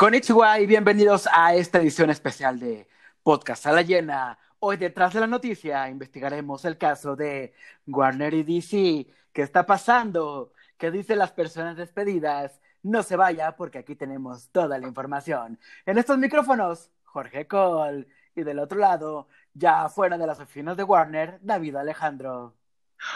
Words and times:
Konnichiwa 0.00 0.58
y 0.58 0.64
bienvenidos 0.64 1.28
a 1.30 1.54
esta 1.54 1.78
edición 1.78 2.08
especial 2.08 2.58
de 2.58 2.88
Podcast 3.22 3.66
a 3.66 3.72
la 3.72 3.82
Llena. 3.82 4.38
Hoy 4.58 4.78
detrás 4.78 5.12
de 5.12 5.20
la 5.20 5.26
noticia 5.26 5.90
investigaremos 5.90 6.64
el 6.64 6.78
caso 6.78 7.16
de 7.16 7.52
Warner 7.86 8.32
y 8.32 8.42
DC. 8.42 9.06
¿Qué 9.30 9.42
está 9.42 9.66
pasando? 9.66 10.54
¿Qué 10.78 10.90
dicen 10.90 11.18
las 11.18 11.32
personas 11.32 11.76
despedidas? 11.76 12.62
No 12.82 13.02
se 13.02 13.16
vaya 13.16 13.54
porque 13.56 13.76
aquí 13.76 13.94
tenemos 13.94 14.48
toda 14.48 14.78
la 14.78 14.88
información. 14.88 15.58
En 15.84 15.98
estos 15.98 16.16
micrófonos, 16.16 16.90
Jorge 17.04 17.46
Cole. 17.46 18.08
Y 18.34 18.42
del 18.42 18.58
otro 18.58 18.78
lado, 18.78 19.28
ya 19.52 19.86
fuera 19.90 20.16
de 20.16 20.26
las 20.26 20.40
oficinas 20.40 20.78
de 20.78 20.84
Warner, 20.84 21.40
David 21.42 21.76
Alejandro. 21.76 22.54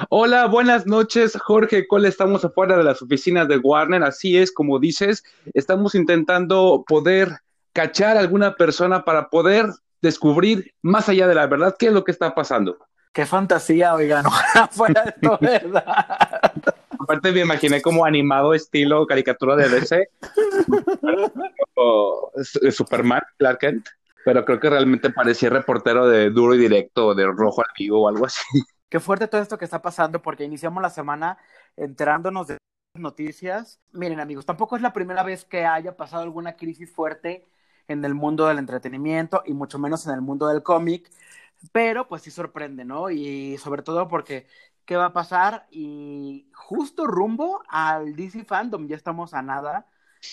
Hola, 0.09 0.47
buenas 0.47 0.87
noches, 0.87 1.39
Jorge 1.41 1.87
Cole. 1.87 2.09
Estamos 2.09 2.45
afuera 2.45 2.77
de 2.77 2.85
las 2.85 3.03
oficinas 3.03 3.49
de 3.49 3.59
Warner. 3.59 4.03
Así 4.03 4.37
es, 4.37 4.53
como 4.53 4.79
dices, 4.79 5.23
estamos 5.53 5.95
intentando 5.95 6.85
poder 6.87 7.39
cachar 7.73 8.17
a 8.17 8.21
alguna 8.21 8.55
persona 8.55 9.05
para 9.05 9.29
poder 9.29 9.67
descubrir 10.01 10.73
más 10.83 11.09
allá 11.09 11.27
de 11.27 11.35
la 11.35 11.47
verdad 11.47 11.77
qué 11.79 11.87
es 11.87 11.93
lo 11.93 12.05
que 12.05 12.13
está 12.13 12.35
pasando. 12.35 12.79
Qué 13.13 13.27
fantasía, 13.27 13.95
oigan, 13.95 14.25
fuera 14.73 15.05
de 15.05 15.13
todo 15.13 15.39
verdad. 15.41 15.85
Aparte 16.99 17.33
me 17.33 17.41
imaginé 17.41 17.81
como 17.81 18.05
animado 18.05 18.55
estilo 18.55 19.07
caricatura 19.07 19.55
de 19.57 19.69
DC, 19.69 20.09
o 21.75 22.33
Superman, 22.71 23.23
Clark 23.39 23.59
Kent, 23.59 23.89
pero 24.25 24.45
creo 24.45 24.59
que 24.59 24.71
realmente 24.71 25.11
parecía 25.11 25.51
reportero 25.51 26.09
de 26.09 26.31
duro 26.31 26.55
y 26.55 26.59
directo, 26.59 27.15
de 27.15 27.27
rojo 27.27 27.61
al 27.61 27.73
vivo 27.79 28.03
o 28.03 28.09
algo 28.09 28.27
así. 28.27 28.43
Qué 28.89 29.01
fuerte 29.01 29.29
todo 29.29 29.41
esto 29.41 29.59
que 29.59 29.65
está 29.65 29.83
pasando 29.83 30.23
porque 30.23 30.45
iniciamos 30.45 30.83
la 30.83 30.91
semana 30.91 31.39
enterándonos 31.77 32.47
de 32.49 32.59
noticias. 32.95 33.81
Miren 33.93 34.21
amigos, 34.21 34.47
tampoco 34.47 34.77
es 34.77 34.83
la 34.83 34.93
primera 34.93 35.23
vez 35.23 35.45
que 35.45 35.65
haya 35.65 35.97
pasado 35.97 36.23
alguna 36.23 36.57
crisis 36.57 36.93
fuerte 36.93 37.49
en 37.89 38.05
el 38.05 38.15
mundo 38.15 38.47
del 38.47 38.59
entretenimiento 38.59 39.43
y 39.47 39.53
mucho 39.53 39.79
menos 39.79 40.07
en 40.07 40.15
el 40.15 40.21
mundo 40.21 40.49
del 40.49 40.63
cómic, 40.63 41.11
pero 41.73 42.09
pues 42.09 42.23
sí 42.23 42.31
sorprende, 42.31 42.85
¿no? 42.85 43.11
Y 43.11 43.59
sobre 43.59 43.83
todo 43.83 44.09
porque 44.09 44.47
qué 44.85 44.97
va 44.97 45.07
a 45.07 45.13
pasar 45.13 45.67
y 45.71 46.49
justo 46.55 47.07
rumbo 47.07 47.63
al 47.69 48.15
DC 48.15 48.45
Fandom, 48.45 48.87
ya 48.87 48.97
estamos 48.97 49.35
a 49.35 49.43
nada 49.43 49.87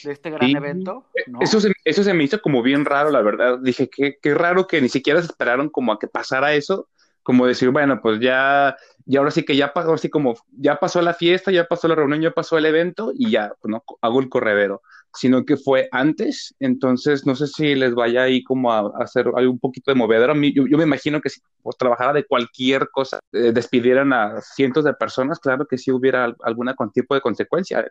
de 0.03 0.11
este 0.11 0.29
gran 0.29 0.49
evento. 0.52 1.07
¿no? 1.27 1.39
Eso, 1.41 1.59
se, 1.59 1.72
eso 1.83 2.03
se 2.03 2.13
me 2.13 2.23
hizo 2.23 2.41
como 2.41 2.61
bien 2.61 2.85
raro, 2.85 3.09
la 3.09 3.22
verdad. 3.22 3.59
Dije, 3.59 3.89
qué, 3.89 4.17
qué 4.22 4.33
raro 4.33 4.67
que 4.67 4.81
ni 4.81 4.89
siquiera 4.89 5.19
se 5.19 5.27
esperaron 5.27 5.69
como 5.69 5.91
a 5.91 5.99
que 5.99 6.07
pasara 6.07 6.53
eso 6.53 6.88
como 7.23 7.45
decir, 7.45 7.69
bueno, 7.69 8.00
pues 8.02 8.19
ya, 8.19 8.75
y 9.05 9.17
ahora 9.17 9.31
sí 9.31 9.44
que 9.44 9.55
ya 9.55 9.73
pasó, 9.73 9.94
así 9.94 10.09
como, 10.09 10.36
ya 10.52 10.77
pasó 10.77 11.02
la 11.02 11.14
fiesta, 11.14 11.52
ya 11.52 11.66
pasó 11.66 11.88
la 11.88 11.95
reunión, 11.95 12.22
ya 12.22 12.31
pasó 12.31 12.58
el 12.58 12.66
evento 12.66 13.11
y 13.13 13.31
ya, 13.31 13.53
pues 13.61 13.72
no, 13.72 13.83
hago 14.02 14.19
el 14.19 14.30
corredero, 14.30 14.81
sino 15.13 15.45
que 15.45 15.58
fue 15.58 15.88
antes, 15.91 16.55
entonces 16.59 17.25
no 17.25 17.36
sé 17.36 17.47
si 17.47 17.75
les 17.75 17.94
vaya 17.94 18.23
ahí 18.23 18.44
como 18.44 18.72
a, 18.72 18.91
hacer 19.00 19.28
un 19.28 19.59
poquito 19.59 19.91
de 19.91 19.95
movedero. 19.95 20.33
Yo, 20.36 20.66
yo 20.67 20.78
me 20.78 20.83
imagino 20.83 21.22
que 21.22 21.30
si 21.30 21.41
pues, 21.61 21.78
trabajara 21.78 22.13
de 22.13 22.25
cualquier 22.25 22.89
cosa, 22.89 23.19
eh, 23.33 23.52
despidieran 23.53 24.13
a 24.13 24.41
cientos 24.41 24.83
de 24.83 24.94
personas, 24.94 25.39
claro 25.39 25.66
que 25.67 25.78
sí 25.78 25.91
hubiera 25.91 26.33
alguna 26.44 26.73
con 26.75 26.91
tipo 26.91 27.13
de 27.13 27.22
consecuencia, 27.22 27.85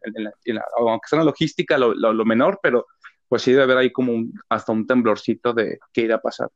aunque 0.79 1.09
sea 1.09 1.23
logística 1.23 1.79
lo, 1.79 1.95
lo, 1.95 2.25
menor, 2.25 2.59
pero 2.63 2.87
pues 3.29 3.43
sí 3.43 3.53
debe 3.53 3.65
haber 3.65 3.79
ahí 3.79 3.93
como 3.93 4.25
hasta 4.49 4.73
un 4.73 4.87
temblorcito 4.87 5.53
de 5.53 5.79
qué 5.93 6.03
irá 6.03 6.17
a 6.17 6.21
pasar 6.21 6.49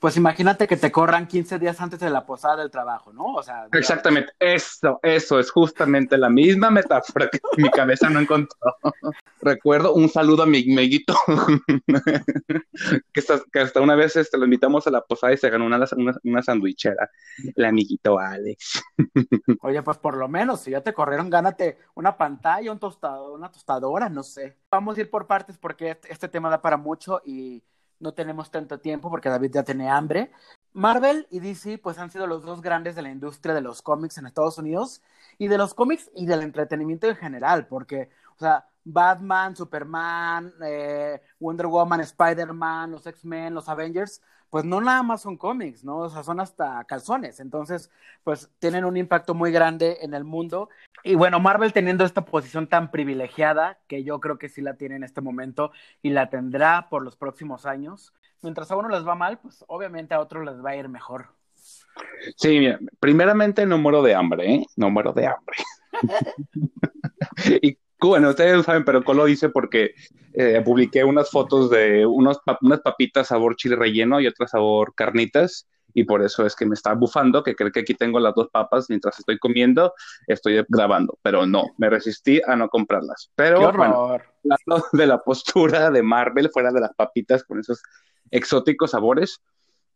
pues 0.00 0.16
imagínate 0.16 0.66
que 0.66 0.76
te 0.76 0.92
corran 0.92 1.26
15 1.26 1.58
días 1.58 1.80
antes 1.80 1.98
de 2.00 2.10
la 2.10 2.24
posada 2.24 2.56
del 2.56 2.70
trabajo, 2.70 3.12
¿no? 3.12 3.34
O 3.34 3.42
sea, 3.42 3.68
exactamente, 3.72 4.32
eso, 4.38 5.00
eso 5.02 5.38
es 5.38 5.50
justamente 5.50 6.16
la 6.16 6.28
misma 6.28 6.70
metáfora 6.70 7.28
que 7.28 7.40
mi 7.56 7.70
cabeza 7.70 8.08
no 8.08 8.20
encontró. 8.20 8.56
Recuerdo 9.40 9.94
un 9.94 10.08
saludo 10.08 10.44
a 10.44 10.46
mi 10.46 10.70
amiguito, 10.72 11.14
que, 13.12 13.60
hasta, 13.60 13.80
una 13.80 13.94
vez 13.94 14.16
este, 14.16 14.38
lo 14.38 14.44
invitamos 14.44 14.86
a 14.86 14.90
la 14.90 15.00
posada 15.00 15.32
y 15.32 15.36
se 15.36 15.50
ganó 15.50 15.66
una, 15.66 15.84
una, 16.24 16.42
sandwichera, 16.42 17.10
el 17.54 17.64
amiguito 17.64 18.18
Alex. 18.18 18.82
Oye, 19.62 19.82
pues 19.82 19.98
por 19.98 20.16
lo 20.16 20.28
menos, 20.28 20.60
si 20.60 20.70
ya 20.70 20.80
te 20.80 20.94
corrieron, 20.94 21.30
gánate 21.30 21.78
una 21.94 22.16
pantalla, 22.16 22.70
un 22.72 22.78
tostado, 22.78 23.34
una 23.34 23.50
tostadora, 23.50 24.08
no 24.08 24.22
sé. 24.22 24.56
Vamos 24.70 24.96
a 24.96 25.00
ir 25.00 25.10
por 25.10 25.26
partes 25.26 25.58
porque 25.58 25.90
este, 25.90 26.12
este 26.12 26.28
tema 26.28 26.50
da 26.50 26.62
para 26.62 26.76
mucho 26.76 27.20
y 27.24 27.62
no 28.00 28.14
tenemos 28.14 28.50
tanto 28.50 28.78
tiempo 28.80 29.10
porque 29.10 29.28
David 29.28 29.52
ya 29.52 29.62
tiene 29.62 29.88
hambre. 29.88 30.30
Marvel 30.72 31.26
y 31.30 31.40
DC 31.40 31.78
pues 31.78 31.98
han 31.98 32.10
sido 32.10 32.26
los 32.26 32.44
dos 32.44 32.60
grandes 32.60 32.94
de 32.94 33.02
la 33.02 33.10
industria 33.10 33.54
de 33.54 33.60
los 33.60 33.82
cómics 33.82 34.18
en 34.18 34.26
Estados 34.26 34.58
Unidos 34.58 35.02
y 35.38 35.48
de 35.48 35.58
los 35.58 35.74
cómics 35.74 36.10
y 36.14 36.26
del 36.26 36.42
entretenimiento 36.42 37.08
en 37.08 37.16
general, 37.16 37.66
porque, 37.66 38.10
o 38.36 38.38
sea, 38.38 38.68
Batman, 38.84 39.56
Superman, 39.56 40.52
eh, 40.64 41.20
Wonder 41.38 41.66
Woman, 41.66 42.00
Spider-Man, 42.00 42.92
los 42.92 43.06
X-Men, 43.06 43.54
los 43.54 43.68
Avengers, 43.68 44.22
pues 44.50 44.64
no 44.64 44.80
nada 44.80 45.02
más 45.02 45.22
son 45.22 45.36
cómics, 45.36 45.84
¿no? 45.84 45.98
O 45.98 46.08
sea, 46.08 46.22
son 46.22 46.40
hasta 46.40 46.82
calzones. 46.84 47.40
Entonces, 47.40 47.90
pues 48.24 48.50
tienen 48.58 48.84
un 48.84 48.96
impacto 48.96 49.34
muy 49.34 49.52
grande 49.52 49.98
en 50.00 50.14
el 50.14 50.24
mundo. 50.24 50.68
Y 51.04 51.14
bueno, 51.14 51.40
Marvel 51.40 51.72
teniendo 51.72 52.04
esta 52.04 52.24
posición 52.24 52.66
tan 52.66 52.90
privilegiada, 52.90 53.78
que 53.86 54.04
yo 54.04 54.20
creo 54.20 54.38
que 54.38 54.48
sí 54.48 54.62
la 54.62 54.74
tiene 54.74 54.96
en 54.96 55.04
este 55.04 55.20
momento 55.20 55.72
y 56.02 56.10
la 56.10 56.30
tendrá 56.30 56.88
por 56.88 57.02
los 57.02 57.16
próximos 57.16 57.66
años, 57.66 58.12
mientras 58.42 58.70
a 58.70 58.76
uno 58.76 58.88
les 58.88 59.06
va 59.06 59.14
mal, 59.14 59.38
pues 59.38 59.64
obviamente 59.68 60.14
a 60.14 60.20
otros 60.20 60.44
les 60.44 60.64
va 60.64 60.70
a 60.70 60.76
ir 60.76 60.88
mejor. 60.88 61.26
Sí, 62.36 62.58
mira, 62.58 62.78
primeramente 63.00 63.66
no 63.66 63.78
muero 63.78 64.02
de 64.02 64.14
hambre, 64.14 64.54
¿eh? 64.54 64.66
No 64.76 64.90
muero 64.90 65.12
de 65.12 65.26
hambre. 65.26 65.56
y 67.62 67.78
bueno, 68.00 68.30
ustedes 68.30 68.56
lo 68.56 68.62
saben, 68.62 68.84
pero 68.84 69.02
Colo 69.02 69.24
dice 69.24 69.48
porque 69.48 69.94
eh, 70.34 70.62
publiqué 70.64 71.04
unas 71.04 71.30
fotos 71.30 71.70
de 71.70 72.06
unos, 72.06 72.38
unas 72.62 72.80
papitas 72.80 73.28
sabor 73.28 73.56
chile 73.56 73.76
relleno 73.76 74.20
y 74.20 74.26
otras 74.26 74.52
sabor 74.52 74.94
carnitas, 74.94 75.66
y 75.94 76.04
por 76.04 76.22
eso 76.22 76.46
es 76.46 76.54
que 76.54 76.66
me 76.66 76.74
está 76.74 76.94
bufando, 76.94 77.42
que 77.42 77.54
creo 77.54 77.72
que 77.72 77.80
aquí 77.80 77.94
tengo 77.94 78.20
las 78.20 78.34
dos 78.34 78.48
papas 78.52 78.86
mientras 78.88 79.18
estoy 79.18 79.38
comiendo, 79.38 79.94
estoy 80.26 80.64
grabando, 80.68 81.18
pero 81.22 81.46
no, 81.46 81.66
me 81.78 81.90
resistí 81.90 82.40
a 82.46 82.54
no 82.56 82.68
comprarlas. 82.68 83.30
Pero 83.34 83.72
bueno, 83.72 84.16
de 84.92 85.06
la 85.06 85.18
postura 85.18 85.90
de 85.90 86.02
Marvel 86.02 86.50
fuera 86.50 86.70
de 86.70 86.80
las 86.80 86.94
papitas 86.94 87.42
con 87.44 87.58
esos 87.58 87.82
exóticos 88.30 88.92
sabores, 88.92 89.40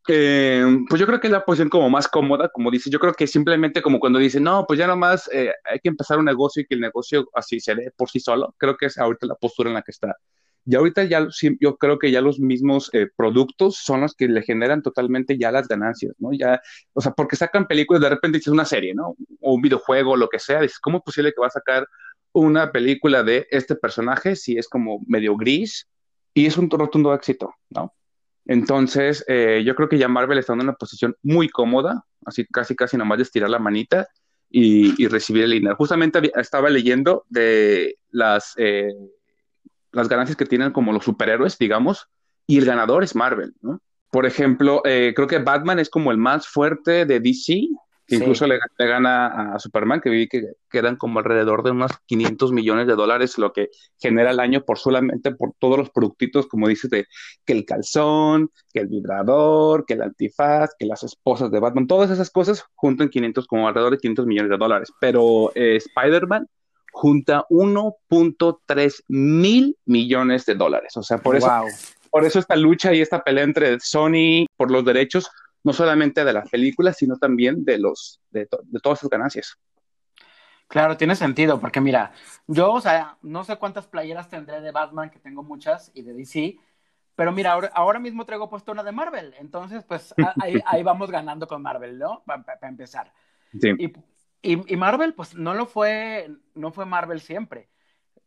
eh, 0.09 0.65
pues 0.89 1.01
yo 1.01 1.07
creo 1.07 1.21
que 1.21 1.29
es 1.29 1.33
la 1.33 1.45
posición 1.45 1.69
como 1.69 1.89
más 1.89 2.09
cómoda, 2.09 2.49
como 2.49 2.71
dice, 2.71 2.91
yo 2.91 2.99
creo 2.99 3.13
que 3.15 3.27
simplemente 3.27 3.83
como 3.83 4.01
cuando 4.01 4.19
dice, 4.19 4.41
no, 4.41 4.65
pues 4.67 4.79
ya 4.79 4.87
nomás 4.87 5.31
eh, 5.33 5.53
hay 5.65 5.79
que 5.81 5.89
empezar 5.89 6.19
un 6.19 6.25
negocio 6.25 6.63
y 6.63 6.67
que 6.67 6.75
el 6.75 6.81
negocio 6.81 7.29
así 7.35 7.61
se 7.61 7.75
dé 7.75 7.93
por 7.97 8.11
sí 8.11 8.21
solo, 8.21 8.55
creo 8.59 8.77
que 8.77 8.87
es 8.87 8.99
ahorita 8.99 9.27
la 9.27 9.35
postura 9.37 9.71
en 9.71 9.75
la 9.75 9.83
que 9.83 9.93
está. 9.93 10.17
Y 10.65 10.77
ahorita 10.77 11.05
ya, 11.05 11.27
yo 11.61 11.77
creo 11.77 11.99
que 11.99 12.11
ya 12.13 12.21
los 12.21 12.39
mismos 12.39 12.89
eh, 12.93 13.09
productos 13.17 13.77
son 13.77 14.03
los 14.03 14.15
que 14.15 14.29
le 14.29 14.43
generan 14.43 14.83
totalmente 14.83 15.37
ya 15.37 15.51
las 15.51 15.67
ganancias, 15.67 16.15
¿no? 16.19 16.33
Ya, 16.33 16.61
o 16.93 17.01
sea, 17.01 17.13
porque 17.13 17.35
sacan 17.35 17.67
películas, 17.67 18.01
de 18.01 18.11
repente 18.11 18.39
dices 18.39 18.53
una 18.53 18.65
serie, 18.65 18.95
¿no? 18.95 19.17
O 19.41 19.55
un 19.55 19.63
videojuego, 19.63 20.17
lo 20.17 20.29
que 20.29 20.39
sea, 20.39 20.61
dices, 20.61 20.79
¿cómo 20.79 20.99
es 20.99 21.05
posible 21.05 21.33
que 21.33 21.41
va 21.41 21.49
a 21.49 21.51
sacar 21.51 21.87
una 22.33 22.71
película 22.71 23.25
de 23.25 23.47
este 23.51 23.75
personaje 23.75 24.37
si 24.37 24.57
es 24.57 24.69
como 24.69 25.01
medio 25.07 25.37
gris 25.37 25.89
y 26.33 26.47
es 26.47 26.57
un 26.57 26.71
rotundo 26.71 27.13
éxito, 27.13 27.55
¿no? 27.71 27.93
Entonces, 28.45 29.25
eh, 29.29 29.63
yo 29.65 29.75
creo 29.75 29.89
que 29.89 29.99
ya 29.99 30.09
Marvel 30.09 30.39
está 30.39 30.53
en 30.53 30.61
una 30.61 30.75
posición 30.75 31.17
muy 31.23 31.49
cómoda, 31.49 32.05
así 32.25 32.47
casi 32.47 32.75
casi 32.75 32.97
nomás 32.97 33.19
de 33.19 33.25
estirar 33.25 33.51
la 33.51 33.59
manita 33.59 34.09
y, 34.51 35.07
recibir 35.07 35.45
el 35.45 35.53
dinero. 35.53 35.77
Justamente 35.77 36.21
estaba 36.35 36.69
leyendo 36.69 37.25
de 37.29 37.97
las, 38.11 38.55
eh, 38.57 38.93
las 39.93 40.09
ganancias 40.09 40.37
que 40.37 40.47
tienen 40.47 40.73
como 40.73 40.93
los 40.93 41.05
superhéroes, 41.05 41.57
digamos, 41.57 42.09
y 42.47 42.59
el 42.59 42.65
ganador 42.65 43.05
es 43.05 43.15
Marvel. 43.15 43.55
Por 44.11 44.27
ejemplo, 44.27 44.83
eh, 44.85 45.13
creo 45.17 45.27
que 45.27 45.39
Batman 45.39 45.79
es 45.79 45.89
como 45.89 46.11
el 46.11 46.19
más 46.19 46.47
fuerte 46.47 47.07
de 47.07 47.21
DC, 47.21 47.69
incluso 48.17 48.47
le, 48.47 48.59
gana 48.79 49.55
a 49.55 49.59
Superman, 49.59 50.01
que 50.01 50.11
vi 50.11 50.29
que 50.29 50.53
quedan 50.71 50.97
como 50.97 51.19
alrededor 51.19 51.63
de 51.63 51.71
unos 51.71 51.93
500 52.07 52.53
millones 52.53 52.87
de 52.87 52.95
dólares, 52.95 53.39
lo 53.39 53.53
que 53.53 53.71
genera 53.99 54.31
el 54.31 54.41
año 54.41 54.65
por 54.65 54.79
solamente 54.79 55.35
por 55.35 55.53
todos 55.59 55.79
los 55.79 55.91
productitos, 55.91 56.47
como 56.47 56.69
dices, 56.69 56.91
de 56.91 57.07
que 57.45 57.53
el 57.53 57.65
calzón, 57.65 58.51
que 58.73 58.81
el 58.81 58.89
vibrador, 58.89 59.85
que 59.87 59.95
el 59.95 60.03
antifaz, 60.03 60.71
que 60.79 60.87
las 60.87 61.03
esposas 61.03 61.51
de 61.51 61.61
Batman, 61.61 61.87
todas 61.87 62.11
esas 62.11 62.31
cosas 62.31 62.65
juntan 62.75 63.09
500, 63.09 63.47
como 63.47 63.69
alrededor 63.69 63.93
de 63.93 63.99
500 63.99 64.27
millones 64.27 64.51
de 64.51 64.59
dólares. 64.59 64.93
Pero 65.01 65.53
eh, 65.55 65.77
Spider-Man 65.77 66.47
junta 66.93 67.47
1.3 67.49 69.05
mil 69.09 69.77
millones 69.87 70.45
de 70.47 70.55
dólares. 70.55 70.97
O 70.97 71.03
sea, 71.03 71.19
por 71.19 71.37
eso, 71.37 71.49
por 72.11 72.25
eso 72.25 72.39
esta 72.39 72.55
lucha 72.55 72.93
y 72.93 73.01
esta 73.01 73.25
pelea 73.25 73.45
entre 73.45 73.81
Sony 73.81 74.47
por 74.57 74.71
los 74.71 74.85
derechos 74.85 75.31
no 75.65 75.73
solamente 75.73 76.25
de 76.25 76.33
las 76.33 76.49
películas, 76.49 76.97
sino 76.97 77.17
también 77.17 77.65
de, 77.65 77.79
los, 77.79 78.21
de, 78.31 78.49
todas 78.83 78.99
sus 78.99 79.09
ganancias. 79.09 79.59
Claro, 80.69 80.97
tiene 80.97 81.15
sentido, 81.15 81.61
porque 81.61 81.81
mira, 81.81 82.13
yo, 82.47 82.73
o 82.73 82.81
sea, 82.81 83.19
no 83.23 83.45
sé 83.45 83.57
cuántas 83.57 83.87
playeras 83.87 84.29
tendré 84.29 84.61
de 84.61 84.73
Batman, 84.73 85.11
que 85.11 85.19
tengo 85.19 85.43
muchas, 85.43 85.91
y 85.95 86.03
de 86.03 86.15
DC, 86.15 86.57
pero 87.15 87.31
mira, 87.31 87.53
ahora, 87.75 87.99
mismo 87.99 88.25
traigo 88.25 88.49
puesto 88.49 88.73
una 88.73 88.83
de 88.83 88.93
Marvel, 88.93 89.35
entonces, 89.39 89.85
pues 89.85 90.15
ahí, 90.67 90.83
vamos 90.83 91.11
ganando 91.11 91.47
con 91.47 91.61
Marvel, 91.63 91.99
¿no? 91.99 92.23
Para 92.25 92.45
empezar. 92.63 93.13
Sí. 93.61 93.71
Y, 93.79 94.73
y, 94.73 94.77
Marvel, 94.77 95.15
pues 95.15 95.35
no 95.35 95.55
lo 95.55 95.67
fue, 95.67 96.29
no 96.55 96.73
fue 96.73 96.87
Marvel 96.87 97.21
siempre. 97.21 97.69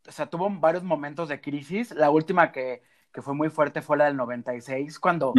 o 0.06 0.12
sea, 0.12 0.26
tuvo 0.26 0.48
varios 0.48 0.84
momentos 0.84 1.28
de 1.28 1.40
crisis. 1.40 1.90
La 1.90 2.10
última 2.10 2.52
que, 2.52 2.82
que 3.16 3.22
fue 3.22 3.32
muy 3.32 3.48
fuerte 3.48 3.80
fue 3.80 3.96
la 3.96 4.04
del 4.04 4.16
96, 4.18 5.00
cuando 5.00 5.32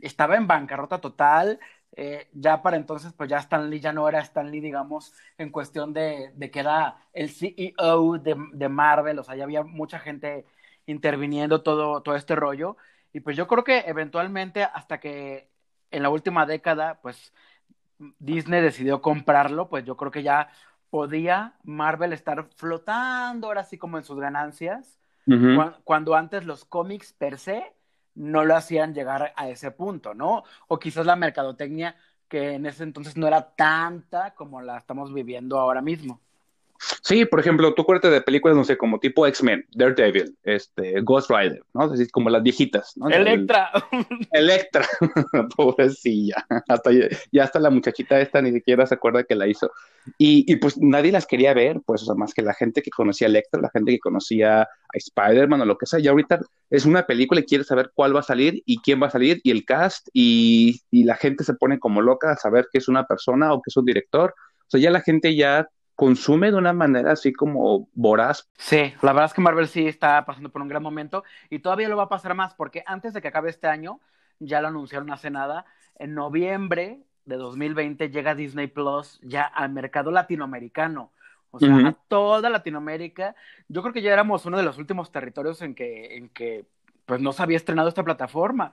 estaba 0.00 0.36
en 0.36 0.46
bancarrota 0.46 1.00
total. 1.00 1.58
Eh, 1.96 2.28
ya 2.32 2.62
para 2.62 2.76
entonces, 2.76 3.12
pues 3.12 3.28
ya 3.28 3.38
Stan 3.38 3.68
Lee 3.68 3.80
ya 3.80 3.92
no 3.92 4.08
era 4.08 4.20
Stan 4.20 4.48
Lee, 4.48 4.60
digamos, 4.60 5.12
en 5.36 5.50
cuestión 5.50 5.92
de, 5.92 6.30
de 6.36 6.50
que 6.52 6.60
era 6.60 6.96
el 7.12 7.30
CEO 7.30 8.18
de, 8.18 8.36
de, 8.52 8.68
Marvel, 8.68 9.18
o 9.18 9.24
sea, 9.24 9.34
ya 9.34 9.42
había 9.42 9.64
mucha 9.64 9.98
gente 9.98 10.46
interviniendo 10.86 11.62
todo, 11.62 12.02
todo 12.02 12.14
este 12.14 12.36
rollo. 12.36 12.76
Y 13.12 13.18
pues 13.18 13.36
yo 13.36 13.48
creo 13.48 13.64
que 13.64 13.80
eventualmente, 13.80 14.62
hasta 14.62 15.00
que 15.00 15.48
en 15.90 16.04
la 16.04 16.10
última 16.10 16.46
década, 16.46 17.00
pues 17.02 17.32
Disney 18.20 18.62
decidió 18.62 19.02
comprarlo, 19.02 19.68
pues 19.68 19.84
yo 19.84 19.96
creo 19.96 20.12
que 20.12 20.22
ya 20.22 20.50
podía 20.88 21.54
Marvel 21.64 22.12
estar 22.12 22.48
flotando 22.54 23.48
ahora 23.48 23.64
sí 23.64 23.76
como 23.76 23.98
en 23.98 24.04
sus 24.04 24.20
ganancias, 24.20 25.00
cuando, 25.84 26.14
antes 26.14 26.44
los 26.44 26.64
cómics 26.64 27.12
per 27.12 27.38
se 27.38 27.74
no 28.14 28.44
lo 28.44 28.56
hacían 28.56 28.94
llegar 28.94 29.32
a 29.36 29.48
ese 29.48 29.70
punto, 29.72 30.14
¿no? 30.14 30.44
O 30.68 30.78
quizás 30.78 31.06
la 31.06 31.16
mercadotecnia 31.16 31.96
que 32.28 32.52
en 32.54 32.66
ese 32.66 32.84
entonces 32.84 33.16
no 33.16 33.26
era 33.26 33.54
tanta 33.54 34.34
como 34.34 34.62
la 34.62 34.78
estamos 34.78 35.12
viviendo 35.12 35.58
ahora 35.58 35.82
mismo. 35.82 36.20
Sí, 37.02 37.24
por 37.24 37.40
ejemplo, 37.40 37.74
tú 37.74 37.82
acuérdate 37.82 38.10
de 38.10 38.20
películas, 38.20 38.56
no 38.56 38.64
sé, 38.64 38.76
como 38.76 38.98
tipo 38.98 39.26
X-Men, 39.26 39.66
Daredevil, 39.74 40.36
este, 40.42 41.00
Ghost 41.02 41.30
Rider, 41.30 41.62
¿no? 41.72 41.84
Es 41.84 41.92
decir, 41.92 42.10
como 42.10 42.30
las 42.30 42.42
viejitas, 42.42 42.96
¿no? 42.96 43.08
Electra. 43.08 43.70
Electra, 44.32 44.86
pobrecilla. 45.56 46.46
Hasta 46.68 46.90
ya, 47.32 47.44
hasta 47.44 47.60
la 47.60 47.70
muchachita 47.70 48.20
esta 48.20 48.42
ni 48.42 48.52
siquiera 48.52 48.86
se 48.86 48.94
acuerda 48.94 49.24
que 49.24 49.34
la 49.34 49.46
hizo. 49.46 49.70
Y, 50.18 50.50
y, 50.50 50.56
pues 50.56 50.76
nadie 50.78 51.12
las 51.12 51.26
quería 51.26 51.54
ver, 51.54 51.80
pues, 51.84 52.02
o 52.02 52.06
sea, 52.06 52.14
más 52.14 52.34
que 52.34 52.42
la 52.42 52.54
gente 52.54 52.82
que 52.82 52.90
conocía 52.90 53.26
a 53.26 53.30
Electra, 53.30 53.60
la 53.60 53.70
gente 53.70 53.92
que 53.92 53.98
conocía 53.98 54.62
a 54.62 54.68
Spider-Man 54.92 55.62
o 55.62 55.64
lo 55.66 55.78
que 55.78 55.86
sea. 55.86 56.00
Y 56.00 56.08
ahorita 56.08 56.40
es 56.70 56.84
una 56.84 57.06
película 57.06 57.40
y 57.40 57.44
quiere 57.44 57.64
saber 57.64 57.90
cuál 57.94 58.14
va 58.14 58.20
a 58.20 58.24
salir 58.24 58.62
y 58.66 58.78
quién 58.78 59.02
va 59.02 59.06
a 59.06 59.10
salir 59.10 59.40
y 59.44 59.50
el 59.50 59.64
cast 59.64 60.08
y, 60.12 60.80
y 60.90 61.04
la 61.04 61.16
gente 61.16 61.44
se 61.44 61.54
pone 61.54 61.78
como 61.78 62.02
loca 62.02 62.32
a 62.32 62.36
saber 62.36 62.68
que 62.70 62.78
es 62.78 62.88
una 62.88 63.04
persona 63.04 63.52
o 63.52 63.62
que 63.62 63.68
es 63.68 63.76
un 63.76 63.84
director. 63.84 64.34
O 64.66 64.70
sea, 64.70 64.80
ya 64.80 64.90
la 64.90 65.00
gente 65.00 65.34
ya 65.36 65.68
consume 65.94 66.50
de 66.50 66.56
una 66.56 66.72
manera 66.72 67.12
así 67.12 67.32
como 67.32 67.88
voraz. 67.94 68.48
Sí, 68.58 68.94
la 69.02 69.12
verdad 69.12 69.26
es 69.26 69.34
que 69.34 69.40
Marvel 69.40 69.68
sí 69.68 69.86
está 69.86 70.24
pasando 70.24 70.50
por 70.50 70.62
un 70.62 70.68
gran 70.68 70.82
momento 70.82 71.24
y 71.50 71.60
todavía 71.60 71.88
lo 71.88 71.96
va 71.96 72.04
a 72.04 72.08
pasar 72.08 72.34
más 72.34 72.54
porque 72.54 72.82
antes 72.86 73.12
de 73.12 73.22
que 73.22 73.28
acabe 73.28 73.50
este 73.50 73.68
año, 73.68 74.00
ya 74.38 74.60
lo 74.60 74.68
anunciaron 74.68 75.10
hace 75.10 75.30
nada, 75.30 75.64
en 75.96 76.14
noviembre 76.14 77.00
de 77.24 77.36
2020 77.36 78.10
llega 78.10 78.34
Disney 78.34 78.66
Plus 78.66 79.20
ya 79.22 79.42
al 79.42 79.70
mercado 79.70 80.10
latinoamericano. 80.10 81.12
O 81.50 81.60
sea, 81.60 81.72
a 81.72 81.92
toda 82.08 82.50
Latinoamérica. 82.50 83.36
Yo 83.68 83.82
creo 83.82 83.94
que 83.94 84.02
ya 84.02 84.12
éramos 84.12 84.44
uno 84.44 84.56
de 84.56 84.64
los 84.64 84.76
últimos 84.76 85.12
territorios 85.12 85.62
en 85.62 85.76
que, 85.76 86.16
en 86.16 86.28
que 86.30 86.66
pues 87.06 87.20
no 87.20 87.32
se 87.32 87.44
había 87.44 87.56
estrenado 87.56 87.88
esta 87.88 88.02
plataforma. 88.02 88.72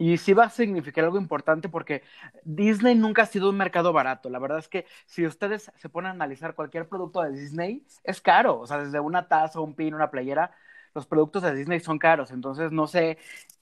Y 0.00 0.16
sí 0.18 0.32
va 0.32 0.44
a 0.44 0.50
significar 0.50 1.04
algo 1.04 1.18
importante 1.18 1.68
porque 1.68 2.02
Disney 2.44 2.94
nunca 2.94 3.22
ha 3.22 3.26
sido 3.26 3.50
un 3.50 3.56
mercado 3.56 3.92
barato. 3.92 4.30
La 4.30 4.38
verdad 4.38 4.58
es 4.58 4.68
que 4.68 4.86
si 5.06 5.26
ustedes 5.26 5.72
se 5.76 5.88
ponen 5.88 6.10
a 6.10 6.14
analizar 6.14 6.54
cualquier 6.54 6.88
producto 6.88 7.20
de 7.22 7.32
Disney, 7.32 7.84
es 8.04 8.20
caro. 8.20 8.60
O 8.60 8.66
sea, 8.66 8.78
desde 8.78 9.00
una 9.00 9.26
taza, 9.28 9.60
un 9.60 9.74
pin, 9.74 9.94
una 9.94 10.10
playera, 10.10 10.52
los 10.98 11.06
productos 11.06 11.42
de 11.42 11.54
Disney 11.54 11.80
son 11.80 11.98
caros. 11.98 12.30
Entonces, 12.30 12.72
no 12.72 12.86
sé 12.86 13.18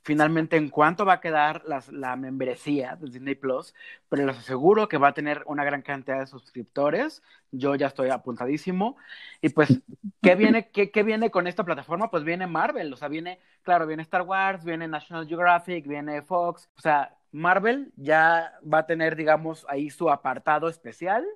finalmente 0.07 0.57
en 0.57 0.71
cuánto 0.71 1.05
va 1.05 1.15
a 1.15 1.21
quedar 1.21 1.65
la 1.67 2.15
membresía 2.15 2.95
de 2.95 3.11
Disney 3.11 3.35
Plus, 3.35 3.75
pero 4.09 4.25
les 4.25 4.39
aseguro 4.39 4.87
que 4.87 4.99
va 4.99 5.09
a 5.09 5.15
tener 5.15 5.43
una 5.47 5.65
gran 5.65 5.83
cantidad 5.83 6.21
de 6.21 6.29
suscriptores. 6.29 7.25
Yo 7.51 7.75
ya 7.75 7.89
estoy 7.89 8.11
apuntadísimo. 8.11 8.97
Y 9.43 9.49
pues, 9.49 9.81
¿qué 10.23 10.37
viene, 10.37 10.71
qué, 10.71 10.93
qué 10.93 11.03
viene 11.03 11.33
con 11.33 11.49
esta 11.49 11.65
plataforma? 11.65 12.09
Pues 12.09 12.23
viene 12.23 12.47
Marvel, 12.47 12.93
o 12.93 12.97
sea, 12.97 13.09
viene, 13.09 13.41
claro, 13.63 13.85
viene 13.89 14.05
Star 14.05 14.23
Wars, 14.23 14.65
viene 14.65 14.87
National 14.87 15.27
Geographic, 15.27 15.89
viene 15.89 16.23
Fox, 16.23 16.71
o 16.79 16.81
sea, 16.81 17.17
Marvel 17.33 17.93
ya 17.97 18.53
va 18.63 18.79
a 18.79 18.87
tener, 18.87 19.17
digamos, 19.17 19.67
ahí 19.69 19.91
su 19.91 20.09
apartado 20.09 20.69
especial 20.69 21.27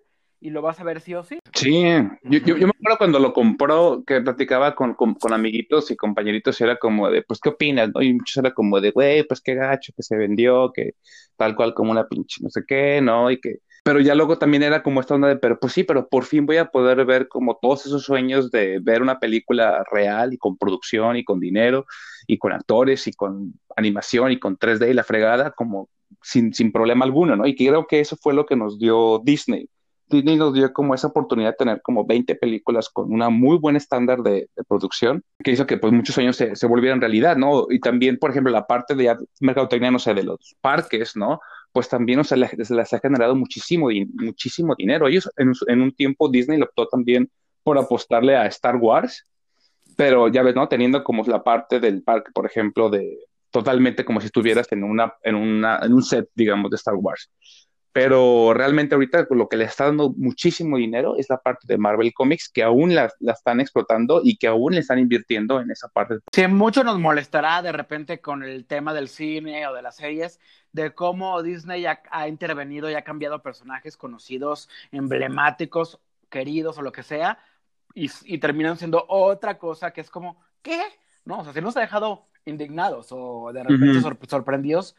y 0.40 0.50
lo 0.50 0.62
vas 0.62 0.78
a 0.78 0.84
ver 0.84 1.00
sí 1.00 1.14
o 1.14 1.24
sí. 1.24 1.40
Sí, 1.60 1.82
yo, 2.22 2.38
yo, 2.38 2.66
me 2.66 2.70
acuerdo 2.70 2.96
cuando 2.96 3.18
lo 3.18 3.34
compró, 3.34 4.02
que 4.06 4.22
platicaba 4.22 4.74
con, 4.74 4.94
con, 4.94 5.32
amiguitos 5.32 5.90
y 5.90 5.96
compañeritos, 5.96 6.58
y 6.58 6.64
era 6.64 6.78
como 6.78 7.10
de, 7.10 7.22
pues, 7.22 7.38
¿qué 7.38 7.50
opinas? 7.50 7.90
Y 8.00 8.14
muchos 8.14 8.38
era 8.38 8.54
como 8.54 8.80
de, 8.80 8.92
güey, 8.92 9.24
pues 9.24 9.42
qué 9.42 9.54
gacho 9.54 9.92
que 9.94 10.02
se 10.02 10.16
vendió, 10.16 10.72
que 10.72 10.94
tal 11.36 11.54
cual 11.54 11.74
como 11.74 11.90
una 11.90 12.08
pinche 12.08 12.42
no 12.42 12.48
sé 12.48 12.62
qué, 12.66 13.00
¿no? 13.02 13.30
Y 13.30 13.40
que, 13.40 13.58
pero 13.84 14.00
ya 14.00 14.14
luego 14.14 14.38
también 14.38 14.62
era 14.62 14.82
como 14.82 15.00
esta 15.00 15.14
onda 15.14 15.28
de, 15.28 15.36
pero 15.36 15.58
pues 15.60 15.74
sí, 15.74 15.84
pero 15.84 16.08
por 16.08 16.24
fin 16.24 16.46
voy 16.46 16.56
a 16.56 16.70
poder 16.70 17.04
ver 17.04 17.28
como 17.28 17.58
todos 17.60 17.84
esos 17.86 18.04
sueños 18.04 18.50
de 18.50 18.78
ver 18.80 19.02
una 19.02 19.18
película 19.18 19.84
real 19.90 20.32
y 20.32 20.38
con 20.38 20.56
producción 20.56 21.16
y 21.16 21.24
con 21.24 21.40
dinero 21.40 21.84
y 22.26 22.38
con 22.38 22.52
actores 22.52 23.06
y 23.06 23.12
con 23.12 23.54
animación 23.76 24.32
y 24.32 24.38
con 24.38 24.58
3D 24.58 24.90
y 24.90 24.94
la 24.94 25.04
fregada 25.04 25.50
como 25.50 25.88
sin, 26.22 26.54
sin 26.54 26.72
problema 26.72 27.04
alguno, 27.04 27.36
¿no? 27.36 27.46
Y 27.46 27.54
creo 27.54 27.86
que 27.86 28.00
eso 28.00 28.16
fue 28.16 28.34
lo 28.34 28.46
que 28.46 28.56
nos 28.56 28.78
dio 28.78 29.20
Disney 29.24 29.68
Disney 30.10 30.36
nos 30.36 30.52
dio 30.52 30.72
como 30.72 30.94
esa 30.94 31.06
oportunidad 31.06 31.50
de 31.50 31.56
tener 31.56 31.82
como 31.82 32.04
20 32.04 32.34
películas 32.34 32.88
con 32.90 33.12
una 33.12 33.30
muy 33.30 33.56
buen 33.58 33.76
estándar 33.76 34.22
de, 34.22 34.48
producción, 34.68 35.22
que 35.42 35.52
hizo 35.52 35.66
que 35.66 35.78
pues 35.78 35.92
muchos 35.92 36.14
sueños 36.14 36.36
se, 36.36 36.56
se, 36.56 36.66
volvieran 36.66 37.00
realidad, 37.00 37.36
¿no? 37.36 37.66
Y 37.70 37.80
también, 37.80 38.18
por 38.18 38.30
ejemplo, 38.30 38.52
la 38.52 38.66
parte 38.66 38.94
de 38.94 39.16
mercadotecnia, 39.40 39.90
no 39.90 39.98
sé, 39.98 40.12
de 40.14 40.24
los 40.24 40.56
parques, 40.60 41.16
¿no? 41.16 41.40
Pues 41.72 41.88
también, 41.88 42.18
o 42.18 42.24
sea, 42.24 42.36
se 42.48 42.74
les 42.74 42.92
ha 42.92 42.98
generado 42.98 43.36
muchísimo, 43.36 43.88
muchísimo 44.14 44.74
dinero. 44.76 45.06
Ellos, 45.06 45.30
en, 45.36 45.52
en 45.68 45.80
un 45.80 45.92
tiempo, 45.92 46.28
Disney 46.28 46.60
optó 46.60 46.86
también 46.86 47.30
por 47.62 47.78
apostarle 47.78 48.36
a 48.36 48.46
Star 48.46 48.76
Wars, 48.76 49.26
pero 49.96 50.28
ya 50.28 50.42
ves, 50.42 50.54
¿no? 50.54 50.68
Teniendo 50.68 51.04
como 51.04 51.22
la 51.24 51.44
parte 51.44 51.78
del 51.78 52.02
parque, 52.02 52.32
por 52.34 52.46
ejemplo, 52.46 52.90
de 52.90 53.16
totalmente 53.50 54.04
como 54.04 54.20
si 54.20 54.26
estuvieras 54.26 54.70
en, 54.72 54.84
una, 54.84 55.14
en, 55.22 55.34
una, 55.34 55.78
en 55.82 55.92
un 55.92 56.02
set, 56.02 56.28
digamos, 56.34 56.70
de 56.70 56.76
Star 56.76 56.94
Wars 56.94 57.30
pero 57.92 58.54
realmente 58.54 58.94
ahorita 58.94 59.26
lo 59.30 59.48
que 59.48 59.56
le 59.56 59.64
está 59.64 59.86
dando 59.86 60.10
muchísimo 60.16 60.76
dinero 60.76 61.16
es 61.16 61.28
la 61.28 61.38
parte 61.38 61.66
de 61.66 61.76
Marvel 61.76 62.12
Comics, 62.14 62.48
que 62.48 62.62
aún 62.62 62.94
la, 62.94 63.10
están 63.20 63.60
explotando 63.60 64.20
y 64.22 64.36
que 64.36 64.46
aún 64.46 64.74
le 64.74 64.80
están 64.80 64.98
invirtiendo 64.98 65.60
en 65.60 65.70
esa 65.70 65.88
parte. 65.88 66.18
Sí, 66.32 66.46
mucho 66.46 66.84
nos 66.84 66.98
molestará 66.98 67.62
de 67.62 67.72
repente 67.72 68.20
con 68.20 68.44
el 68.44 68.64
tema 68.66 68.94
del 68.94 69.08
cine 69.08 69.66
o 69.66 69.74
de 69.74 69.82
las 69.82 69.96
series, 69.96 70.38
de 70.72 70.94
cómo 70.94 71.42
Disney 71.42 71.84
ha, 71.86 72.00
ha 72.10 72.28
intervenido 72.28 72.88
y 72.88 72.94
ha 72.94 73.02
cambiado 73.02 73.42
personajes 73.42 73.96
conocidos, 73.96 74.68
emblemáticos, 74.92 75.98
queridos 76.28 76.78
o 76.78 76.82
lo 76.82 76.92
que 76.92 77.02
sea, 77.02 77.38
y, 77.92 78.08
y 78.24 78.38
terminan 78.38 78.76
siendo 78.76 79.04
otra 79.08 79.58
cosa 79.58 79.92
que 79.92 80.00
es 80.00 80.10
como, 80.10 80.40
¿qué? 80.62 80.80
No, 81.24 81.40
o 81.40 81.44
sea, 81.44 81.52
si 81.52 81.60
nos 81.60 81.76
ha 81.76 81.80
dejado 81.80 82.26
indignados 82.44 83.08
o 83.10 83.52
de 83.52 83.64
repente 83.64 84.00
sorprendidos 84.28 84.96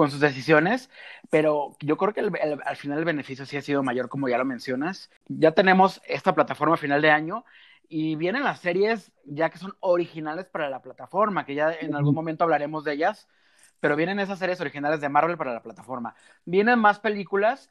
con 0.00 0.10
sus 0.10 0.20
decisiones, 0.20 0.88
pero 1.28 1.76
yo 1.80 1.98
creo 1.98 2.14
que 2.14 2.22
al 2.64 2.76
final 2.76 2.98
el 3.00 3.04
beneficio 3.04 3.44
sí 3.44 3.58
ha 3.58 3.60
sido 3.60 3.82
mayor, 3.82 4.08
como 4.08 4.30
ya 4.30 4.38
lo 4.38 4.46
mencionas. 4.46 5.10
Ya 5.28 5.52
tenemos 5.52 6.00
esta 6.06 6.34
plataforma 6.34 6.76
a 6.76 6.78
final 6.78 7.02
de 7.02 7.10
año 7.10 7.44
y 7.86 8.16
vienen 8.16 8.42
las 8.42 8.60
series 8.60 9.12
ya 9.26 9.50
que 9.50 9.58
son 9.58 9.74
originales 9.80 10.46
para 10.46 10.70
la 10.70 10.80
plataforma, 10.80 11.44
que 11.44 11.54
ya 11.54 11.74
en 11.74 11.94
algún 11.94 12.14
momento 12.14 12.44
hablaremos 12.44 12.82
de 12.82 12.94
ellas, 12.94 13.28
pero 13.78 13.94
vienen 13.94 14.20
esas 14.20 14.38
series 14.38 14.58
originales 14.62 15.02
de 15.02 15.10
Marvel 15.10 15.36
para 15.36 15.52
la 15.52 15.60
plataforma. 15.60 16.14
Vienen 16.46 16.78
más 16.78 16.98
películas 16.98 17.68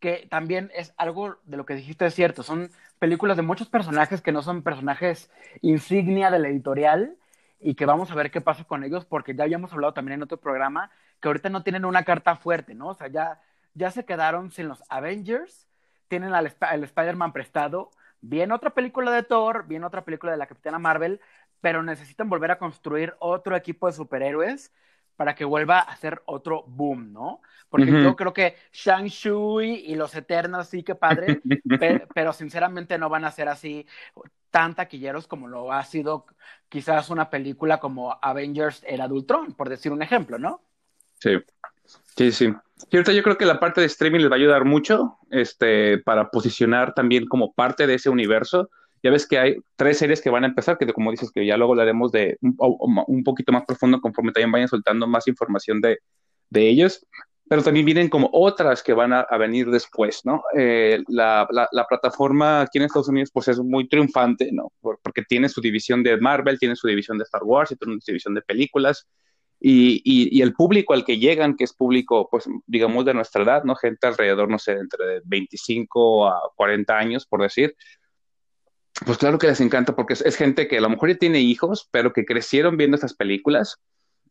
que 0.00 0.26
también 0.28 0.72
es 0.74 0.92
algo 0.96 1.36
de 1.44 1.58
lo 1.58 1.64
que 1.64 1.74
dijiste 1.74 2.06
es 2.06 2.14
cierto, 2.16 2.42
son 2.42 2.72
películas 2.98 3.36
de 3.36 3.44
muchos 3.44 3.68
personajes 3.68 4.20
que 4.20 4.32
no 4.32 4.42
son 4.42 4.64
personajes 4.64 5.30
insignia 5.62 6.32
de 6.32 6.40
la 6.40 6.48
editorial 6.48 7.16
y 7.60 7.76
que 7.76 7.86
vamos 7.86 8.10
a 8.10 8.16
ver 8.16 8.32
qué 8.32 8.40
pasa 8.40 8.64
con 8.64 8.82
ellos 8.82 9.04
porque 9.04 9.36
ya 9.36 9.44
habíamos 9.44 9.72
hablado 9.72 9.94
también 9.94 10.14
en 10.14 10.24
otro 10.24 10.38
programa 10.38 10.90
que 11.20 11.28
ahorita 11.28 11.48
no 11.48 11.62
tienen 11.62 11.84
una 11.84 12.04
carta 12.04 12.36
fuerte, 12.36 12.74
¿no? 12.74 12.88
O 12.88 12.94
sea, 12.94 13.08
ya, 13.08 13.40
ya 13.74 13.90
se 13.90 14.04
quedaron 14.04 14.50
sin 14.50 14.68
los 14.68 14.82
Avengers, 14.88 15.68
tienen 16.08 16.34
al, 16.34 16.46
Spider-Man 16.46 17.32
prestado, 17.32 17.90
viene 18.20 18.54
otra 18.54 18.70
película 18.70 19.12
de 19.12 19.22
Thor, 19.22 19.66
viene 19.66 19.86
otra 19.86 20.04
película 20.04 20.32
de 20.32 20.38
la 20.38 20.46
Capitana 20.46 20.78
Marvel, 20.78 21.20
pero 21.60 21.82
necesitan 21.82 22.28
volver 22.28 22.50
a 22.50 22.58
construir 22.58 23.14
otro 23.18 23.56
equipo 23.56 23.86
de 23.86 23.92
superhéroes 23.92 24.72
para 25.16 25.34
que 25.34 25.44
vuelva 25.44 25.80
a 25.80 25.96
ser 25.96 26.22
otro 26.26 26.62
boom, 26.68 27.12
¿no? 27.12 27.40
Porque 27.68 27.90
yo 27.90 28.16
creo 28.16 28.32
que 28.32 28.54
Shang-Chi 28.72 29.84
y 29.86 29.94
los 29.96 30.14
Eternos 30.14 30.68
sí 30.68 30.82
que 30.82 30.94
padre, 30.94 31.42
pero 32.14 32.32
sinceramente 32.32 32.96
no 32.96 33.08
van 33.08 33.24
a 33.24 33.32
ser 33.32 33.48
así 33.48 33.84
tan 34.50 34.74
taquilleros 34.74 35.26
como 35.26 35.48
lo 35.48 35.72
ha 35.72 35.82
sido 35.84 36.26
quizás 36.68 37.10
una 37.10 37.28
película 37.28 37.78
como 37.78 38.16
Avengers 38.22 38.82
era 38.86 39.06
Ultron, 39.06 39.52
por 39.54 39.68
decir 39.68 39.92
un 39.92 40.02
ejemplo, 40.02 40.38
¿no? 40.38 40.62
Sí, 41.18 41.30
sí, 42.16 42.32
sí. 42.32 42.54
Ahorita 42.92 43.12
yo 43.12 43.22
creo 43.22 43.36
que 43.36 43.44
la 43.44 43.60
parte 43.60 43.80
de 43.80 43.86
streaming 43.86 44.20
les 44.20 44.30
va 44.30 44.34
a 44.34 44.38
ayudar 44.38 44.64
mucho 44.64 45.18
este, 45.30 45.98
para 45.98 46.30
posicionar 46.30 46.94
también 46.94 47.26
como 47.26 47.52
parte 47.52 47.86
de 47.86 47.94
ese 47.94 48.08
universo. 48.08 48.70
Ya 49.02 49.10
ves 49.10 49.26
que 49.26 49.38
hay 49.38 49.56
tres 49.76 49.98
series 49.98 50.20
que 50.20 50.30
van 50.30 50.44
a 50.44 50.48
empezar, 50.48 50.78
que 50.78 50.86
como 50.92 51.10
dices, 51.10 51.30
que 51.30 51.44
ya 51.44 51.56
luego 51.56 51.72
hablaremos 51.72 52.12
de 52.12 52.38
un, 52.40 52.56
un 53.06 53.24
poquito 53.24 53.52
más 53.52 53.64
profundo 53.64 54.00
conforme 54.00 54.32
también 54.32 54.52
vayan 54.52 54.68
soltando 54.68 55.06
más 55.06 55.28
información 55.28 55.80
de, 55.80 55.98
de 56.50 56.68
ellos. 56.68 57.06
pero 57.48 57.62
también 57.62 57.86
vienen 57.86 58.08
como 58.08 58.28
otras 58.32 58.82
que 58.82 58.92
van 58.92 59.12
a, 59.12 59.24
venir 59.38 59.70
después, 59.70 60.20
¿no? 60.24 60.42
Eh, 60.56 61.02
la, 61.08 61.48
la, 61.50 61.86
plataforma 61.86 62.60
aquí 62.60 62.78
en 62.78 62.84
Estados 62.84 63.08
Unidos 63.08 63.30
pues 63.32 63.48
es 63.48 63.58
muy 63.58 63.88
triunfante, 63.88 64.50
¿no? 64.52 64.70
porque 64.80 65.22
tiene 65.22 65.48
su 65.48 65.62
división 65.62 66.02
de 66.02 66.18
Marvel, 66.18 66.58
tiene 66.58 66.76
su 66.76 66.86
división 66.86 67.16
de 67.16 67.24
Star 67.24 67.42
Wars 67.44 67.72
y 67.72 67.76
tiene 67.76 68.00
su 68.00 68.12
división 68.12 68.34
de 68.34 68.42
películas, 68.42 69.06
y, 69.60 70.02
y, 70.04 70.40
el 70.40 70.54
público 70.54 70.94
al 70.94 71.04
que 71.04 71.18
llegan, 71.18 71.56
que 71.56 71.64
es 71.64 71.72
público, 71.72 72.28
pues 72.30 72.48
digamos 72.66 73.04
de 73.04 73.14
nuestra 73.14 73.42
edad, 73.42 73.64
¿no? 73.64 73.74
Gente 73.74 74.06
alrededor, 74.06 74.48
no 74.48 74.58
sé, 74.58 74.72
entre 74.72 75.20
25 75.24 76.28
a 76.28 76.40
40 76.54 76.96
años, 76.96 77.26
por 77.26 77.42
decir, 77.42 77.74
pues 79.04 79.18
claro 79.18 79.38
que 79.38 79.46
les 79.46 79.60
encanta 79.60 79.94
porque 79.94 80.14
es, 80.14 80.36
gente 80.36 80.68
que 80.68 80.78
a 80.78 80.80
lo 80.80 80.88
mejor 80.88 81.10
ya 81.10 81.18
tiene 81.18 81.40
hijos, 81.40 81.88
pero 81.90 82.12
que 82.12 82.24
crecieron 82.24 82.76
viendo 82.76 82.94
estas 82.94 83.14
películas, 83.14 83.78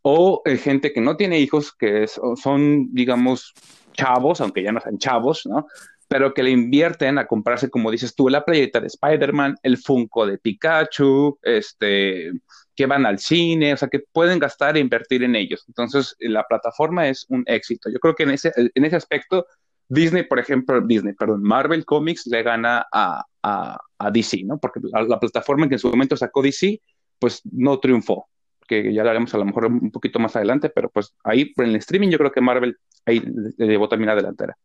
o 0.02 0.42
eh, 0.46 0.58
gente 0.58 0.94
que 0.94 1.02
no 1.02 1.18
tiene 1.18 1.40
hijos, 1.40 1.74
que 1.74 2.06
son, 2.08 2.94
digamos, 2.94 3.54
chavos, 3.94 4.42
aunque 4.42 4.64
ya 4.64 4.72
no 4.72 4.80
sean 4.80 4.98
chavos, 4.98 5.46
¿no? 5.46 5.68
Pero 6.08 6.34
que 6.34 6.44
le 6.44 6.52
invierten 6.52 7.18
a 7.18 7.28
comprarse, 7.28 7.70
como 7.70 7.92
dices 7.92 8.16
tú, 8.16 8.30
la 8.30 8.46
playeta 8.46 8.80
de 8.80 8.88
Spider-Man, 8.88 9.56
el 9.62 9.78
Funko 9.78 10.26
de 10.26 10.38
Pikachu, 10.38 11.38
este, 11.42 12.32
que 12.76 12.86
van 12.86 13.06
al 13.06 13.20
cine, 13.20 13.74
o 13.74 13.78
sea, 13.78 13.90
que 13.90 14.00
pueden 14.12 14.40
gastar 14.40 14.78
e 14.78 14.80
invertir 14.80 15.24
en 15.24 15.36
ellos. 15.36 15.66
Entonces, 15.68 16.16
la 16.20 16.44
plataforma 16.44 17.08
es 17.08 17.26
un 17.30 17.44
éxito. 17.48 17.90
Yo 17.90 18.00
creo 18.00 18.16
que 18.16 18.24
en 18.24 18.32
ese, 18.32 18.54
en 18.56 18.86
ese 18.86 18.96
aspecto, 18.96 19.46
Disney, 19.90 20.24
por 20.24 20.40
ejemplo, 20.40 20.82
Disney, 20.82 21.14
perdón, 21.14 21.44
Marvel 21.44 21.86
Comics 21.86 22.28
le 22.28 22.44
gana 22.44 22.86
a, 22.92 23.24
a, 23.42 24.12
DC, 24.12 24.44
¿no? 24.44 24.58
Porque 24.60 24.80
la, 24.84 25.20
plataforma 25.20 25.68
que 25.68 25.76
en 25.76 25.80
su 25.80 25.90
momento 25.90 26.18
sacó 26.18 26.42
DC, 26.42 26.82
pues 27.20 27.42
no 27.52 27.80
triunfó, 27.80 28.28
que 28.68 28.94
ya 28.94 29.04
lo 29.04 29.10
haremos 29.10 29.34
a 29.34 29.38
lo 29.38 29.46
mejor 29.46 29.66
un 29.68 29.92
poquito 29.92 30.20
más 30.20 30.36
adelante, 30.36 30.70
pero 30.70 30.90
pues 30.90 31.16
ahí 31.24 31.54
en 31.58 31.66
el 31.66 31.76
streaming 31.78 32.10
yo 32.10 32.18
creo 32.18 32.32
que 32.32 32.42
Marvel 32.42 32.78
ahí 33.06 33.22
le 33.58 33.68
llevó 33.68 33.88
también 33.88 34.10
a 34.10 34.16
delantera. 34.16 34.58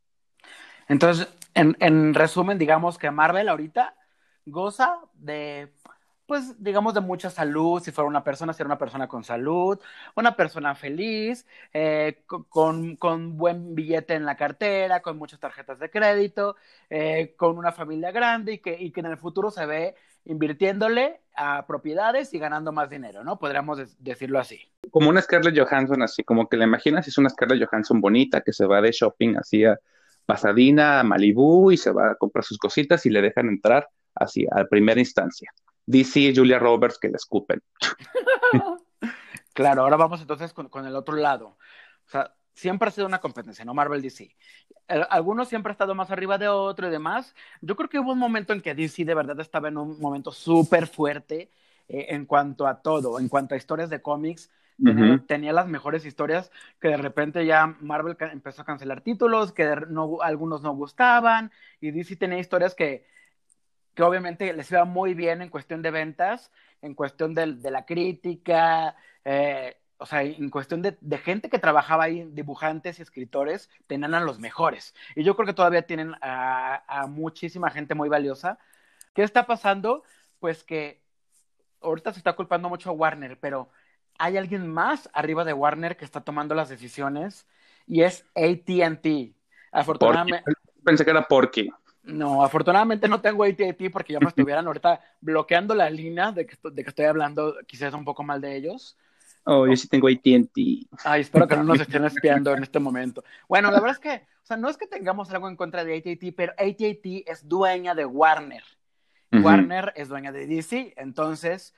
Entonces, 0.93 1.27
en, 1.55 1.75
en 1.81 2.13
resumen, 2.13 2.59
digamos 2.59 2.99
que 2.99 3.11
Marvel 3.11 3.49
ahorita 3.49 3.95
goza 4.45 4.99
de 5.15 5.73
pues 6.27 6.63
digamos 6.63 6.95
de 6.95 7.01
mucha 7.01 7.31
salud, 7.31 7.83
si 7.83 7.91
fuera 7.91 8.09
una 8.09 8.23
persona, 8.23 8.53
si 8.53 8.63
era 8.63 8.69
una 8.69 8.79
persona 8.79 9.09
con 9.09 9.25
salud, 9.25 9.79
una 10.17 10.37
persona 10.37 10.75
feliz, 10.75 11.47
eh, 11.73 12.23
con, 12.27 12.97
con, 12.97 13.37
buen 13.37 13.75
billete 13.75 14.15
en 14.15 14.25
la 14.25 14.37
cartera, 14.37 15.01
con 15.01 15.19
muchas 15.19 15.41
tarjetas 15.41 15.79
de 15.79 15.91
crédito, 15.91 16.57
eh, 16.91 17.35
con 17.37 17.59
una 17.59 17.73
familia 17.73 18.13
grande 18.13 18.55
y 18.55 18.59
que, 18.59 18.77
y 18.79 18.93
que 18.93 19.01
en 19.01 19.07
el 19.07 19.19
futuro 19.19 19.51
se 19.51 19.67
ve 19.67 19.95
invirtiéndole 20.25 21.21
a 21.35 21.67
propiedades 21.67 22.33
y 22.33 22.39
ganando 22.39 22.71
más 22.71 22.89
dinero, 22.89 23.25
¿no? 23.25 23.39
Podríamos 23.39 23.99
decirlo 23.99 24.39
así. 24.39 24.61
Como 24.91 25.09
una 25.09 25.21
Scarlett 25.23 25.59
Johansson, 25.59 26.03
así 26.03 26.23
como 26.23 26.49
que 26.49 26.57
la 26.57 26.65
imaginas, 26.65 27.09
es 27.09 27.19
una 27.19 27.31
Scarlett 27.31 27.67
Johansson 27.67 28.01
bonita 28.01 28.43
que 28.43 28.53
se 28.53 28.67
va 28.67 28.81
de 28.81 28.93
shopping 28.93 29.37
así 29.37 29.65
a 29.65 29.79
Pasadena, 30.27 31.01
a 31.01 31.05
Malibú 31.05 31.71
y 31.71 31.77
se 31.77 31.91
va 31.91 32.13
a 32.13 32.15
comprar 32.15 32.45
sus 32.45 32.59
cositas 32.59 33.05
y 33.07 33.11
le 33.11 33.23
dejan 33.23 33.49
entrar 33.49 33.89
así 34.15 34.47
a 34.51 34.65
primera 34.65 35.01
instancia. 35.01 35.51
DC 35.87 36.21
y 36.21 36.37
Julia 36.37 36.59
Roberts 36.59 36.99
que 36.99 37.09
le 37.09 37.17
escupen. 37.17 37.61
claro, 39.53 39.83
ahora 39.83 39.97
vamos 39.97 40.21
entonces 40.21 40.53
con, 40.53 40.87
el 40.87 40.97
otro 40.97 41.17
lado. 41.17 41.57
O 42.07 42.11
sea, 42.11 42.35
siempre 42.55 42.89
ha 42.89 42.93
sido 42.93 43.07
una 43.07 43.21
competencia, 43.21 43.65
¿no? 43.65 43.75
Marvel 43.75 44.03
DC. 44.03 44.35
algunos 45.11 45.49
siempre 45.49 45.71
ha 45.71 45.75
estado 45.75 45.95
más 45.95 46.11
arriba 46.11 46.39
de 46.39 46.49
otro 46.49 46.89
y 46.89 46.91
demás. 46.91 47.35
Yo 47.61 47.77
creo 47.77 47.89
que 47.89 47.99
hubo 47.99 48.13
un 48.13 48.19
momento 48.19 48.53
en 48.53 48.61
que 48.61 48.75
DC 48.75 49.05
de 49.05 49.15
verdad 49.15 49.39
estaba 49.41 49.69
en 49.69 49.79
un 49.79 50.01
momento 50.01 50.33
súper 50.33 50.87
fuerte 50.87 51.51
eh, 51.89 52.07
en 52.11 52.27
cuanto 52.27 52.67
a 52.67 52.81
todo, 52.81 53.19
en 53.19 53.29
cuanto 53.29 53.55
a 53.55 53.59
historias 53.59 53.91
de 53.91 54.03
cómics. 54.03 54.51
Tenía, 55.27 55.53
las 55.53 55.69
mejores 55.69 56.05
historias 56.05 56.51
que 56.81 56.89
de 56.89 56.97
repente 56.97 57.47
ya 57.47 57.77
Marvel 57.81 58.17
empezó 58.33 58.63
a 58.63 58.65
cancelar 58.65 59.01
títulos, 59.01 59.53
que 59.53 59.77
no, 59.89 60.19
algunos 60.23 60.63
no 60.63 60.75
gustaban, 60.75 61.53
y 61.81 61.91
DC 61.91 62.17
tenía 62.17 62.39
historias 62.39 62.75
que, 62.75 63.07
que 63.95 64.03
obviamente 64.03 64.53
les 64.53 64.71
iba 64.71 64.85
muy 64.85 65.15
bien 65.15 65.43
en 65.43 65.51
cuestión 65.51 65.83
de 65.83 65.91
ventas, 65.91 66.51
en 66.81 66.95
cuestión 66.95 67.35
de, 67.35 67.47
la 67.71 67.85
crítica, 67.85 68.97
eh, 69.25 69.77
o 70.03 70.07
sea, 70.07 70.23
en 70.23 70.51
cuestión 70.51 70.83
de, 70.83 71.19
gente 71.19 71.49
que 71.49 71.61
trabajaba 71.61 72.05
ahí, 72.05 72.29
dibujantes 72.33 72.99
y 72.99 73.03
escritores, 73.03 73.71
tenían 73.87 74.15
a 74.15 74.21
los 74.21 74.41
mejores. 74.41 74.95
Y 75.15 75.23
yo 75.23 75.37
creo 75.37 75.47
que 75.47 75.53
todavía 75.53 75.83
tienen 75.87 76.15
a, 76.21 77.07
muchísima 77.09 77.71
gente 77.71 77.95
muy 77.95 78.09
valiosa. 78.09 78.59
¿Qué 79.15 79.23
está 79.23 79.47
pasando? 79.47 80.03
Pues 80.41 80.65
que 80.65 81.03
ahorita 81.81 82.13
se 82.13 82.19
está 82.19 82.33
culpando 82.35 82.69
mucho 82.69 82.91
a 82.91 82.93
Warner, 82.93 83.39
pero 83.39 83.71
hay 84.23 84.37
alguien 84.37 84.69
más 84.69 85.11
arriba 85.13 85.45
de 85.45 85.53
Warner 85.53 85.97
que 85.97 86.05
está 86.05 86.21
tomando 86.21 86.55
las 86.55 86.69
decisiones 86.69 87.45
y 87.89 88.03
es 88.03 88.25
ATT. 88.37 89.35
Afortunadamente. 89.73 90.45
Pensé 90.85 91.05
que 91.05 91.11
era 91.11 91.27
Porky. 91.27 91.69
No, 92.05 92.45
afortunadamente 92.45 93.09
no 93.09 93.21
tengo 93.21 93.43
AT&T 93.43 93.91
porque 93.91 94.13
ya 94.13 94.21
me 94.21 94.29
estuvieran 94.29 94.65
ahorita 94.65 95.01
bloqueando 95.21 95.75
la 95.75 95.91
línea 95.91 96.31
de 96.31 96.47
que, 96.47 96.57
de 96.63 96.85
que 96.85 96.89
estoy 96.89 97.07
hablando 97.07 97.57
quizás 97.67 97.95
un 97.95 98.05
poco 98.05 98.23
mal 98.23 98.41
de 98.41 98.55
ellos. 98.55 98.97
Oh, 99.43 99.67
yo 99.67 99.75
sí 99.75 99.89
tengo 99.89 100.07
AT&T. 100.07 100.87
Ay, 101.03 101.23
espero 101.23 101.49
que 101.49 101.57
no 101.57 101.65
nos 101.65 101.81
estén 101.81 102.05
espiando 102.05 102.55
en 102.55 102.63
este 102.63 102.79
momento. 102.79 103.25
Bueno, 103.49 103.73
la 103.73 103.81
verdad 103.81 103.97
es 103.97 103.99
que, 103.99 104.25
o 104.43 104.47
sea, 104.47 104.57
no 104.57 104.69
es 104.69 104.77
que 104.77 104.87
tengamos 104.87 105.33
algo 105.33 105.49
en 105.49 105.57
contra 105.57 105.85
de 105.85 105.97
AT&T, 105.97 106.33
pero 106.37 106.53
AT&T 106.53 107.25
es 107.27 107.49
dueña 107.49 107.97
de 107.97 108.05
Warner. 108.05 108.63
Warner 109.33 109.93
es 109.97 110.09
dueña 110.09 110.31
de 110.31 110.47
DC, 110.47 110.93
entonces, 110.97 111.75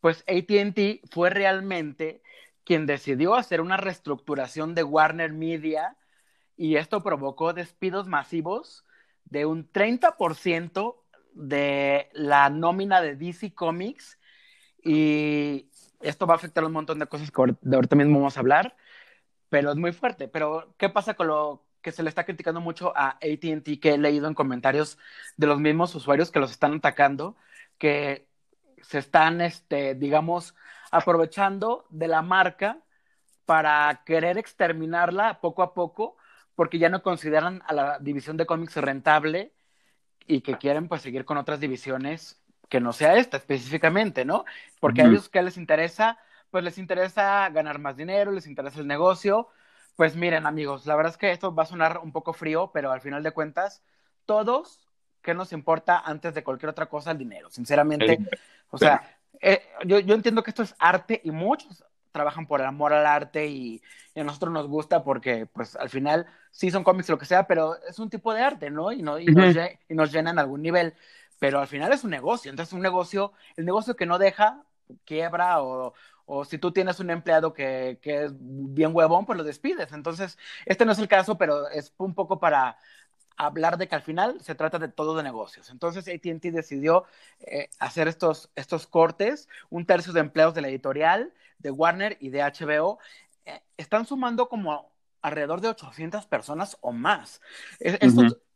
pues 0.00 0.24
AT&T 0.28 1.02
fue 1.10 1.30
realmente 1.30 2.22
quien 2.64 2.86
decidió 2.86 3.34
hacer 3.34 3.60
una 3.60 3.76
reestructuración 3.76 4.74
de 4.74 4.84
Warner 4.84 5.32
Media 5.32 5.96
y 6.56 6.76
esto 6.76 7.02
provocó 7.02 7.52
despidos 7.52 8.06
masivos 8.06 8.84
de 9.24 9.46
un 9.46 9.70
30% 9.70 10.96
de 11.32 12.08
la 12.12 12.50
nómina 12.50 13.00
de 13.00 13.16
DC 13.16 13.54
Comics 13.54 14.18
y 14.82 15.68
esto 16.00 16.26
va 16.26 16.34
a 16.34 16.36
afectar 16.36 16.64
un 16.64 16.72
montón 16.72 16.98
de 16.98 17.06
cosas 17.06 17.30
que 17.30 17.56
de 17.60 17.76
ahorita 17.76 17.96
mismo 17.96 18.18
vamos 18.18 18.36
a 18.36 18.40
hablar, 18.40 18.76
pero 19.48 19.70
es 19.70 19.76
muy 19.76 19.92
fuerte. 19.92 20.28
Pero, 20.28 20.74
¿qué 20.78 20.88
pasa 20.88 21.14
con 21.14 21.28
lo 21.28 21.64
que 21.82 21.92
se 21.92 22.02
le 22.02 22.08
está 22.08 22.24
criticando 22.24 22.60
mucho 22.60 22.92
a 22.96 23.10
ATT, 23.10 23.80
que 23.80 23.94
he 23.94 23.98
leído 23.98 24.28
en 24.28 24.34
comentarios 24.34 24.98
de 25.36 25.46
los 25.46 25.60
mismos 25.60 25.94
usuarios 25.94 26.30
que 26.30 26.40
los 26.40 26.50
están 26.50 26.74
atacando, 26.74 27.36
que 27.78 28.27
se 28.82 28.98
están, 28.98 29.40
este, 29.40 29.94
digamos, 29.94 30.54
aprovechando 30.90 31.86
de 31.90 32.08
la 32.08 32.22
marca 32.22 32.78
para 33.44 34.02
querer 34.04 34.38
exterminarla 34.38 35.40
poco 35.40 35.62
a 35.62 35.74
poco 35.74 36.16
porque 36.54 36.78
ya 36.78 36.88
no 36.88 37.02
consideran 37.02 37.62
a 37.66 37.72
la 37.72 37.98
división 37.98 38.36
de 38.36 38.46
cómics 38.46 38.76
rentable 38.76 39.52
y 40.26 40.40
que 40.40 40.58
quieren 40.58 40.88
pues 40.88 41.02
seguir 41.02 41.24
con 41.24 41.38
otras 41.38 41.60
divisiones 41.60 42.42
que 42.68 42.80
no 42.80 42.92
sea 42.92 43.16
esta 43.16 43.36
específicamente, 43.36 44.24
¿no? 44.24 44.44
Porque 44.80 45.02
a 45.02 45.06
ellos 45.06 45.28
qué 45.28 45.40
les 45.40 45.56
interesa, 45.56 46.18
pues 46.50 46.64
les 46.64 46.76
interesa 46.78 47.48
ganar 47.50 47.78
más 47.78 47.96
dinero, 47.96 48.32
les 48.32 48.46
interesa 48.46 48.80
el 48.80 48.86
negocio. 48.86 49.48
Pues 49.96 50.16
miren 50.16 50.46
amigos, 50.46 50.84
la 50.86 50.96
verdad 50.96 51.12
es 51.12 51.18
que 51.18 51.30
esto 51.30 51.54
va 51.54 51.62
a 51.62 51.66
sonar 51.66 52.00
un 52.02 52.12
poco 52.12 52.32
frío, 52.32 52.70
pero 52.72 52.92
al 52.92 53.00
final 53.00 53.22
de 53.22 53.30
cuentas, 53.30 53.82
todos, 54.26 54.86
¿qué 55.22 55.34
nos 55.34 55.52
importa 55.52 55.98
antes 55.98 56.34
de 56.34 56.44
cualquier 56.44 56.70
otra 56.70 56.86
cosa 56.86 57.12
el 57.12 57.18
dinero? 57.18 57.50
Sinceramente, 57.50 58.18
o 58.70 58.78
sea, 58.78 59.18
eh, 59.40 59.62
yo, 59.84 59.98
yo 60.00 60.14
entiendo 60.14 60.42
que 60.42 60.50
esto 60.50 60.62
es 60.62 60.74
arte 60.78 61.20
y 61.24 61.30
muchos 61.30 61.84
trabajan 62.12 62.46
por 62.46 62.60
el 62.60 62.66
amor 62.66 62.92
al 62.92 63.06
arte 63.06 63.46
y, 63.46 63.82
a 64.16 64.24
nosotros 64.24 64.52
nos 64.52 64.66
gusta 64.66 65.04
porque, 65.04 65.46
pues, 65.46 65.76
al 65.76 65.90
final 65.90 66.26
sí 66.50 66.72
son 66.72 66.82
cómics 66.82 67.08
lo 67.08 67.18
que 67.18 67.24
sea, 67.24 67.46
pero 67.46 67.76
es 67.88 68.00
un 68.00 68.10
tipo 68.10 68.34
de 68.34 68.42
arte, 68.42 68.68
¿no? 68.68 68.90
Y, 68.90 69.00
no, 69.00 69.20
y, 69.20 69.26
nos, 69.26 69.54
y 69.88 69.94
nos 69.94 70.10
llenan 70.10 70.40
algún 70.40 70.60
nivel, 70.60 70.94
pero 71.38 71.60
al 71.60 71.68
final 71.68 71.92
es 71.92 72.02
un 72.02 72.10
negocio, 72.10 72.50
entonces 72.50 72.72
un 72.72 72.80
negocio, 72.80 73.32
el 73.56 73.64
negocio 73.64 73.94
que 73.94 74.06
no 74.06 74.18
deja 74.18 74.64
quiebra 75.04 75.62
o, 75.62 75.94
o 76.26 76.44
si 76.44 76.58
tú 76.58 76.72
tienes 76.72 76.98
un 76.98 77.10
empleado 77.10 77.52
que, 77.52 77.98
que, 78.02 78.24
es 78.24 78.32
bien 78.36 78.90
huevón, 78.92 79.24
pues 79.24 79.38
lo 79.38 79.44
despides. 79.44 79.92
Entonces, 79.92 80.36
este 80.66 80.84
no 80.84 80.92
es 80.92 80.98
el 80.98 81.08
caso, 81.08 81.38
pero 81.38 81.68
es 81.68 81.94
un 81.96 82.14
poco 82.14 82.40
para 82.40 82.76
hablar 83.38 83.78
de 83.78 83.88
que 83.88 83.94
al 83.94 84.02
final 84.02 84.40
se 84.40 84.56
trata 84.56 84.78
de 84.78 84.88
todo 84.88 85.16
de 85.16 85.22
negocios. 85.22 85.70
Entonces, 85.70 86.08
ATT 86.08 86.52
decidió 86.52 87.04
eh, 87.40 87.70
hacer 87.78 88.08
estos, 88.08 88.50
estos 88.56 88.86
cortes, 88.86 89.48
un 89.70 89.86
tercio 89.86 90.12
de 90.12 90.20
empleos 90.20 90.54
de 90.54 90.60
la 90.60 90.68
editorial, 90.68 91.32
de 91.58 91.70
Warner 91.70 92.18
y 92.20 92.30
de 92.30 92.42
HBO, 92.42 92.98
eh, 93.46 93.62
están 93.76 94.06
sumando 94.06 94.48
como 94.48 94.90
alrededor 95.22 95.60
de 95.60 95.68
800 95.68 96.26
personas 96.26 96.76
o 96.80 96.92
más. 96.92 97.40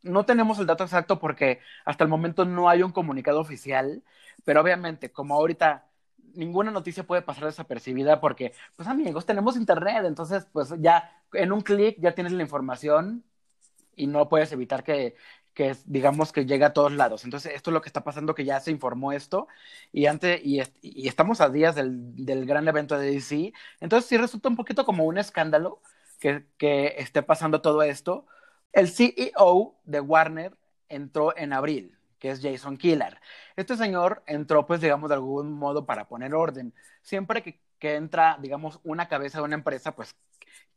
no 0.02 0.24
tenemos 0.26 0.58
el 0.58 0.66
dato 0.66 0.84
exacto 0.84 1.20
porque 1.20 1.60
hasta 1.84 2.02
el 2.02 2.10
momento 2.10 2.44
no 2.44 2.68
hay 2.68 2.82
un 2.82 2.90
comunicado 2.90 3.40
oficial, 3.40 4.02
pero 4.44 4.60
obviamente, 4.60 5.12
como 5.12 5.34
ahorita 5.34 5.86
ninguna 6.34 6.70
noticia 6.72 7.04
puede 7.04 7.22
pasar 7.22 7.44
desapercibida 7.44 8.20
porque, 8.20 8.52
pues 8.74 8.88
amigos, 8.88 9.26
tenemos 9.26 9.56
internet, 9.56 10.04
entonces, 10.06 10.46
pues 10.52 10.74
ya 10.78 11.22
en 11.32 11.52
un 11.52 11.60
clic 11.60 11.98
ya 12.00 12.14
tienes 12.14 12.32
la 12.32 12.42
información 12.42 13.24
y 13.96 14.06
no 14.06 14.28
puedes 14.28 14.52
evitar 14.52 14.84
que, 14.84 15.16
que 15.54 15.76
digamos 15.84 16.32
que 16.32 16.46
llega 16.46 16.68
a 16.68 16.72
todos 16.72 16.92
lados. 16.92 17.24
Entonces, 17.24 17.52
esto 17.54 17.70
es 17.70 17.74
lo 17.74 17.82
que 17.82 17.88
está 17.88 18.04
pasando, 18.04 18.34
que 18.34 18.44
ya 18.44 18.60
se 18.60 18.70
informó 18.70 19.12
esto, 19.12 19.48
y 19.92 20.06
antes, 20.06 20.40
y, 20.44 20.60
estamos 21.06 21.40
a 21.40 21.48
días 21.48 21.74
del, 21.74 22.46
gran 22.46 22.66
evento 22.68 22.98
de 22.98 23.10
DC. 23.12 23.52
Entonces, 23.80 24.08
sí 24.08 24.16
resulta 24.16 24.48
un 24.48 24.56
poquito 24.56 24.84
como 24.84 25.04
un 25.04 25.18
escándalo 25.18 25.80
que, 26.20 26.46
que 26.56 26.94
esté 26.98 27.22
pasando 27.22 27.60
todo 27.60 27.82
esto. 27.82 28.26
El 28.72 28.88
CEO 28.88 29.76
de 29.84 30.00
Warner 30.00 30.56
entró 30.88 31.36
en 31.36 31.52
abril, 31.52 31.98
que 32.18 32.30
es 32.30 32.40
Jason 32.42 32.76
Killer. 32.78 33.20
Este 33.56 33.76
señor 33.76 34.22
entró, 34.26 34.66
pues, 34.66 34.80
digamos, 34.80 35.10
de 35.10 35.16
algún 35.16 35.52
modo 35.52 35.84
para 35.86 36.08
poner 36.08 36.34
orden. 36.34 36.74
Siempre 37.02 37.42
que, 37.42 37.60
que 37.78 37.96
entra, 37.96 38.38
digamos, 38.40 38.80
una 38.84 39.08
cabeza 39.08 39.38
de 39.38 39.44
una 39.44 39.56
empresa, 39.56 39.94
pues 39.94 40.16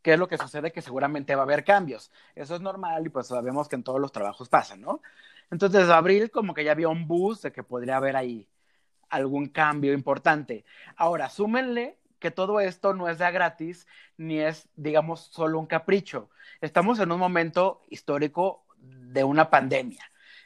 ¿qué 0.05 0.13
es 0.13 0.19
lo 0.19 0.27
que 0.27 0.37
sucede? 0.37 0.71
Que 0.71 0.83
seguramente 0.83 1.33
va 1.33 1.41
a 1.41 1.45
haber 1.45 1.63
cambios. 1.63 2.11
Eso 2.35 2.53
es 2.53 2.61
normal 2.61 3.07
y 3.07 3.09
pues 3.09 3.25
sabemos 3.25 3.67
que 3.67 3.75
en 3.75 3.81
todos 3.81 3.99
los 3.99 4.11
trabajos 4.11 4.49
pasa, 4.49 4.77
¿no? 4.77 5.01
Entonces, 5.49 5.81
desde 5.81 5.93
abril 5.93 6.29
como 6.29 6.53
que 6.53 6.63
ya 6.63 6.73
había 6.73 6.89
un 6.89 7.07
bus 7.07 7.41
de 7.41 7.51
que 7.51 7.63
podría 7.63 7.97
haber 7.97 8.15
ahí 8.15 8.47
algún 9.09 9.47
cambio 9.47 9.93
importante. 9.93 10.63
Ahora, 10.95 11.27
súmenle 11.29 11.97
que 12.19 12.29
todo 12.29 12.59
esto 12.59 12.93
no 12.93 13.09
es 13.09 13.17
de 13.17 13.31
gratis 13.31 13.87
ni 14.15 14.39
es, 14.39 14.69
digamos, 14.75 15.21
solo 15.21 15.57
un 15.59 15.65
capricho. 15.65 16.29
Estamos 16.61 16.99
en 16.99 17.11
un 17.11 17.19
momento 17.19 17.81
histórico 17.89 18.63
de 18.77 19.23
una 19.23 19.49
pandemia. 19.49 20.03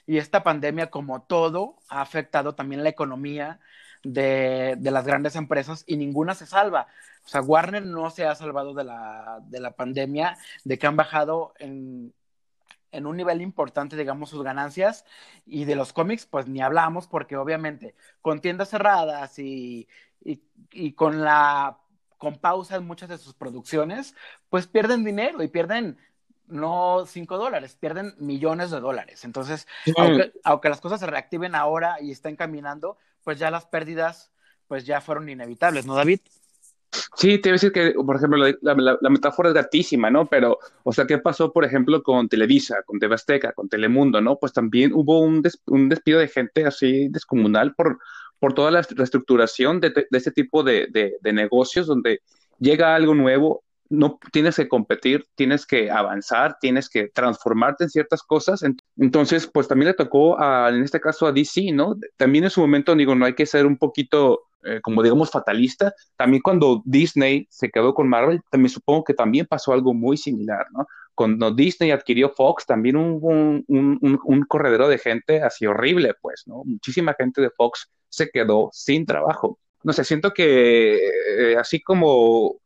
Y 0.10 0.18
esta 0.18 0.42
pandemia, 0.42 0.90
como 0.90 1.22
todo, 1.22 1.78
ha 1.88 2.02
afectado 2.02 2.56
también 2.56 2.82
la 2.82 2.90
economía 2.90 3.60
de, 4.02 4.76
de, 4.80 4.90
las 4.90 5.06
grandes 5.06 5.36
empresas 5.36 5.84
y 5.86 5.98
ninguna 5.98 6.34
se 6.34 6.48
salva. 6.48 6.88
O 7.24 7.28
sea, 7.28 7.44
Warner 7.44 7.86
no 7.86 8.10
se 8.10 8.26
ha 8.26 8.34
salvado 8.34 8.74
de 8.74 8.86
la, 8.86 9.40
de 9.44 9.60
la 9.60 9.70
pandemia, 9.76 10.36
de 10.64 10.80
que 10.80 10.88
han 10.88 10.96
bajado 10.96 11.54
en, 11.60 12.12
en 12.92 13.06
un 13.06 13.18
nivel 13.18 13.40
importante, 13.44 13.96
digamos, 13.96 14.32
sus 14.32 14.42
ganancias. 14.42 15.06
Y 15.46 15.66
de 15.66 15.76
los 15.76 15.94
cómics, 15.94 16.26
pues 16.26 16.48
ni 16.48 16.60
hablamos, 16.60 17.06
porque 17.06 17.38
obviamente 17.38 17.94
con 18.24 18.42
tiendas 18.42 18.70
cerradas 18.70 19.38
y, 19.38 19.88
y, 20.22 20.94
con 20.94 21.22
la 21.22 21.78
con 22.18 22.40
pausa 22.40 22.78
en 22.78 22.88
muchas 22.88 23.10
de 23.10 23.20
sus 23.20 23.36
producciones, 23.36 24.16
pues 24.50 24.66
pierden 24.66 25.04
dinero 25.04 25.44
y 25.44 25.50
pierden 25.50 26.00
no 26.50 27.06
cinco 27.08 27.38
dólares, 27.38 27.78
pierden 27.80 28.14
millones 28.18 28.72
de 28.72 28.80
dólares. 28.80 29.24
Entonces, 29.24 29.68
sí. 29.86 29.94
aunque, 29.98 30.34
aunque, 30.44 30.70
las 30.70 30.82
cosas 30.82 31.00
se 31.00 31.08
reactiven 31.08 31.56
ahora 31.56 31.98
y 32.02 32.12
estén 32.12 32.36
caminando, 32.36 32.98
pues 33.24 33.40
ya 33.40 33.52
las 33.52 33.66
pérdidas, 33.66 34.32
pues 34.68 34.86
ya 34.86 35.02
fueron 35.02 35.30
inevitables, 35.30 35.86
¿no, 35.86 35.96
David? 35.96 36.20
Sí, 37.16 37.38
te 37.38 37.50
iba 37.50 37.54
a 37.54 37.58
decir 37.58 37.72
que, 37.72 37.94
por 37.94 38.16
ejemplo, 38.16 38.38
la, 38.38 38.56
la, 38.62 38.98
la, 39.00 39.10
metáfora 39.10 39.50
es 39.50 39.56
gatísima, 39.56 40.10
¿no? 40.10 40.28
Pero, 40.28 40.58
o 40.84 40.92
sea, 40.92 41.06
¿qué 41.06 41.20
pasó, 41.20 41.52
por 41.52 41.64
ejemplo, 41.64 42.02
con 42.02 42.28
Televisa, 42.28 42.82
con 42.84 43.00
TV 43.00 43.14
Azteca, 43.14 43.52
con 43.52 43.70
Telemundo, 43.70 44.22
¿no? 44.22 44.38
Pues 44.38 44.54
también 44.54 44.94
hubo 44.94 45.20
un, 45.20 45.42
des, 45.42 45.62
un 45.68 45.90
despido 45.90 46.20
de 46.20 46.28
gente 46.28 46.66
así 46.66 47.08
descomunal 47.10 47.76
por, 47.76 48.00
por 48.40 48.54
toda 48.54 48.72
la 48.72 48.82
reestructuración 48.82 49.80
de, 49.80 49.92
de 49.92 50.18
este 50.18 50.32
tipo 50.32 50.64
de, 50.64 50.88
de, 50.90 51.18
de, 51.22 51.34
negocios 51.34 51.86
donde 51.86 52.22
llega 52.58 52.96
algo 52.96 53.14
nuevo, 53.14 53.64
no 53.90 54.20
tienes 54.32 54.56
que 54.56 54.68
competir, 54.68 55.26
tienes 55.36 55.66
que 55.66 55.90
avanzar, 55.90 56.58
tienes 56.62 56.90
que 56.90 57.10
transformarte 57.10 57.86
en 57.86 57.90
ciertas 57.90 58.22
cosas. 58.22 58.64
Entonces, 58.98 59.50
pues 59.52 59.68
también 59.68 59.88
le 59.88 59.94
tocó 59.96 60.40
a, 60.40 60.70
en 60.70 60.84
este 60.84 61.02
caso 61.02 61.26
a 61.26 61.32
DC, 61.32 61.72
¿no? 61.74 61.96
También 62.16 62.44
en 62.44 62.50
su 62.52 62.62
momento, 62.62 62.96
digo, 62.96 63.16
no 63.16 63.26
hay 63.26 63.34
que 63.34 63.48
ser 63.48 63.66
un 63.66 63.78
poquito, 63.78 64.44
eh, 64.64 64.80
como 64.82 65.02
digamos, 65.02 65.32
fatalista. 65.32 65.94
También 66.16 66.42
cuando 66.44 66.84
Disney 66.86 67.48
se 67.50 67.70
quedó 67.70 67.94
con 67.94 68.08
Marvel, 68.08 68.42
también 68.52 68.70
supongo 68.70 69.04
que 69.04 69.16
también 69.16 69.48
pasó 69.48 69.74
algo 69.74 69.94
muy 69.94 70.18
similar, 70.18 70.68
¿no? 70.72 70.86
Cuando 71.16 71.52
Disney 71.52 71.92
adquirió 71.92 72.30
Fox, 72.30 72.66
también 72.66 72.96
hubo 72.96 73.28
un, 73.28 73.66
un, 73.68 74.20
un, 74.24 74.42
corredero 74.44 74.88
de 74.88 75.00
gente 75.00 75.42
así 75.42 75.66
horrible, 75.66 76.14
pues, 76.22 76.44
¿no? 76.46 76.64
Muchísima 76.64 77.14
gente 77.18 77.42
de 77.42 77.50
Fox 77.50 77.90
se 78.08 78.30
quedó 78.30 78.70
sin 78.72 79.06
trabajo. 79.06 79.60
No 79.84 79.94
sé, 79.94 80.04
siento 80.04 80.32
que 80.32 80.98
eh, 80.98 81.58
así 81.58 81.82
como 81.82 82.62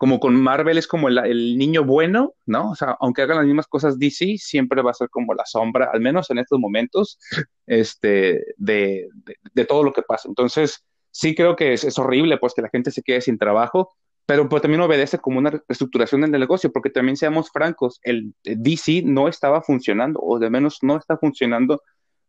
como 0.00 0.18
con 0.18 0.34
Marvel 0.34 0.78
es 0.78 0.86
como 0.86 1.08
el, 1.08 1.18
el, 1.18 1.58
niño 1.58 1.84
bueno, 1.84 2.32
¿no? 2.46 2.70
O 2.70 2.74
sea, 2.74 2.96
aunque 3.00 3.20
hagan 3.20 3.36
las 3.36 3.44
mismas 3.44 3.66
cosas 3.66 3.98
DC, 3.98 4.38
siempre 4.38 4.80
va 4.80 4.92
a 4.92 4.94
ser 4.94 5.10
como 5.10 5.34
la 5.34 5.44
sombra, 5.44 5.90
al 5.92 6.00
menos 6.00 6.30
en 6.30 6.38
estos 6.38 6.58
momentos, 6.58 7.18
este, 7.66 8.46
de, 8.56 9.10
de, 9.12 9.36
de 9.52 9.64
todo 9.66 9.82
lo 9.82 9.92
que 9.92 10.00
pasa. 10.00 10.26
Entonces, 10.26 10.86
sí 11.10 11.34
creo 11.34 11.54
que 11.54 11.74
es, 11.74 11.84
es, 11.84 11.98
horrible, 11.98 12.38
pues, 12.38 12.54
que 12.54 12.62
la 12.62 12.70
gente 12.70 12.90
se 12.90 13.02
quede 13.02 13.20
sin 13.20 13.36
trabajo, 13.36 13.92
pero 14.24 14.48
pues, 14.48 14.62
también 14.62 14.80
obedece 14.80 15.18
como 15.18 15.38
una 15.38 15.50
reestructuración 15.50 16.22
del 16.22 16.30
negocio, 16.30 16.72
porque 16.72 16.88
también 16.88 17.18
seamos 17.18 17.50
francos, 17.50 18.00
el 18.02 18.32
DC 18.42 19.02
no 19.04 19.28
estaba 19.28 19.60
funcionando, 19.60 20.18
o 20.22 20.38
de 20.38 20.48
menos 20.48 20.78
no 20.80 20.96
está 20.96 21.18
funcionando 21.18 21.82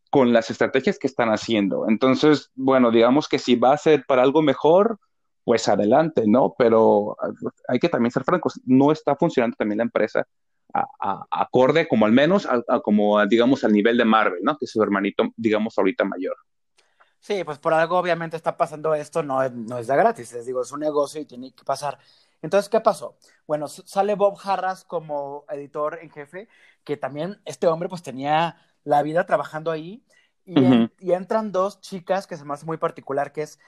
con 0.09 0.33
las 0.33 0.51
estrategias 0.51 0.99
que 0.99 1.07
están 1.07 1.29
haciendo. 1.29 1.85
Entonces, 1.87 2.51
bueno, 2.53 2.91
digamos 2.91 3.29
que 3.29 3.39
si 3.39 3.55
va 3.55 3.71
a 3.71 3.77
ser 3.77 4.03
para 4.05 4.23
algo 4.23 4.41
mejor, 4.41 4.99
pues 5.43 5.67
adelante, 5.67 6.23
¿no? 6.27 6.53
Pero 6.57 7.17
hay 7.67 7.79
que 7.79 7.89
también 7.89 8.11
ser 8.11 8.23
francos, 8.23 8.59
no 8.65 8.91
está 8.91 9.15
funcionando 9.15 9.55
también 9.57 9.77
la 9.77 9.83
empresa 9.83 10.25
a, 10.73 10.85
a, 10.99 11.25
acorde 11.31 11.87
como 11.87 12.05
al 12.05 12.11
menos 12.11 12.45
a, 12.45 12.61
a, 12.67 12.79
como 12.79 13.25
digamos 13.27 13.63
al 13.63 13.73
nivel 13.73 13.97
de 13.97 14.05
Marvel, 14.05 14.39
¿no? 14.43 14.57
Que 14.57 14.65
es 14.65 14.71
su 14.71 14.81
hermanito, 14.81 15.23
digamos, 15.35 15.77
ahorita 15.77 16.05
mayor. 16.05 16.35
Sí, 17.19 17.43
pues 17.43 17.59
por 17.59 17.73
algo 17.73 17.99
obviamente 17.99 18.35
está 18.35 18.57
pasando 18.57 18.95
esto, 18.95 19.21
no, 19.21 19.47
no 19.49 19.77
es 19.77 19.87
de 19.87 19.95
gratis, 19.95 20.33
les 20.33 20.45
digo, 20.45 20.63
es 20.63 20.71
un 20.71 20.79
negocio 20.79 21.21
y 21.21 21.25
tiene 21.25 21.51
que 21.53 21.63
pasar. 21.63 21.99
Entonces, 22.41 22.67
¿qué 22.67 22.81
pasó? 22.81 23.15
Bueno, 23.45 23.67
sale 23.67 24.15
Bob 24.15 24.39
Harras 24.43 24.83
como 24.83 25.45
editor 25.49 25.99
en 26.01 26.09
jefe, 26.09 26.47
que 26.83 26.97
también 26.97 27.39
este 27.45 27.67
hombre 27.67 27.89
pues 27.89 28.01
tenía 28.01 28.57
la 28.83 29.03
vida 29.03 29.27
trabajando 29.27 29.69
ahí, 29.69 30.03
y, 30.43 30.59
uh 30.59 30.63
-huh. 30.63 30.73
en, 30.73 30.93
y 30.99 31.11
entran 31.11 31.51
dos 31.51 31.79
chicas 31.81 32.25
que 32.25 32.37
se 32.37 32.43
me 32.43 32.55
hace 32.55 32.65
muy 32.65 32.77
particular, 32.77 33.31
que 33.31 33.43
es 33.43 33.59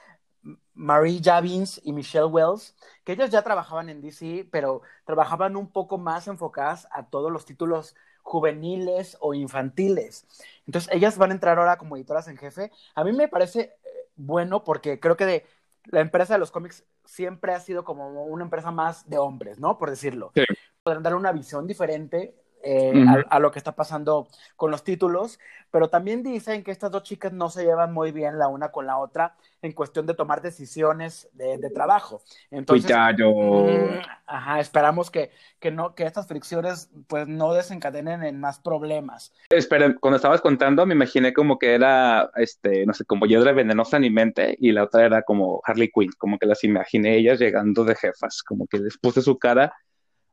Marie 0.74 1.20
Javins 1.22 1.80
y 1.84 1.92
Michelle 1.92 2.26
Wells, 2.26 2.76
que 3.04 3.12
ellas 3.12 3.30
ya 3.30 3.42
trabajaban 3.42 3.88
en 3.88 4.00
DC, 4.00 4.48
pero 4.50 4.82
trabajaban 5.04 5.56
un 5.56 5.70
poco 5.70 5.98
más 5.98 6.28
enfocadas 6.28 6.88
a 6.90 7.06
todos 7.06 7.30
los 7.32 7.44
títulos 7.44 7.94
juveniles 8.22 9.16
o 9.20 9.34
infantiles. 9.34 10.26
Entonces, 10.66 10.92
ellas 10.92 11.18
van 11.18 11.30
a 11.30 11.34
entrar 11.34 11.58
ahora 11.58 11.78
como 11.78 11.96
editoras 11.96 12.28
en 12.28 12.36
jefe. 12.36 12.70
A 12.94 13.04
mí 13.04 13.12
me 13.12 13.28
parece 13.28 13.60
eh, 13.60 13.88
bueno 14.16 14.64
porque 14.64 14.98
creo 14.98 15.16
que 15.16 15.26
de, 15.26 15.46
la 15.86 16.00
empresa 16.00 16.34
de 16.34 16.40
los 16.40 16.50
cómics 16.50 16.84
siempre 17.04 17.52
ha 17.52 17.60
sido 17.60 17.84
como 17.84 18.24
una 18.24 18.44
empresa 18.44 18.70
más 18.70 19.08
de 19.08 19.18
hombres, 19.18 19.58
¿no? 19.58 19.78
Por 19.78 19.90
decirlo. 19.90 20.32
Sí. 20.34 20.44
Podrán 20.82 21.02
dar 21.02 21.14
una 21.14 21.32
visión 21.32 21.66
diferente 21.66 22.34
eh, 22.64 22.92
uh 22.94 22.98
-huh. 22.98 23.24
a, 23.28 23.36
a, 23.36 23.38
lo 23.38 23.50
que 23.50 23.58
está 23.58 23.72
pasando 23.72 24.26
con 24.56 24.70
los 24.70 24.82
títulos, 24.82 25.38
pero 25.70 25.88
también 25.88 26.22
dicen 26.22 26.62
que 26.62 26.70
estas 26.70 26.90
dos 26.90 27.02
chicas 27.02 27.32
no 27.32 27.50
se 27.50 27.64
llevan 27.64 27.92
muy 27.92 28.12
bien 28.12 28.38
la 28.38 28.48
una 28.48 28.70
con 28.70 28.86
la 28.86 28.98
otra 28.98 29.34
en 29.60 29.72
cuestión 29.72 30.06
de 30.06 30.14
tomar 30.14 30.42
decisiones 30.42 31.28
de, 31.32 31.58
de 31.58 31.70
trabajo. 31.70 32.22
Entonces, 32.50 32.90
mmm, 32.90 33.98
ajá, 34.26 34.60
esperamos 34.60 35.10
que, 35.10 35.30
que, 35.58 35.70
no, 35.70 35.94
que 35.94 36.04
estas 36.04 36.26
fricciones 36.26 36.90
pues 37.06 37.26
no 37.26 37.54
desencadenen 37.54 38.22
en 38.22 38.38
más 38.40 38.60
problemas. 38.60 39.32
Espera, 39.50 39.94
cuando 40.00 40.16
estabas 40.16 40.40
contando 40.40 40.86
me 40.86 40.94
imaginé 40.94 41.32
como 41.32 41.58
que 41.58 41.74
era, 41.74 42.30
este, 42.36 42.86
no 42.86 42.92
sé, 42.92 43.04
como 43.04 43.26
Hiedra 43.26 43.52
Venenosa 43.52 43.96
en 43.96 44.02
mi 44.02 44.10
mente 44.10 44.56
y 44.60 44.72
la 44.72 44.84
otra 44.84 45.04
era 45.06 45.22
como 45.22 45.60
Harley 45.64 45.90
Quinn, 45.90 46.12
como 46.18 46.38
que 46.38 46.46
las 46.46 46.62
imaginé 46.62 47.16
ellas 47.16 47.38
llegando 47.38 47.84
de 47.84 47.94
jefas, 47.94 48.42
como 48.42 48.66
que 48.66 48.78
les 48.78 48.98
puse 48.98 49.22
su 49.22 49.38
cara 49.38 49.74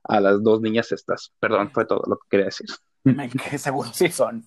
a 0.04 0.20
las 0.20 0.42
dos 0.44 0.62
niñas 0.62 0.92
estas. 0.92 1.34
Perdón, 1.40 1.72
fue 1.72 1.86
todo 1.86 2.04
lo 2.08 2.18
que 2.18 2.28
quería 2.30 2.46
decir. 2.46 2.68
Que 3.50 3.58
seguro 3.58 3.90
sí 3.94 4.10
son. 4.10 4.46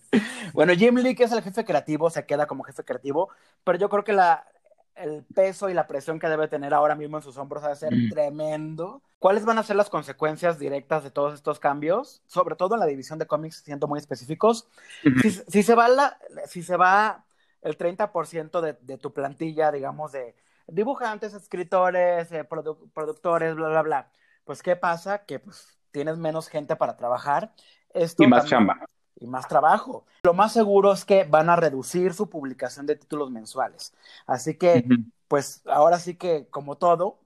Bueno, 0.52 0.74
Jim 0.74 0.94
Lee, 0.96 1.16
que 1.16 1.24
es 1.24 1.32
el 1.32 1.42
jefe 1.42 1.64
creativo, 1.64 2.08
se 2.08 2.24
queda 2.24 2.46
como 2.46 2.62
jefe 2.62 2.84
creativo, 2.84 3.30
pero 3.64 3.78
yo 3.78 3.88
creo 3.88 4.04
que 4.04 4.12
la, 4.12 4.46
el 4.94 5.24
peso 5.24 5.68
y 5.68 5.74
la 5.74 5.86
presión 5.86 6.20
que 6.20 6.28
debe 6.28 6.46
tener 6.46 6.72
ahora 6.72 6.94
mismo 6.94 7.16
en 7.16 7.22
sus 7.22 7.36
hombros 7.36 7.62
debe 7.62 7.76
ser 7.76 7.92
mm. 7.92 8.10
tremendo. 8.10 9.02
¿Cuáles 9.18 9.44
van 9.44 9.58
a 9.58 9.62
ser 9.62 9.76
las 9.76 9.90
consecuencias 9.90 10.58
directas 10.58 11.02
de 11.02 11.10
todos 11.10 11.34
estos 11.34 11.58
cambios? 11.58 12.22
Sobre 12.26 12.56
todo 12.56 12.74
en 12.74 12.80
la 12.80 12.86
división 12.86 13.18
de 13.18 13.26
cómics, 13.26 13.62
siendo 13.64 13.88
muy 13.88 13.98
específicos. 13.98 14.68
Mm 15.02 15.08
-hmm. 15.08 15.22
si, 15.22 15.30
si, 15.48 15.62
se 15.62 15.74
va 15.74 15.88
la, 15.88 16.18
si 16.46 16.62
se 16.62 16.76
va 16.76 17.24
el 17.62 17.76
30% 17.76 18.60
de, 18.60 18.74
de, 18.82 18.98
tu 18.98 19.12
plantilla, 19.12 19.72
digamos, 19.72 20.12
de 20.12 20.36
dibujantes, 20.66 21.34
escritores, 21.34 22.30
eh, 22.30 22.44
produ 22.44 22.76
productores, 22.94 23.54
bla, 23.56 23.68
bla, 23.68 23.82
bla 23.82 24.10
pues 24.44 24.62
¿qué 24.62 24.76
pasa? 24.76 25.24
Que 25.24 25.38
pues 25.38 25.78
tienes 25.90 26.16
menos 26.18 26.48
gente 26.48 26.76
para 26.76 26.96
trabajar. 26.96 27.52
Esto 27.90 28.24
y 28.24 28.26
más 28.26 28.48
también, 28.48 28.68
chamba. 28.68 28.86
Y 29.16 29.26
más 29.26 29.46
trabajo. 29.48 30.04
Lo 30.24 30.34
más 30.34 30.52
seguro 30.52 30.92
es 30.92 31.04
que 31.04 31.24
van 31.24 31.48
a 31.48 31.56
reducir 31.56 32.14
su 32.14 32.28
publicación 32.28 32.86
de 32.86 32.96
títulos 32.96 33.30
mensuales. 33.30 33.94
Así 34.26 34.56
que, 34.56 34.84
uh 34.86 34.88
-huh. 34.88 35.04
pues 35.28 35.62
ahora 35.66 35.98
sí 35.98 36.16
que, 36.16 36.48
como 36.50 36.76
todo, 36.76 37.20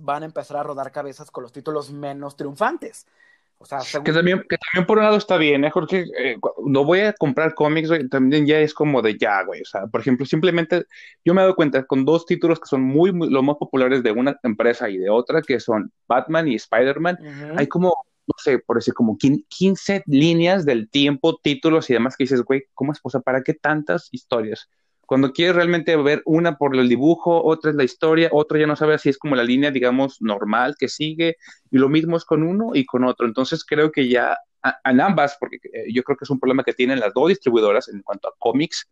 van 0.00 0.22
a 0.22 0.26
empezar 0.26 0.56
a 0.56 0.62
rodar 0.62 0.92
cabezas 0.92 1.30
con 1.30 1.42
los 1.42 1.52
títulos 1.52 1.90
menos 1.90 2.36
triunfantes. 2.36 3.06
O 3.58 3.64
sea, 3.64 3.80
según... 3.80 4.04
que, 4.04 4.12
también, 4.12 4.44
que 4.48 4.58
también 4.58 4.86
por 4.86 4.98
un 4.98 5.04
lado 5.04 5.16
está 5.16 5.36
bien, 5.36 5.64
¿eh? 5.64 5.70
Porque 5.72 6.04
eh, 6.18 6.36
no 6.64 6.84
voy 6.84 7.00
a 7.00 7.12
comprar 7.14 7.54
cómics, 7.54 7.88
güey, 7.88 8.08
también 8.08 8.46
ya 8.46 8.58
es 8.60 8.74
como 8.74 9.00
de 9.02 9.16
ya, 9.16 9.42
güey. 9.44 9.62
O 9.62 9.64
sea, 9.64 9.86
por 9.86 10.00
ejemplo, 10.00 10.26
simplemente 10.26 10.84
yo 11.24 11.34
me 11.34 11.40
he 11.40 11.44
dado 11.44 11.56
cuenta 11.56 11.84
con 11.84 12.04
dos 12.04 12.26
títulos 12.26 12.60
que 12.60 12.66
son 12.66 12.82
muy, 12.82 13.12
muy 13.12 13.30
los 13.30 13.42
más 13.42 13.56
populares 13.56 14.02
de 14.02 14.12
una 14.12 14.38
empresa 14.42 14.90
y 14.90 14.98
de 14.98 15.08
otra, 15.08 15.40
que 15.42 15.58
son 15.58 15.90
Batman 16.06 16.48
y 16.48 16.56
Spider-Man. 16.56 17.18
Uh 17.20 17.24
-huh. 17.24 17.58
Hay 17.58 17.66
como, 17.66 17.88
no 18.26 18.34
sé, 18.36 18.58
por 18.58 18.76
decir, 18.76 18.94
como 18.94 19.16
15 19.16 20.02
líneas 20.06 20.64
del 20.66 20.90
tiempo, 20.90 21.38
títulos 21.42 21.88
y 21.88 21.94
demás 21.94 22.16
que 22.16 22.24
dices, 22.24 22.42
güey, 22.42 22.64
¿cómo 22.74 22.92
es? 22.92 23.00
O 23.02 23.10
sea, 23.10 23.20
¿para 23.20 23.42
qué 23.42 23.54
tantas 23.54 24.08
historias? 24.12 24.68
Cuando 25.06 25.32
quieres 25.32 25.54
realmente 25.54 25.96
ver 25.96 26.22
una 26.24 26.58
por 26.58 26.76
el 26.76 26.88
dibujo, 26.88 27.42
otra 27.44 27.70
es 27.70 27.76
la 27.76 27.84
historia, 27.84 28.28
otra 28.32 28.58
ya 28.58 28.66
no 28.66 28.76
sabes 28.76 29.02
si 29.02 29.08
es 29.08 29.18
como 29.18 29.36
la 29.36 29.44
línea, 29.44 29.70
digamos, 29.70 30.20
normal 30.20 30.74
que 30.78 30.88
sigue, 30.88 31.36
y 31.70 31.78
lo 31.78 31.88
mismo 31.88 32.16
es 32.16 32.24
con 32.24 32.42
uno 32.42 32.70
y 32.74 32.84
con 32.84 33.04
otro. 33.04 33.26
Entonces 33.26 33.64
creo 33.64 33.92
que 33.92 34.08
ya 34.08 34.36
en 34.84 35.00
ambas, 35.00 35.36
porque 35.38 35.58
eh, 35.72 35.84
yo 35.92 36.02
creo 36.02 36.16
que 36.16 36.24
es 36.24 36.30
un 36.30 36.40
problema 36.40 36.64
que 36.64 36.72
tienen 36.72 37.00
las 37.00 37.14
dos 37.14 37.28
distribuidoras 37.28 37.88
en 37.88 38.02
cuanto 38.02 38.28
a 38.28 38.34
cómics, 38.38 38.88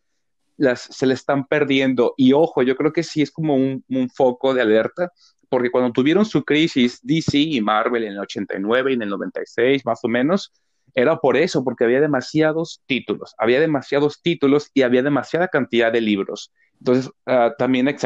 las, 0.56 0.82
se 0.82 1.06
le 1.06 1.14
están 1.14 1.46
perdiendo. 1.46 2.14
Y 2.16 2.32
ojo, 2.32 2.62
yo 2.62 2.76
creo 2.76 2.92
que 2.92 3.02
sí 3.02 3.22
es 3.22 3.32
como 3.32 3.56
un, 3.56 3.84
un 3.88 4.08
foco 4.08 4.54
de 4.54 4.62
alerta, 4.62 5.12
porque 5.48 5.70
cuando 5.70 5.92
tuvieron 5.92 6.24
su 6.24 6.44
crisis 6.44 7.00
DC 7.02 7.38
y 7.38 7.60
Marvel 7.60 8.04
en 8.04 8.12
el 8.12 8.20
89 8.20 8.92
y 8.92 8.94
en 8.94 9.02
el 9.02 9.08
96, 9.08 9.84
más 9.84 10.00
o 10.04 10.08
menos, 10.08 10.52
era 10.94 11.16
por 11.16 11.36
eso, 11.36 11.64
porque 11.64 11.84
había 11.84 12.00
demasiados 12.00 12.82
títulos, 12.86 13.34
había 13.38 13.60
demasiados 13.60 14.22
títulos 14.22 14.70
y 14.74 14.82
había 14.82 15.02
demasiada 15.02 15.48
cantidad 15.48 15.92
de 15.92 16.00
libros. 16.00 16.52
Entonces, 16.78 17.10
uh, 17.26 17.50
también 17.58 17.88
es, 17.88 18.04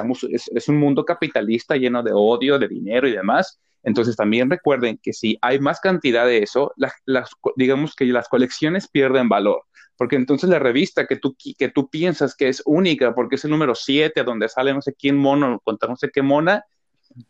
es, 0.55 0.69
un 0.69 0.77
mundo 0.79 1.05
capitalista 1.05 1.77
lleno 1.77 2.03
de 2.03 2.13
odio, 2.15 2.59
de 2.59 2.69
dinero 2.69 3.09
y 3.09 3.13
demás. 3.13 3.59
Entonces, 3.83 4.17
también 4.17 4.51
recuerden 4.51 4.99
que 5.03 5.13
si 5.13 5.39
hay 5.43 5.59
más 5.59 5.81
cantidad 5.81 6.27
de 6.27 6.39
eso, 6.39 6.73
las, 6.77 6.93
las, 7.05 7.31
digamos 7.57 7.95
que 7.95 8.05
las 8.07 8.29
colecciones 8.29 8.89
pierden 8.89 9.29
valor, 9.29 9.63
porque 9.97 10.17
entonces 10.17 10.49
la 10.49 10.59
revista 10.59 11.07
que 11.07 11.17
tú, 11.17 11.37
que 11.59 11.69
tú 11.69 11.89
piensas 11.91 12.37
que 12.37 12.49
es 12.49 12.63
única, 12.67 13.15
porque 13.15 13.37
es 13.37 13.45
el 13.45 13.51
número 13.51 13.75
7, 13.75 14.23
donde 14.25 14.49
sale 14.49 14.73
no 14.73 14.81
sé 14.83 14.95
quién 14.95 15.17
mono, 15.17 15.61
contra 15.65 15.89
no 15.89 15.97
sé 15.97 16.11
qué 16.13 16.23
mona, 16.23 16.65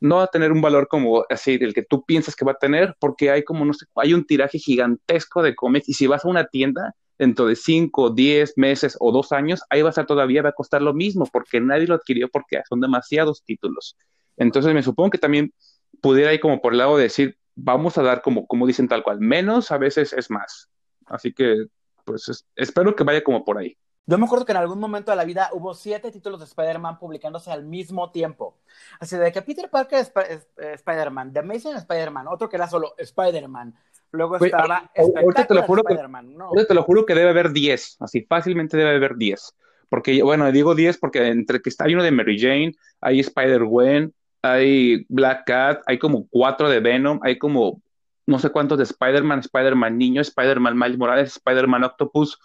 no 0.01 0.16
va 0.16 0.24
a 0.24 0.29
tener 0.29 0.53
un 0.53 0.61
valor 0.61 0.88
como 0.88 1.24
así, 1.29 1.59
el 1.61 1.74
que 1.74 1.83
tú 1.83 2.05
piensas 2.05 2.37
que 2.37 2.44
va 2.44 2.53
a 2.53 2.59
tener, 2.59 2.96
porque 2.98 3.31
hay 3.31 3.44
como, 3.44 3.64
no 3.64 3.72
sé, 3.72 3.87
hay 3.96 4.14
un 4.14 4.24
tiraje 4.24 4.59
gigantesco 4.59 5.42
de 5.42 5.55
cómics 5.55 5.88
y 5.88 5.94
si 5.94 6.07
vas 6.07 6.24
a 6.24 6.29
una 6.29 6.46
tienda 6.46 6.94
dentro 7.18 7.46
de 7.46 7.57
5, 7.57 8.11
10 8.11 8.55
meses 8.57 8.96
o 9.01 9.11
dos 9.11 9.33
años, 9.33 9.61
ahí 9.70 9.83
va 9.83 9.88
a 9.88 9.90
estar 9.90 10.07
todavía, 10.07 10.42
va 10.42 10.51
a 10.51 10.53
costar 10.53 10.83
lo 10.83 10.94
mismo, 10.94 11.27
porque 11.33 11.61
nadie 11.61 11.87
lo 11.87 11.94
adquirió 11.94 12.29
porque 12.29 12.61
son 12.68 12.81
demasiados 12.81 13.42
títulos. 13.44 13.96
Entonces 14.37 14.72
me 14.72 14.83
supongo 14.83 15.11
que 15.11 15.18
también 15.18 15.53
pudiera 16.01 16.33
ir 16.33 16.40
como 16.40 16.61
por 16.61 16.72
el 16.72 16.79
lado 16.79 16.96
de 16.96 17.05
decir, 17.05 17.37
vamos 17.57 17.98
a 17.98 18.03
dar 18.03 18.22
como, 18.22 18.46
como 18.46 18.66
dicen 18.66 18.87
tal 18.87 19.03
cual, 19.03 19.18
menos 19.20 19.72
a 19.72 19.79
veces 19.79 20.12
es 20.12 20.31
más. 20.31 20.68
Así 21.07 21.33
que, 21.33 21.66
pues 22.05 22.46
espero 22.55 22.94
que 22.94 23.05
vaya 23.05 23.24
como 23.24 23.44
por 23.44 23.59
ahí. 23.59 23.77
Yo 24.09 24.16
me 24.16 24.25
acuerdo 24.25 24.47
que 24.47 24.53
en 24.53 24.59
algún 24.59 24.81
momento 24.81 25.11
de 25.11 25.18
la 25.18 25.25
vida 25.27 25.51
hubo 25.53 25.75
siete 25.75 26.11
títulos 26.11 26.40
de 26.40 26.47
Spider-Man 26.47 26.99
publicándose 26.99 27.53
al 27.53 27.64
mismo 27.64 28.11
tiempo. 28.11 28.57
Así 28.99 29.18
de 29.18 29.31
que 29.31 29.42
Peter 29.42 29.68
Parker 29.68 29.99
es, 29.99 30.11
eh, 30.16 30.73
Spider-Man, 30.77 31.31
The 31.35 31.40
Amazing 31.40 31.77
Spider-Man, 31.77 32.27
otro 32.27 32.49
que 32.49 32.57
era 32.57 32.66
solo 32.66 32.94
Spider-Man. 32.97 33.75
Luego 34.12 34.38
estaba 34.38 34.90
ahorita 34.97 35.47
te 35.47 35.55
lo 35.55 35.62
juro 35.64 35.85
que, 35.85 35.94
no. 35.94 36.53
te 36.66 36.73
lo 36.73 36.83
juro 36.85 37.05
que 37.05 37.14
debe 37.14 37.29
haber 37.29 37.53
10, 37.53 37.99
así 38.01 38.23
fácilmente 38.23 38.79
debe 38.79 38.97
haber 38.97 39.16
10. 39.16 39.55
Porque, 39.90 40.23
bueno, 40.23 40.51
digo 40.53 40.75
10 40.75 40.97
porque 40.97 41.29
entre 41.29 41.61
que 41.61 41.68
está 41.68 41.85
hay 41.85 41.92
uno 41.92 42.03
de 42.03 42.11
Mary 42.11 42.40
Jane, 42.40 42.77
hay 43.03 43.21
Spider-Gwen, 43.21 44.14
hay 44.40 45.05
Black 45.11 45.44
Cat, 45.44 45.83
hay 45.85 45.99
como 45.99 46.27
cuatro 46.31 46.71
de 46.71 46.81
Venom, 46.81 47.21
hay 47.23 47.37
como 47.37 47.83
no 48.25 48.38
sé 48.38 48.49
cuántos 48.49 48.79
de 48.79 48.85
Spider-Man, 48.85 49.40
Spider-Man 49.40 49.99
Niño, 49.99 50.23
Spider-Man 50.23 50.79
Miles 50.79 50.97
Morales, 50.97 51.37
Spider-Man 51.37 51.85
Octopus 51.85 52.38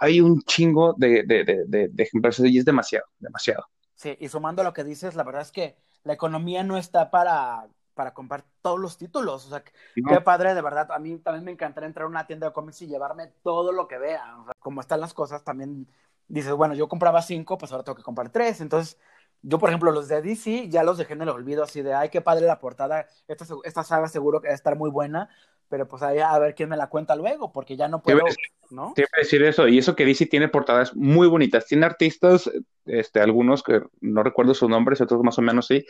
hay 0.00 0.20
un 0.20 0.40
chingo 0.42 0.94
de, 0.96 1.22
de, 1.24 1.44
de, 1.44 1.88
de, 1.88 2.02
ejemplares 2.02 2.40
y 2.40 2.58
es 2.58 2.64
demasiado, 2.64 3.06
demasiado. 3.18 3.66
Sí, 3.94 4.16
y 4.20 4.28
sumando 4.28 4.62
a 4.62 4.64
lo 4.64 4.72
que 4.72 4.84
dices, 4.84 5.14
la 5.14 5.22
verdad 5.22 5.42
es 5.42 5.52
que 5.52 5.76
la 6.04 6.12
economía 6.12 6.62
no 6.64 6.76
está 6.76 7.10
para, 7.10 7.68
para 7.94 8.14
comprar 8.14 8.44
todos 8.60 8.80
los 8.80 8.98
títulos. 8.98 9.46
O 9.46 9.50
sea, 9.50 9.62
qué 9.62 10.20
padre, 10.20 10.54
de 10.54 10.62
verdad. 10.62 10.90
A 10.90 10.98
mí 10.98 11.18
también 11.18 11.44
me 11.44 11.52
encantaría 11.52 11.86
entrar 11.86 12.04
a 12.04 12.08
una 12.08 12.26
tienda 12.26 12.48
de 12.48 12.52
cómics 12.52 12.82
y 12.82 12.88
llevarme 12.88 13.28
todo 13.42 13.72
lo 13.72 13.86
que 13.86 13.98
vea. 13.98 14.38
O 14.40 14.44
sea, 14.44 14.54
como 14.58 14.80
están 14.80 15.00
las 15.00 15.14
cosas, 15.14 15.44
también 15.44 15.86
dices, 16.28 16.52
bueno, 16.52 16.74
yo 16.74 16.88
compraba 16.88 17.22
cinco, 17.22 17.58
pues 17.58 17.72
ahora 17.72 17.84
tengo 17.84 17.96
que 17.96 18.02
comprar 18.02 18.30
tres. 18.30 18.60
Entonces, 18.60 18.98
yo, 19.42 19.58
por 19.58 19.68
ejemplo, 19.68 19.90
los 19.92 20.08
de 20.08 20.22
DC 20.22 20.68
ya 20.68 20.82
los 20.82 20.98
dejé 20.98 21.14
en 21.14 21.22
el 21.22 21.28
olvido, 21.28 21.64
así 21.64 21.82
de, 21.82 21.94
ay, 21.94 22.08
qué 22.08 22.20
padre 22.20 22.46
la 22.46 22.60
portada. 22.60 23.06
Esta, 23.28 23.44
esta 23.64 23.82
saga 23.82 24.08
seguro 24.08 24.40
que 24.40 24.48
va 24.48 24.52
a 24.52 24.56
estar 24.56 24.76
muy 24.76 24.90
buena 24.90 25.28
pero 25.72 25.88
pues 25.88 26.02
ahí 26.02 26.18
a 26.18 26.38
ver 26.38 26.54
quién 26.54 26.68
me 26.68 26.76
la 26.76 26.90
cuenta 26.90 27.16
luego, 27.16 27.50
porque 27.50 27.78
ya 27.78 27.88
no 27.88 28.02
puedo, 28.02 28.20
¿no? 28.68 28.92
Te 28.94 29.00
iba 29.00 29.08
a 29.14 29.20
decir 29.20 29.42
eso, 29.42 29.66
y 29.66 29.78
eso 29.78 29.96
que 29.96 30.04
DC 30.04 30.26
tiene 30.26 30.48
portadas 30.48 30.94
muy 30.94 31.26
bonitas, 31.28 31.64
tiene 31.64 31.86
artistas, 31.86 32.50
este, 32.84 33.20
algunos 33.20 33.62
que 33.62 33.80
no 34.02 34.22
recuerdo 34.22 34.52
sus 34.52 34.68
nombres, 34.68 35.00
otros 35.00 35.22
más 35.22 35.38
o 35.38 35.40
menos 35.40 35.68
sí, 35.68 35.86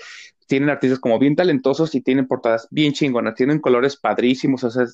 tienen 0.47 0.71
artistas 0.71 1.01
como 1.01 1.19
bien 1.19 1.35
talentosos 1.35 1.97
y 1.97 2.01
tienen 2.01 2.29
portadas 2.29 2.69
bien 2.71 2.93
chingonas, 2.93 3.35
tienen 3.35 3.59
colores 3.59 3.97
padrísimos, 3.97 4.63
o 4.63 4.71
sea, 4.71 4.85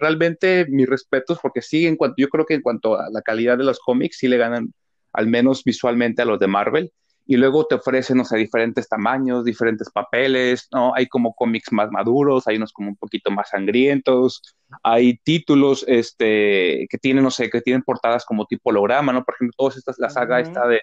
realmente 0.00 0.64
mis 0.66 0.88
respetos, 0.88 1.38
porque 1.42 1.60
sí, 1.60 1.86
en 1.86 1.96
cuanto, 1.96 2.14
yo 2.16 2.30
creo 2.30 2.46
que 2.46 2.54
en 2.54 2.62
cuanto 2.62 2.98
a 2.98 3.10
la 3.10 3.20
calidad 3.20 3.58
de 3.58 3.64
los 3.64 3.80
cómics, 3.80 4.16
sí 4.16 4.28
le 4.28 4.38
ganan 4.38 4.72
al 5.12 5.26
menos 5.26 5.62
visualmente 5.62 6.22
a 6.22 6.24
los 6.24 6.38
de 6.38 6.46
Marvel, 6.46 6.90
y 7.32 7.36
luego 7.36 7.64
te 7.64 7.76
ofrecen, 7.76 8.20
o 8.20 8.26
sea, 8.26 8.36
diferentes 8.36 8.86
tamaños, 8.90 9.46
diferentes 9.46 9.88
papeles, 9.88 10.68
¿no? 10.70 10.94
Hay 10.94 11.06
como 11.06 11.32
cómics 11.32 11.72
más 11.72 11.90
maduros, 11.90 12.46
hay 12.46 12.56
unos 12.56 12.74
como 12.74 12.90
un 12.90 12.96
poquito 12.96 13.30
más 13.30 13.48
sangrientos, 13.48 14.42
hay 14.82 15.16
títulos, 15.16 15.82
este, 15.88 16.86
que 16.90 16.98
tienen, 17.00 17.24
no 17.24 17.30
sé, 17.30 17.48
que 17.48 17.62
tienen 17.62 17.84
portadas 17.84 18.26
como 18.26 18.44
tipo 18.44 18.68
holograma, 18.68 19.14
¿no? 19.14 19.24
Por 19.24 19.34
ejemplo, 19.34 19.54
todas 19.56 19.78
estas, 19.78 19.98
la 19.98 20.10
saga 20.10 20.40
esta 20.40 20.66
de, 20.66 20.82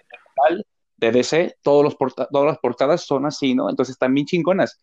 de 0.96 1.12
DC, 1.12 1.54
todos 1.62 1.84
los 1.84 1.96
todas 1.96 2.46
las 2.46 2.58
portadas 2.58 3.06
son 3.06 3.26
así, 3.26 3.54
¿no? 3.54 3.70
Entonces 3.70 3.92
están 3.92 4.12
bien 4.12 4.26
chingonas, 4.26 4.76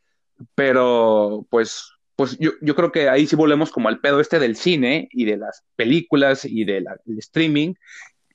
pero 0.56 1.46
pues 1.50 1.92
pues 2.16 2.38
yo, 2.40 2.52
yo, 2.62 2.76
creo 2.76 2.94
que 2.94 3.10
ahí 3.10 3.28
sí 3.28 3.36
volvemos 3.36 3.72
como 3.72 3.90
al 3.90 4.00
pedo 4.00 4.22
este 4.22 4.40
del 4.40 4.56
cine 4.56 5.10
y 5.12 5.26
de 5.26 5.36
las 5.36 5.64
películas 5.76 6.46
y 6.46 6.64
del 6.64 6.88
streaming, 7.18 7.74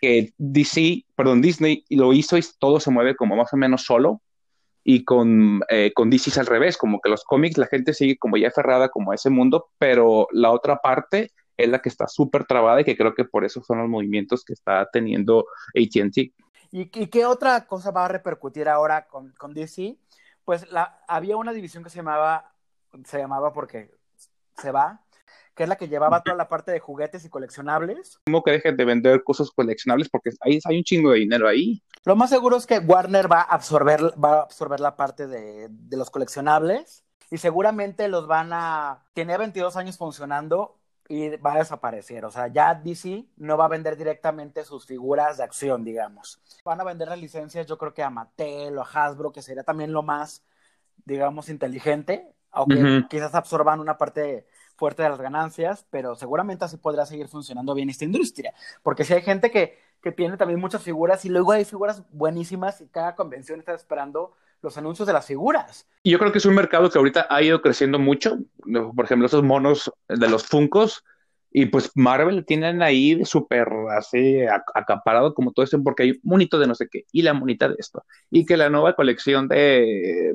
que 0.03 0.35
DC, 0.37 1.05
perdón, 1.15 1.41
Disney 1.41 1.85
lo 1.89 2.13
hizo 2.13 2.37
y 2.37 2.43
todo 2.59 2.81
se 2.81 2.91
mueve 2.91 3.15
como 3.15 3.37
más 3.37 3.53
o 3.53 3.57
menos 3.57 3.85
solo. 3.85 4.21
Y 4.83 5.05
con, 5.05 5.61
eh, 5.69 5.93
con 5.95 6.11
DC 6.11 6.31
es 6.31 6.39
al 6.39 6.47
revés, 6.47 6.77
como 6.77 7.01
que 7.01 7.09
los 7.09 7.23
cómics 7.23 7.57
la 7.57 7.69
gente 7.69 7.95
sigue 7.95 8.19
como 8.19 8.37
ya 8.37 8.49
aferrada 8.49 8.89
como 8.89 9.13
a 9.13 9.15
ese 9.15 9.31
mundo, 9.31 9.71
pero 9.79 10.27
la 10.33 10.51
otra 10.51 10.79
parte 10.79 11.31
es 11.57 11.69
la 11.69 11.79
que 11.79 11.89
está 11.89 12.09
súper 12.09 12.47
trabada 12.47 12.81
y 12.81 12.85
que 12.85 12.97
creo 12.97 13.15
que 13.15 13.25
por 13.25 13.45
eso 13.45 13.63
son 13.63 13.79
los 13.79 13.89
movimientos 13.89 14.45
que 14.45 14.55
está 14.55 14.89
teniendo 14.93 15.47
ATT. 15.69 16.17
¿Y, 16.17 16.33
¿Y, 16.73 17.07
qué 17.07 17.25
otra 17.25 17.67
cosa 17.67 17.93
va 17.93 18.07
a 18.07 18.09
repercutir 18.09 18.69
ahora 18.69 19.07
con, 19.07 19.31
con 19.39 19.55
DC? 19.55 19.97
Pues 20.45 20.67
había 21.07 21.37
una 21.37 21.53
división 21.53 21.85
que 21.85 21.91
se 21.91 21.99
llamaba, 21.99 22.53
se 23.05 23.19
llamaba 23.19 23.53
porque 23.53 23.95
se 24.57 24.73
va, 24.73 25.01
que 25.55 25.65
es 25.65 25.69
la 25.69 25.77
que 25.77 25.89
llevaba 25.89 26.23
toda 26.23 26.37
la 26.37 26.49
parte 26.49 26.73
de 26.73 26.81
juguetes 26.81 27.25
y 27.25 27.29
coleccionables. 27.29 28.19
¿Cómo 28.27 28.43
que 28.43 28.53
dejen 28.53 28.77
de 28.77 28.85
vender 28.85 29.23
cosas 29.25 29.51
coleccionables? 29.51 30.09
Porque 30.09 30.31
ahí 30.41 30.59
hay 30.65 30.79
un 30.79 30.85
chingo 30.85 31.11
de 31.11 31.19
dinero 31.19 31.49
ahí. 31.49 31.83
Lo 32.05 32.17
más 32.17 32.31
seguro 32.31 32.57
es 32.57 32.67
que 32.67 32.79
Warner 32.79 33.31
va 33.31 33.41
a 33.41 33.55
absorber, 33.55 34.01
va 34.23 34.39
a 34.39 34.43
absorber 34.43 34.81
la 34.81 34.97
parte 34.97 35.27
de, 35.27 35.69
de 35.71 35.97
los 35.97 36.11
coleccionables 36.11 37.05
y 37.31 37.39
seguramente 37.39 38.09
los 38.09 38.27
van 38.27 38.53
a... 38.53 39.05
Tiene 39.15 39.39
22 39.39 39.77
años 39.77 39.97
funcionando 39.97 40.79
y 41.09 41.37
va 41.37 41.55
a 41.55 41.59
desaparecer. 41.59 42.25
O 42.25 42.31
sea, 42.31 42.49
ya 42.49 42.75
DC 42.75 43.27
no 43.37 43.57
va 43.57 43.67
a 43.67 43.69
vender 43.69 43.97
directamente 43.97 44.65
sus 44.65 44.87
figuras 44.87 45.37
de 45.37 45.45
acción, 45.45 45.85
digamos. 45.85 46.41
Van 46.65 46.81
a 46.81 46.85
vender 46.85 47.09
las 47.09 47.19
licencias, 47.19 47.67
yo 47.67 47.77
creo 47.77 47.93
que 47.93 48.03
a 48.03 48.11
Mattel 48.11 48.79
o 48.79 48.83
a 48.83 48.85
Hasbro, 48.85 49.33
que 49.33 49.43
sería 49.43 49.63
también 49.63 49.93
lo 49.93 50.03
más, 50.03 50.43
digamos, 51.05 51.49
inteligente, 51.49 52.35
aunque 52.51 53.05
quizás 53.09 53.35
absorban 53.35 53.81
una 53.81 53.99
parte 53.99 54.47
fuerte 54.83 55.05
de 55.05 55.11
las 55.11 55.21
ganancias, 55.21 55.87
pero 55.91 56.17
seguramente 56.17 56.65
así 56.65 56.77
podrá 56.77 57.07
seguir 57.07 57.29
funcionando 57.29 57.73
bien 57.73 57.89
esta 57.89 58.05
industria. 58.05 58.53
Porque 58.83 59.05
si 59.05 59.15
hay 59.15 59.23
gente 59.23 59.53
que, 59.53 59.79
que 60.03 60.11
tiene 60.11 60.37
también 60.37 60.59
muchas 60.59 60.83
figuras 60.83 61.25
y 61.25 61.29
luego 61.29 61.53
hay 61.53 61.65
figuras 61.65 62.03
buenísimas 62.11 62.81
y 62.81 62.89
cada 62.89 63.15
convención 63.15 63.61
está 63.61 63.75
esperando 63.75 64.33
los 64.61 64.77
anuncios 64.77 65.07
de 65.07 65.13
las 65.13 65.25
figuras. 65.25 65.87
Y 66.03 66.11
yo 66.11 66.19
creo 66.19 66.33
que 66.33 66.39
es 66.39 66.47
un 66.47 66.57
mercado 66.57 66.91
que 66.91 66.99
ahorita 66.99 67.29
ha 67.31 67.41
ido 67.41 67.63
creciendo 67.63 68.01
mucho. 68.01 68.39
Por 68.97 69.05
ejemplo, 69.05 69.27
esos 69.27 69.45
monos 69.45 69.89
de 70.09 70.29
los 70.29 70.49
Funcos. 70.49 71.05
Y 71.53 71.67
pues 71.67 71.93
Marvel 71.95 72.45
tienen 72.45 72.83
ahí 72.83 73.25
súper 73.25 73.69
así 73.97 74.41
acaparado 74.75 75.33
como 75.33 75.53
todo 75.53 75.65
eso, 75.65 75.81
porque 75.81 76.03
hay 76.03 76.11
un 76.11 76.21
monito 76.25 76.59
de 76.59 76.67
no 76.67 76.75
sé 76.75 76.89
qué, 76.91 77.05
y 77.13 77.23
la 77.23 77.35
monita 77.35 77.69
de 77.69 77.77
esto, 77.79 78.07
y 78.31 78.47
que 78.47 78.57
la 78.57 78.71
nueva 78.71 78.97
colección 78.97 79.49
de 79.49 80.35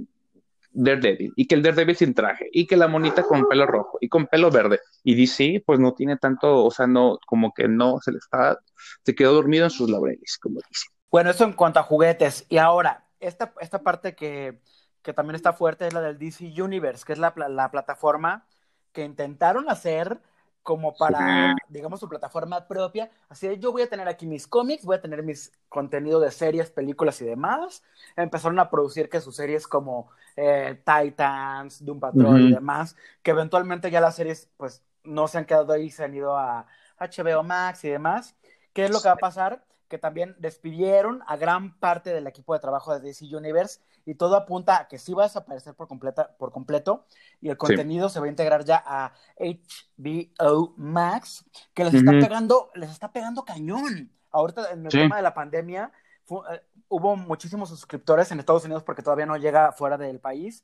Daredevil, 0.83 1.33
y 1.35 1.47
que 1.47 1.55
el 1.55 1.63
Daredevil 1.63 1.95
sin 1.95 2.13
traje, 2.13 2.49
y 2.51 2.67
que 2.67 2.77
la 2.77 2.87
monita 2.87 3.23
con 3.23 3.47
pelo 3.47 3.65
rojo 3.65 3.97
y 3.99 4.09
con 4.09 4.27
pelo 4.27 4.51
verde. 4.51 4.79
Y 5.03 5.15
DC, 5.15 5.63
pues 5.65 5.79
no 5.79 5.93
tiene 5.93 6.17
tanto, 6.17 6.63
o 6.63 6.71
sea, 6.71 6.85
no, 6.85 7.17
como 7.25 7.51
que 7.53 7.67
no 7.67 7.99
se 7.99 8.11
le 8.11 8.19
está, 8.19 8.59
se 9.03 9.15
quedó 9.15 9.33
dormido 9.33 9.65
en 9.65 9.71
sus 9.71 9.89
laureles, 9.89 10.37
como 10.37 10.59
dice. 10.69 10.87
Bueno, 11.09 11.31
eso 11.31 11.45
en 11.45 11.53
cuanto 11.53 11.79
a 11.79 11.83
juguetes. 11.83 12.45
Y 12.47 12.57
ahora, 12.57 13.07
esta, 13.19 13.53
esta 13.59 13.81
parte 13.81 14.15
que, 14.15 14.61
que 15.01 15.13
también 15.13 15.35
está 15.35 15.53
fuerte 15.53 15.87
es 15.87 15.93
la 15.93 16.01
del 16.01 16.19
DC 16.19 16.61
Universe, 16.61 17.03
que 17.05 17.13
es 17.13 17.19
la, 17.19 17.33
la 17.49 17.71
plataforma 17.71 18.45
que 18.91 19.03
intentaron 19.03 19.69
hacer 19.69 20.21
como 20.67 20.93
para, 20.97 21.55
digamos, 21.69 22.01
su 22.01 22.09
plataforma 22.09 22.67
propia. 22.67 23.09
Así 23.29 23.47
de, 23.47 23.57
yo 23.57 23.71
voy 23.71 23.83
a 23.83 23.89
tener 23.89 24.05
aquí 24.09 24.25
mis 24.25 24.47
cómics, 24.47 24.83
voy 24.83 24.97
a 24.97 25.01
tener 25.01 25.23
mis 25.23 25.53
contenido 25.69 26.19
de 26.19 26.29
series, 26.29 26.71
películas 26.71 27.21
y 27.21 27.25
demás. 27.25 27.83
Empezaron 28.17 28.59
a 28.59 28.69
producir 28.69 29.07
que 29.07 29.21
sus 29.21 29.37
series 29.37 29.65
como 29.65 30.09
eh, 30.35 30.77
Titans, 30.83 31.85
Doom 31.85 32.01
Patrol 32.01 32.41
y 32.41 32.53
demás, 32.53 32.97
que 33.23 33.31
eventualmente 33.31 33.89
ya 33.89 34.01
las 34.01 34.17
series, 34.17 34.49
pues, 34.57 34.83
no 35.05 35.29
se 35.29 35.37
han 35.37 35.45
quedado 35.45 35.71
ahí, 35.71 35.89
se 35.89 36.03
han 36.03 36.13
ido 36.13 36.35
a 36.35 36.65
HBO 36.99 37.43
Max 37.43 37.85
y 37.85 37.89
demás. 37.89 38.35
¿Qué 38.73 38.83
es 38.83 38.91
lo 38.91 38.99
que 38.99 39.07
va 39.07 39.13
a 39.13 39.15
pasar? 39.15 39.63
que 39.87 39.97
también 39.97 40.35
despidieron 40.37 41.23
a 41.27 41.37
gran 41.37 41.79
parte 41.79 42.09
del 42.09 42.27
equipo 42.27 42.53
de 42.53 42.59
trabajo 42.59 42.93
de 42.93 42.99
DC 42.99 43.33
Universe 43.33 43.79
y 44.07 44.15
todo 44.15 44.37
apunta 44.37 44.79
a 44.79 44.87
que 44.87 44.97
sí 44.97 45.13
va 45.13 45.23
a 45.23 45.27
desaparecer 45.27 45.75
por, 45.75 45.89
completa, 45.89 46.33
por 46.37 46.53
completo 46.53 47.05
y 47.41 47.49
el 47.49 47.57
contenido 47.57 48.07
se 48.07 48.21
va 48.21 48.27
a 48.27 48.29
integrar 48.29 48.63
ya 48.63 48.81
a 48.85 49.11
HBO 49.37 50.73
Max, 50.77 51.43
que 51.73 51.83
les 51.83 51.93
está 51.93 52.11
pegando, 52.11 52.71
les 52.73 52.89
está 52.89 53.11
pegando 53.11 53.43
cañón. 53.43 54.09
Ahorita 54.31 54.71
en 54.71 54.85
el 54.85 54.91
tema 54.93 55.17
de 55.17 55.23
la 55.23 55.33
pandemia 55.33 55.91
eh, 56.29 56.61
hubo 56.87 57.17
muchísimos 57.17 57.67
suscriptores 57.67 58.31
en 58.31 58.39
Estados 58.39 58.63
Unidos 58.63 58.83
porque 58.83 59.03
todavía 59.03 59.25
no 59.25 59.35
llega 59.35 59.73
fuera 59.73 59.97
del 59.97 60.21
país. 60.21 60.63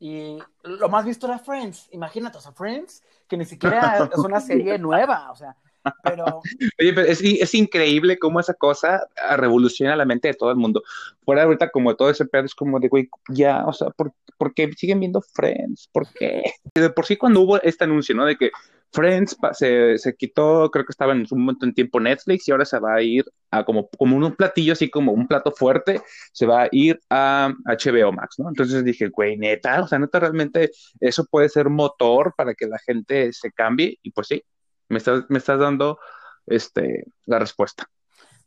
Y 0.00 0.38
lo 0.64 0.88
más 0.88 1.04
visto 1.04 1.28
era 1.28 1.38
Friends. 1.38 1.88
Imagínate, 1.92 2.38
o 2.38 2.40
sea, 2.40 2.50
Friends, 2.50 3.04
que 3.28 3.36
ni 3.36 3.44
siquiera 3.44 4.08
es 4.12 4.18
una 4.18 4.40
serie 4.40 4.78
nueva, 4.78 5.30
o 5.30 5.36
sea, 5.36 5.56
pero... 6.02 6.42
Oye, 6.80 6.92
pero 6.92 7.02
es, 7.02 7.20
es, 7.22 7.54
increíble 7.54 8.18
cómo 8.18 8.40
esa 8.40 8.54
cosa 8.54 9.06
revoluciona 9.36 9.96
la 9.96 10.04
mente 10.04 10.28
de 10.28 10.34
todo 10.34 10.50
el 10.50 10.56
mundo. 10.56 10.82
Fuera 11.24 11.44
ahorita 11.44 11.70
como 11.70 11.94
todo 11.96 12.10
ese 12.10 12.26
pedo 12.26 12.44
es 12.44 12.54
como 12.54 12.80
de, 12.80 12.88
güey, 12.88 13.08
ya, 13.28 13.64
o 13.66 13.72
sea, 13.72 13.90
¿por, 13.90 14.12
¿por, 14.36 14.54
qué 14.54 14.70
siguen 14.72 15.00
viendo 15.00 15.20
Friends? 15.20 15.88
¿Por 15.92 16.06
qué? 16.12 16.42
De 16.74 16.90
por 16.90 17.06
sí 17.06 17.16
cuando 17.16 17.40
hubo 17.40 17.60
este 17.62 17.84
anuncio, 17.84 18.14
¿no? 18.14 18.24
De 18.24 18.36
que 18.36 18.50
Friends 18.92 19.36
se, 19.52 19.98
se 19.98 20.16
quitó, 20.16 20.70
creo 20.70 20.84
que 20.84 20.90
estaba 20.90 21.12
en 21.12 21.26
un 21.30 21.40
momento 21.40 21.64
en 21.64 21.74
tiempo 21.74 22.00
Netflix 22.00 22.48
y 22.48 22.52
ahora 22.52 22.64
se 22.64 22.78
va 22.78 22.94
a 22.94 23.02
ir 23.02 23.24
a 23.50 23.64
como, 23.64 23.88
como 23.90 24.16
un 24.16 24.34
platillo, 24.34 24.72
así 24.72 24.90
como 24.90 25.12
un 25.12 25.28
plato 25.28 25.52
fuerte, 25.52 26.00
se 26.32 26.46
va 26.46 26.62
a 26.62 26.68
ir 26.72 27.00
a 27.08 27.52
HBO 27.66 28.12
Max, 28.12 28.38
¿no? 28.38 28.48
Entonces 28.48 28.84
dije, 28.84 29.08
güey, 29.08 29.36
neta, 29.36 29.82
o 29.82 29.88
sea, 29.88 29.98
neta, 29.98 30.18
realmente 30.18 30.70
eso 30.98 31.24
puede 31.24 31.48
ser 31.48 31.68
motor 31.68 32.34
para 32.36 32.54
que 32.54 32.66
la 32.66 32.78
gente 32.78 33.32
se 33.32 33.52
cambie 33.52 33.98
y 34.02 34.10
pues 34.10 34.26
sí, 34.28 34.42
me 34.90 34.98
estás, 34.98 35.24
me 35.28 35.38
estás 35.38 35.58
dando 35.58 35.98
este, 36.46 37.04
la 37.26 37.38
respuesta. 37.38 37.88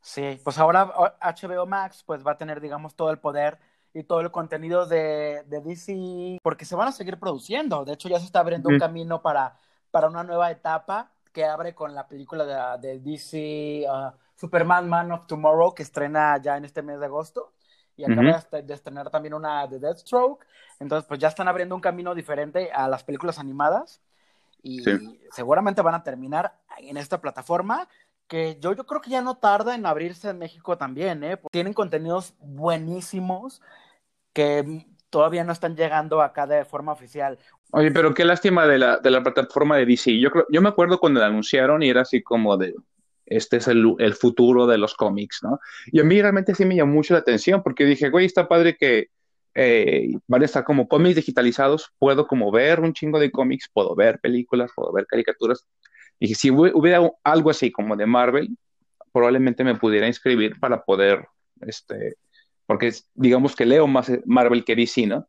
Sí, 0.02 0.40
pues 0.44 0.58
ahora 0.58 0.92
HBO 1.22 1.66
Max 1.66 2.04
pues 2.06 2.26
va 2.26 2.34
a 2.34 2.38
tener, 2.38 2.60
digamos, 2.60 2.96
todo 2.96 3.10
el 3.10 3.20
poder 3.20 3.58
y 3.94 4.04
todo 4.04 4.20
el 4.20 4.32
contenido 4.32 4.86
de, 4.86 5.44
de 5.48 5.62
DC, 5.62 6.40
porque 6.44 6.66
se 6.66 6.76
van 6.76 6.90
a 6.90 6.92
seguir 6.92 7.18
produciendo. 7.18 7.86
De 7.86 7.94
hecho, 7.94 8.10
ya 8.10 8.20
se 8.20 8.26
está 8.26 8.42
abriendo 8.42 8.70
un 8.70 8.80
camino 8.80 9.22
para, 9.22 9.56
para 9.92 10.08
una 10.10 10.24
nueva 10.24 10.52
etapa 10.52 11.12
que 11.32 11.46
abre 11.46 11.74
con 11.74 11.96
la 11.96 12.08
película 12.08 12.78
de, 12.78 12.88
de 12.88 13.00
DC 13.00 13.86
uh, 13.90 14.12
Superman 14.36 14.90
Man 14.90 15.12
of 15.14 15.26
Tomorrow, 15.26 15.74
que 15.74 15.84
estrena 15.84 16.38
ya 16.42 16.58
en 16.58 16.66
este 16.66 16.82
mes 16.82 17.00
de 17.00 17.06
agosto. 17.06 17.54
Y 17.96 18.04
acaba 18.04 18.44
de 18.52 18.74
estrenar 18.74 19.12
también 19.12 19.36
una 19.36 19.68
de 19.68 19.80
Deathstroke. 19.80 20.44
Entonces, 20.80 21.08
pues 21.08 21.20
ya 21.20 21.28
están 21.28 21.48
abriendo 21.48 21.76
un 21.76 21.82
camino 21.82 22.16
diferente 22.16 22.72
a 22.72 22.88
las 22.88 23.04
películas 23.04 23.38
animadas 23.38 24.02
y 24.64 24.82
seguramente 25.32 25.82
van 25.82 25.96
a 25.96 26.04
terminar 26.04 26.58
en 26.78 26.98
esta 26.98 27.22
plataforma 27.22 27.88
que 28.28 28.58
yo, 28.60 28.74
yo 28.74 28.86
creo 28.86 29.02
que 29.02 29.12
ya 29.12 29.22
no 29.22 29.36
tarda 29.36 29.76
en 29.76 29.86
abrirse 29.86 30.30
en 30.30 30.40
México 30.40 30.78
también, 30.78 31.24
¿eh? 31.24 31.38
Tienen 31.52 31.74
contenidos 31.74 32.34
buenísimos 32.40 33.62
que 34.32 34.88
todavía 35.10 35.44
no 35.44 35.52
están 35.52 35.76
llegando 35.76 36.22
acá 36.22 36.48
de 36.48 36.66
forma 36.66 36.92
oficial. 36.92 37.38
Oye, 37.72 37.92
pero 37.92 38.14
qué 38.14 38.26
lástima 38.26 38.66
de 38.66 38.80
la, 38.80 38.98
de 38.98 39.12
la 39.12 39.22
plataforma 39.22 39.78
de 39.78 39.86
DC. 39.86 40.20
Yo, 40.20 40.32
creo, 40.32 40.46
yo 40.50 40.62
me 40.62 40.70
acuerdo 40.70 41.00
cuando 41.00 41.20
la 41.20 41.28
anunciaron 41.28 41.84
y 41.84 41.90
era 41.90 42.02
así 42.02 42.24
como 42.24 42.58
de, 42.58 42.74
este 43.26 43.58
es 43.58 43.68
el, 43.68 43.96
el, 44.00 44.16
futuro 44.16 44.66
de 44.66 44.80
los 44.80 44.96
cómics, 44.96 45.42
¿no? 45.44 45.60
Y 45.92 46.00
a 46.00 46.04
mí 46.04 46.20
realmente 46.20 46.56
sí 46.56 46.66
me 46.66 46.76
llamó 46.76 46.94
mucho 46.94 47.14
la 47.14 47.20
atención 47.20 47.62
porque 47.62 47.86
dije, 47.86 48.10
güey, 48.10 48.26
está 48.26 48.48
padre 48.48 48.76
que 48.76 49.10
eh, 49.56 50.16
van 50.28 50.42
a 50.42 50.46
estar 50.46 50.64
como 50.64 50.88
cómics 50.88 51.16
digitalizados, 51.16 51.92
puedo 52.00 52.28
como 52.28 52.52
ver 52.52 52.80
un 52.80 52.94
chingo 52.94 53.20
de 53.20 53.32
cómics, 53.32 53.70
puedo 53.72 53.96
ver 53.96 54.20
películas, 54.20 54.72
puedo 54.76 54.92
ver 54.92 55.06
caricaturas. 55.06 55.66
Y 56.20 56.36
si 56.36 56.50
hubiera 56.52 57.12
algo 57.24 57.50
así 57.50 57.72
como 57.72 57.96
de 57.96 58.06
Marvel, 58.06 58.58
probablemente 59.12 59.64
me 59.64 59.76
pudiera 59.76 60.08
inscribir 60.08 60.60
para 60.60 60.84
poder, 60.84 61.28
este, 61.62 62.16
porque 62.66 62.94
digamos 63.14 63.56
que 63.56 63.66
leo 63.66 63.88
más 63.88 64.12
Marvel 64.26 64.64
que 64.64 64.76
DC, 64.76 65.06
¿no? 65.08 65.28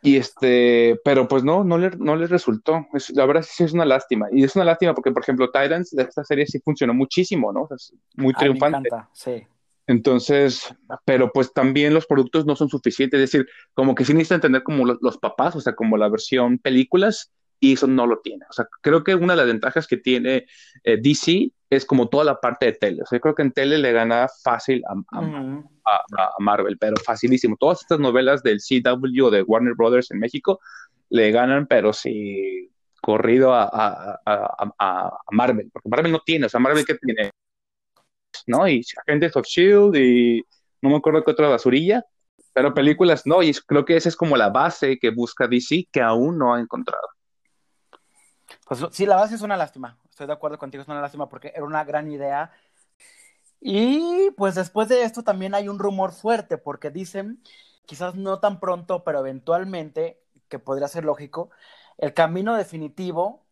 Y 0.00 0.16
este, 0.16 1.00
pero 1.04 1.26
pues 1.26 1.42
no, 1.42 1.64
no 1.64 1.76
le, 1.76 1.90
no 1.90 2.14
les 2.14 2.30
resultó. 2.30 2.86
Es, 2.92 3.10
la 3.10 3.26
verdad 3.26 3.44
sí 3.48 3.64
es 3.64 3.72
una 3.72 3.84
lástima. 3.84 4.28
Y 4.30 4.44
es 4.44 4.54
una 4.54 4.64
lástima 4.64 4.94
porque, 4.94 5.10
por 5.10 5.22
ejemplo, 5.22 5.50
Titans 5.50 5.90
de 5.90 6.04
esta 6.04 6.22
serie 6.22 6.46
sí 6.46 6.60
funcionó 6.60 6.94
muchísimo, 6.94 7.52
¿no? 7.52 7.68
es 7.74 7.92
muy 8.14 8.32
triunfante. 8.34 8.78
Me 8.78 8.86
encanta, 8.88 9.10
sí. 9.12 9.44
Entonces, 9.88 10.72
pero 11.06 11.32
pues 11.32 11.52
también 11.52 11.94
los 11.94 12.06
productos 12.06 12.44
no 12.44 12.54
son 12.54 12.68
suficientes, 12.68 13.18
es 13.18 13.32
decir, 13.32 13.48
como 13.72 13.94
que 13.94 14.04
sí 14.04 14.12
necesitan 14.12 14.42
tener 14.42 14.62
como 14.62 14.84
los, 14.84 15.16
papás, 15.16 15.56
o 15.56 15.60
sea, 15.60 15.74
como 15.74 15.96
la 15.96 16.10
versión 16.10 16.58
películas, 16.58 17.32
y 17.58 17.72
eso 17.72 17.86
no 17.86 18.06
lo 18.06 18.20
tiene. 18.20 18.44
O 18.50 18.52
sea, 18.52 18.66
creo 18.82 19.02
que 19.02 19.14
una 19.14 19.32
de 19.32 19.38
las 19.38 19.46
ventajas 19.46 19.86
que 19.86 19.96
tiene 19.96 20.44
eh, 20.84 20.98
DC 21.00 21.50
es 21.70 21.86
como 21.86 22.08
toda 22.08 22.24
la 22.24 22.38
parte 22.38 22.66
de 22.66 22.72
tele. 22.72 23.02
O 23.02 23.06
sea, 23.06 23.16
yo 23.16 23.20
creo 23.22 23.34
que 23.34 23.42
en 23.42 23.52
tele 23.52 23.78
le 23.78 23.92
gana 23.92 24.28
fácil 24.44 24.82
a, 24.86 24.94
a, 25.14 26.34
Marvel, 26.38 26.76
pero 26.78 26.96
facilísimo. 26.98 27.56
Todas 27.58 27.80
estas 27.80 27.98
novelas 27.98 28.42
del 28.42 28.58
CW 28.60 29.24
o 29.24 29.30
de 29.30 29.42
Warner 29.42 29.74
Brothers 29.74 30.10
en 30.10 30.18
México 30.18 30.60
le 31.08 31.30
ganan, 31.32 31.66
pero 31.66 31.94
sí 31.94 32.70
corrido 33.00 33.54
a, 33.54 34.20
Marvel, 35.30 35.70
porque 35.72 35.88
Marvel 35.88 36.12
no 36.12 36.20
tiene, 36.20 36.46
o 36.46 36.48
sea, 36.50 36.60
Marvel 36.60 36.84
que 36.84 36.94
tiene 36.94 37.30
¿no? 38.48 38.66
Y 38.66 38.82
Agentes 39.06 39.36
of 39.36 39.46
Shield 39.46 39.96
y 39.96 40.42
no 40.82 40.90
me 40.90 40.96
acuerdo 40.96 41.24
qué 41.24 41.30
otra 41.30 41.48
basurilla, 41.48 42.04
pero 42.52 42.74
películas 42.74 43.22
no, 43.24 43.42
y 43.42 43.52
creo 43.52 43.84
que 43.84 43.96
esa 43.96 44.08
es 44.08 44.16
como 44.16 44.36
la 44.36 44.48
base 44.48 44.98
que 44.98 45.10
busca 45.10 45.46
DC 45.46 45.88
que 45.92 46.00
aún 46.00 46.38
no 46.38 46.54
ha 46.54 46.60
encontrado. 46.60 47.06
Pues 48.66 48.84
sí, 48.90 49.06
la 49.06 49.16
base 49.16 49.34
es 49.34 49.42
una 49.42 49.56
lástima, 49.56 49.98
estoy 50.08 50.26
de 50.26 50.32
acuerdo 50.32 50.58
contigo, 50.58 50.82
es 50.82 50.88
una 50.88 51.00
lástima 51.00 51.28
porque 51.28 51.52
era 51.54 51.64
una 51.64 51.84
gran 51.84 52.10
idea. 52.10 52.52
Y 53.60 54.30
pues 54.36 54.54
después 54.54 54.88
de 54.88 55.02
esto 55.02 55.22
también 55.22 55.54
hay 55.54 55.68
un 55.68 55.78
rumor 55.78 56.12
fuerte 56.12 56.58
porque 56.58 56.90
dicen, 56.90 57.42
quizás 57.86 58.14
no 58.14 58.40
tan 58.40 58.60
pronto, 58.60 59.04
pero 59.04 59.20
eventualmente, 59.20 60.20
que 60.48 60.58
podría 60.58 60.88
ser 60.88 61.04
lógico, 61.04 61.50
el 61.96 62.14
camino 62.14 62.54
definitivo 62.54 63.47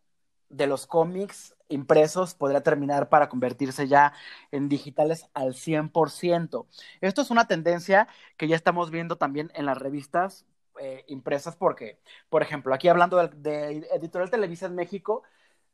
de 0.49 0.67
los 0.67 0.87
cómics 0.87 1.55
impresos 1.69 2.33
podría 2.35 2.61
terminar 2.61 3.09
para 3.09 3.29
convertirse 3.29 3.87
ya 3.87 4.13
en 4.51 4.69
digitales 4.69 5.27
al 5.33 5.53
100%. 5.53 6.67
Esto 7.01 7.21
es 7.21 7.31
una 7.31 7.47
tendencia 7.47 8.07
que 8.37 8.47
ya 8.47 8.55
estamos 8.55 8.91
viendo 8.91 9.17
también 9.17 9.51
en 9.55 9.65
las 9.65 9.77
revistas 9.77 10.45
eh, 10.79 11.03
impresas 11.07 11.55
porque, 11.55 11.99
por 12.29 12.41
ejemplo, 12.41 12.73
aquí 12.73 12.87
hablando 12.87 13.27
de, 13.27 13.87
Editorial 13.93 14.29
Televisa 14.29 14.67
en 14.67 14.75
México, 14.75 15.23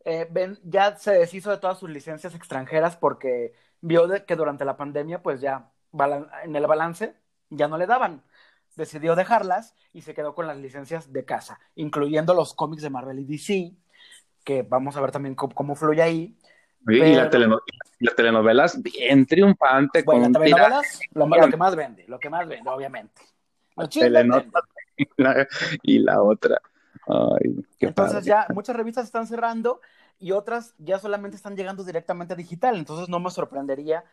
eh, 0.05 0.29
ya 0.63 0.95
se 0.97 1.11
deshizo 1.13 1.51
de 1.51 1.57
todas 1.57 1.79
sus 1.79 1.89
licencias 1.89 2.35
extranjeras 2.35 2.97
porque 2.97 3.53
vio 3.81 4.07
que 4.25 4.35
durante 4.35 4.65
la 4.65 4.77
pandemia, 4.77 5.21
pues 5.21 5.41
ya 5.41 5.71
en 6.43 6.55
el 6.55 6.67
balance 6.67 7.15
ya 7.49 7.67
no 7.67 7.77
le 7.77 7.85
daban. 7.85 8.23
Decidió 8.75 9.15
dejarlas 9.15 9.75
y 9.93 10.01
se 10.01 10.13
quedó 10.15 10.33
con 10.33 10.47
las 10.47 10.57
licencias 10.57 11.13
de 11.13 11.25
casa, 11.25 11.59
incluyendo 11.75 12.33
los 12.33 12.53
cómics 12.53 12.81
de 12.81 12.89
Marvel 12.89 13.19
y 13.19 13.25
DC, 13.25 13.75
que 14.43 14.63
vamos 14.63 14.95
a 14.97 15.01
ver 15.01 15.11
también 15.11 15.35
cómo, 15.35 15.75
fluye 15.75 16.01
ahí. 16.01 16.37
Y 16.87 17.15
las 17.15 18.15
telenovelas 18.15 18.81
bien 18.81 19.25
triunfante. 19.25 20.03
Bueno, 20.03 20.29
las 20.29 20.31
telenovelas, 20.33 20.99
lo, 21.13 21.27
lo, 21.27 21.49
que 21.49 21.57
más 21.57 21.75
vende, 21.75 22.05
lo 22.07 22.19
que 22.19 22.29
más 22.29 22.47
vende, 22.47 22.69
obviamente. 22.69 23.21
y 25.83 25.99
la 25.99 26.21
otra. 26.21 26.61
Entonces 27.79 28.25
ya 28.25 28.47
muchas 28.53 28.75
revistas 28.75 29.05
están 29.05 29.27
cerrando 29.27 29.81
y 30.19 30.31
otras 30.31 30.75
ya 30.77 30.99
solamente 30.99 31.35
están 31.35 31.55
llegando 31.55 31.83
directamente 31.83 32.33
a 32.33 32.37
digital. 32.37 32.77
Entonces 32.77 33.09
no 33.09 33.19
me 33.19 33.29
sorprendería 33.29 34.03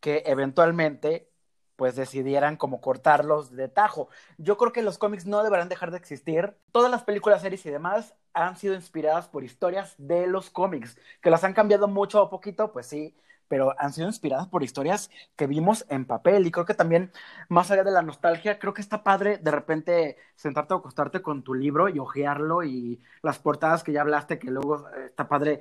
que 0.00 0.22
eventualmente 0.26 1.30
pues 1.76 1.96
decidieran 1.96 2.56
como 2.56 2.80
cortarlos 2.80 3.50
de 3.52 3.68
tajo. 3.68 4.08
Yo 4.38 4.56
creo 4.56 4.72
que 4.72 4.82
los 4.82 4.98
cómics 4.98 5.26
no 5.26 5.42
deberán 5.42 5.68
dejar 5.68 5.90
de 5.90 5.98
existir. 5.98 6.56
Todas 6.72 6.90
las 6.90 7.02
películas, 7.04 7.42
series 7.42 7.64
y 7.66 7.70
demás 7.70 8.14
han 8.32 8.56
sido 8.56 8.74
inspiradas 8.74 9.28
por 9.28 9.44
historias 9.44 9.94
de 9.98 10.26
los 10.26 10.50
cómics, 10.50 10.98
que 11.20 11.30
las 11.30 11.44
han 11.44 11.54
cambiado 11.54 11.88
mucho 11.88 12.22
o 12.22 12.30
poquito, 12.30 12.72
pues 12.72 12.86
sí, 12.86 13.16
pero 13.48 13.74
han 13.78 13.92
sido 13.92 14.08
inspiradas 14.08 14.48
por 14.48 14.62
historias 14.62 15.10
que 15.36 15.46
vimos 15.46 15.86
en 15.88 16.06
papel 16.06 16.46
y 16.46 16.50
creo 16.50 16.64
que 16.66 16.74
también 16.74 17.12
más 17.48 17.70
allá 17.70 17.84
de 17.84 17.90
la 17.90 18.02
nostalgia, 18.02 18.58
creo 18.58 18.74
que 18.74 18.80
está 18.80 19.02
padre 19.04 19.38
de 19.38 19.50
repente 19.50 20.16
sentarte 20.34 20.74
o 20.74 20.78
acostarte 20.78 21.22
con 21.22 21.42
tu 21.42 21.54
libro 21.54 21.88
y 21.88 21.98
hojearlo 21.98 22.64
y 22.64 23.00
las 23.22 23.38
portadas 23.38 23.84
que 23.84 23.92
ya 23.92 24.00
hablaste 24.00 24.38
que 24.38 24.50
luego 24.50 24.88
eh, 24.88 25.06
está 25.06 25.28
padre 25.28 25.60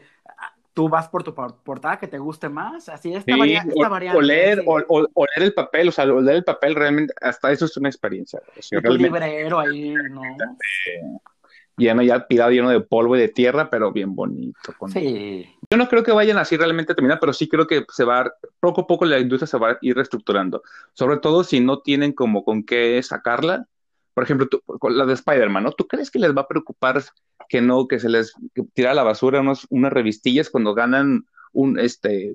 tú 0.74 0.90
vas 0.90 1.08
por 1.08 1.24
tu 1.24 1.34
portada 1.36 2.00
que 2.00 2.08
te 2.08 2.18
guste 2.18 2.50
más, 2.50 2.90
así 2.90 3.14
esta, 3.14 3.34
sí, 3.34 3.40
o, 3.40 3.46
leer, 4.22 4.64
o, 4.66 4.80
leer 5.02 5.44
el 5.44 5.54
papel, 5.54 5.90
o 5.90 5.92
sea, 5.92 6.06
leer 6.06 6.38
el 6.38 6.44
papel 6.44 6.76
realmente, 6.76 7.14
hasta 7.22 7.52
eso 7.52 7.66
es 7.66 7.78
una 7.78 7.90
experiencia. 7.90 8.42
O 8.78 8.82
tu 8.82 8.94
librero 8.94 9.60
ahí, 9.60 9.94
¿no? 9.94 10.22
lleno 11.78 12.04
ya 12.04 12.28
pirado, 12.28 12.52
lleno 12.52 12.70
de 12.70 12.82
polvo 12.82 13.16
y 13.16 13.20
de 13.20 13.30
tierra, 13.30 13.70
pero 13.70 13.92
bien 13.92 14.16
bonito. 14.16 14.74
Sí. 14.92 15.50
Yo 15.70 15.78
no 15.78 15.88
creo 15.88 16.04
que 16.04 16.12
vayan 16.12 16.38
así 16.38 16.56
realmente 16.56 16.92
a 16.92 16.96
terminar, 16.96 17.20
pero 17.20 17.34
sí 17.34 17.48
creo 17.48 17.68
que 17.68 17.86
se 17.90 18.04
va, 18.04 18.32
poco 18.60 18.82
a 18.82 18.88
poco 18.88 19.06
la 19.06 19.20
industria 19.20 19.48
se 19.48 19.58
va 19.58 19.72
a 19.72 19.78
ir 19.82 19.96
reestructurando, 19.96 20.62
sobre 20.94 21.18
todo 21.18 21.44
si 21.44 21.60
no 21.60 21.80
tienen 21.80 22.14
como 22.14 22.44
con 22.44 22.64
qué 22.64 23.02
sacarla. 23.02 23.68
Por 24.14 24.24
ejemplo, 24.24 24.48
con 24.80 24.96
la 24.96 25.08
de 25.08 25.14
Spider-Man, 25.14 25.64
¿no? 25.64 25.72
¿Tú 25.72 25.88
crees 25.88 26.12
que 26.12 26.20
les 26.20 26.38
va 26.38 26.42
a 26.42 26.48
preocupar 26.48 27.02
que 27.54 27.62
no, 27.62 27.88
que 27.88 28.00
se 28.00 28.10
les 28.10 28.34
tira 28.74 28.90
a 28.90 28.94
la 28.96 29.04
basura 29.04 29.40
unas 29.40 29.94
revistillas 29.94 30.50
cuando 30.50 30.74
ganan 30.74 31.28
un, 31.52 31.78
este, 31.78 32.34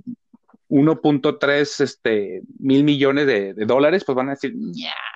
1.3 0.69 1.81
este, 1.81 2.43
mil 2.61 2.85
millones 2.85 3.27
de, 3.27 3.53
dólares, 3.67 4.05
pues 4.05 4.15
van 4.15 4.29
a 4.29 4.35
decir, 4.35 4.55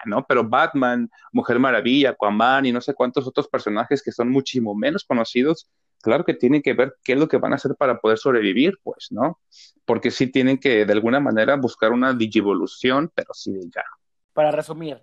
¿no? 0.05 0.27
Pero 0.27 0.43
Batman, 0.43 1.09
Mujer 1.31 1.61
Maravilla, 1.61 2.11
Aquaman 2.11 2.67
y 2.67 2.73
no 2.73 2.81
sé 2.81 2.95
cuántos 2.95 3.29
otros 3.29 3.47
personajes 3.47 4.03
que 4.03 4.11
son 4.11 4.29
muchísimo 4.29 4.75
menos 4.75 5.05
conocidos, 5.05 5.69
claro 6.03 6.25
que 6.25 6.35
tienen 6.35 6.63
que 6.63 6.73
ver 6.73 6.97
qué 7.05 7.13
es 7.13 7.21
lo 7.21 7.29
que 7.29 7.37
van 7.37 7.53
a 7.53 7.55
hacer 7.55 7.77
para 7.79 8.01
poder 8.01 8.19
sobrevivir, 8.19 8.81
pues, 8.83 9.07
¿no? 9.13 9.39
Porque 9.85 10.11
sí 10.11 10.27
tienen 10.27 10.59
que 10.59 10.85
de 10.85 10.93
alguna 10.93 11.21
manera 11.21 11.55
buscar 11.55 11.93
una 11.93 12.13
digivolución, 12.13 13.09
pero 13.15 13.33
sí 13.35 13.53
ya. 13.73 13.85
Para 14.33 14.51
resumir, 14.51 15.01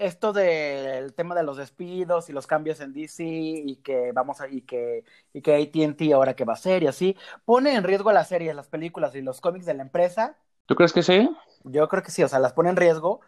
esto 0.00 0.32
del 0.32 1.12
tema 1.12 1.34
de 1.34 1.42
los 1.42 1.58
despidos 1.58 2.30
y 2.30 2.32
los 2.32 2.46
cambios 2.46 2.80
en 2.80 2.94
DC 2.94 3.22
y 3.22 3.76
que 3.76 4.12
vamos 4.12 4.40
a 4.40 4.48
y 4.48 4.62
que 4.62 5.04
y 5.34 5.42
que 5.42 5.54
AT&T 5.54 6.12
ahora 6.14 6.34
que 6.34 6.46
va 6.46 6.54
a 6.54 6.56
ser 6.56 6.82
y 6.82 6.86
así 6.86 7.16
pone 7.44 7.74
en 7.74 7.84
riesgo 7.84 8.10
las 8.10 8.28
series, 8.28 8.56
las 8.56 8.68
películas 8.68 9.14
y 9.14 9.20
los 9.20 9.42
cómics 9.42 9.66
de 9.66 9.74
la 9.74 9.82
empresa. 9.82 10.38
¿Tú 10.64 10.74
crees 10.74 10.94
que 10.94 11.02
sí? 11.02 11.28
Yo 11.64 11.86
creo 11.88 12.02
que 12.02 12.10
sí, 12.10 12.22
o 12.22 12.28
sea, 12.28 12.38
las 12.38 12.54
pone 12.54 12.70
en 12.70 12.76
riesgo, 12.76 13.20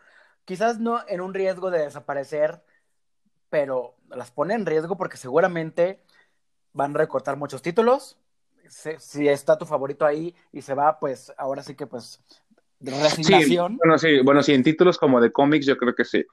quizás 0.46 0.80
no 0.80 1.00
en 1.08 1.20
un 1.20 1.35
riesgo 1.35 1.70
de 1.70 1.80
desaparecer, 1.80 2.62
pero 3.50 3.94
las 4.08 4.30
pone 4.30 4.54
en 4.54 4.64
riesgo 4.64 4.96
porque 4.96 5.18
seguramente 5.18 6.02
van 6.72 6.94
a 6.94 6.98
recortar 6.98 7.37
muchos 7.37 7.61
títulos. 7.61 8.16
Si, 8.68 9.28
está 9.28 9.58
tu 9.58 9.66
favorito 9.66 10.06
ahí 10.06 10.35
y 10.52 10.62
se 10.62 10.72
va, 10.72 10.98
pues 10.98 11.30
ahora 11.37 11.62
sí 11.62 11.74
que 11.74 11.87
pues 11.87 12.22
resignación. 12.80 13.76
bueno, 13.76 13.98
sí, 13.98 14.20
bueno, 14.20 14.42
sí, 14.42 14.54
en 14.54 14.62
títulos 14.62 14.96
como 14.96 15.20
de 15.20 15.30
cómics 15.30 15.66
yo 15.66 15.76
creo 15.76 15.94
que 15.94 16.06
sí. 16.06 16.24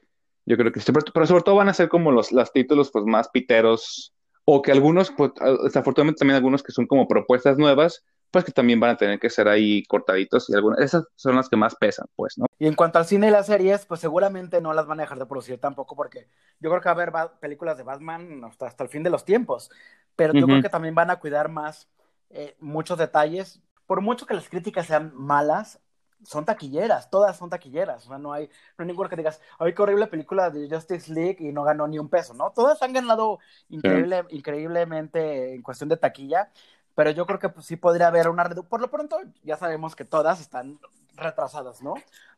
Yo 0.46 0.58
creo 0.58 0.72
que 0.72 0.80
sí, 0.80 0.92
pero, 0.92 1.26
sobre 1.28 1.44
todo 1.44 1.56
van 1.56 1.70
a 1.70 1.74
ser 1.74 1.90
como 1.90 2.12
los, 2.12 2.32
los 2.32 2.52
títulos 2.52 2.92
pues 2.92 3.06
más 3.06 3.30
piteros 3.30 4.14
o 4.46 4.62
que 4.62 4.72
algunos, 4.72 5.12
pues, 5.12 5.32
desafortunadamente 5.64 6.20
también 6.20 6.36
algunos 6.36 6.64
que 6.64 6.72
son 6.72 6.88
como 6.88 7.08
propuestas 7.08 7.58
nuevas, 7.58 8.04
pues 8.32 8.46
que 8.46 8.52
también 8.52 8.80
van 8.80 8.92
a 8.92 8.98
tener 8.98 9.20
que 9.20 9.30
ser 9.30 9.48
ahí 9.48 9.84
cortaditos 9.86 10.50
y 10.50 10.56
algunas, 10.56 10.80
esas 10.80 11.04
son 11.16 11.36
las 11.36 11.50
que 11.50 11.56
más 11.56 11.76
pesan, 11.76 12.08
pues, 12.16 12.38
¿no? 12.38 12.46
Y 12.58 12.68
en 12.68 12.76
cuanto 12.76 13.00
al 13.00 13.06
cine 13.06 13.28
y 13.28 13.32
las 13.32 13.48
series, 13.48 13.86
pues 13.86 14.00
seguramente 14.02 14.62
no 14.62 14.74
las 14.74 14.86
van 14.86 15.00
a 15.00 15.04
dejar 15.04 15.20
de 15.20 15.26
producir 15.26 15.60
tampoco 15.60 15.96
porque 15.96 16.28
yo 16.60 16.70
creo 16.70 16.82
que 16.82 16.90
va 16.90 16.92
a 16.92 17.22
haber 17.22 17.40
películas 17.40 17.78
de 17.78 17.84
Batman 17.84 18.44
hasta, 18.44 18.68
hasta 18.68 18.84
el 18.84 18.90
fin 18.90 19.04
de 19.04 19.10
los 19.10 19.26
tiempos, 19.26 19.70
pero 20.16 20.34
yo 20.34 20.46
creo 20.46 20.62
que 20.62 20.70
también 20.70 20.96
van 20.96 21.10
a 21.10 21.20
cuidar 21.20 21.50
más 21.50 21.88
eh, 22.30 22.56
muchos 22.60 22.98
detalles. 22.98 23.62
Por 23.88 24.02
mucho 24.02 24.26
que 24.26 24.34
las 24.34 24.50
críticas 24.50 24.88
sean 24.88 25.12
malas, 25.16 25.80
son 26.24 26.46
taquilleras, 26.46 27.10
todas 27.10 27.38
son 27.38 27.50
taquilleras, 27.50 28.06
o 28.06 28.10
sea, 28.10 28.18
no 28.18 28.34
hay, 28.34 28.48
no 28.78 28.84
hay 28.84 28.88
ninguna 28.88 29.10
que 29.10 29.16
digas, 29.16 29.42
ay, 29.58 29.74
qué 29.74 29.82
horrible 29.82 30.08
película 30.08 30.50
de 30.50 30.70
Justice 30.70 31.12
League 31.14 31.38
y 31.40 31.52
no 31.52 31.64
ganó 31.64 31.88
ni 31.88 32.00
un 32.00 32.10
peso, 32.10 32.34
¿no? 32.34 32.52
Todas 32.52 32.82
han 32.82 32.94
ganado 32.94 33.40
increíble, 33.70 34.26
increíblemente 34.30 35.54
en 35.54 35.62
cuestión 35.62 35.90
de 35.90 35.98
taquilla, 35.98 36.52
pero 36.96 37.12
yo 37.12 37.26
creo 37.26 37.40
que 37.40 37.50
pues, 37.50 37.66
sí 37.66 37.76
podría 37.78 38.08
haber 38.08 38.30
una 38.30 38.44
reducción, 38.44 38.70
por 38.70 38.82
lo 38.82 38.90
pronto 38.90 39.18
ya 39.44 39.58
sabemos 39.58 39.96
que 39.96 40.06
todas 40.06 40.42
están 40.42 40.80
retrasadas, 41.16 41.82
¿no? 41.82 41.96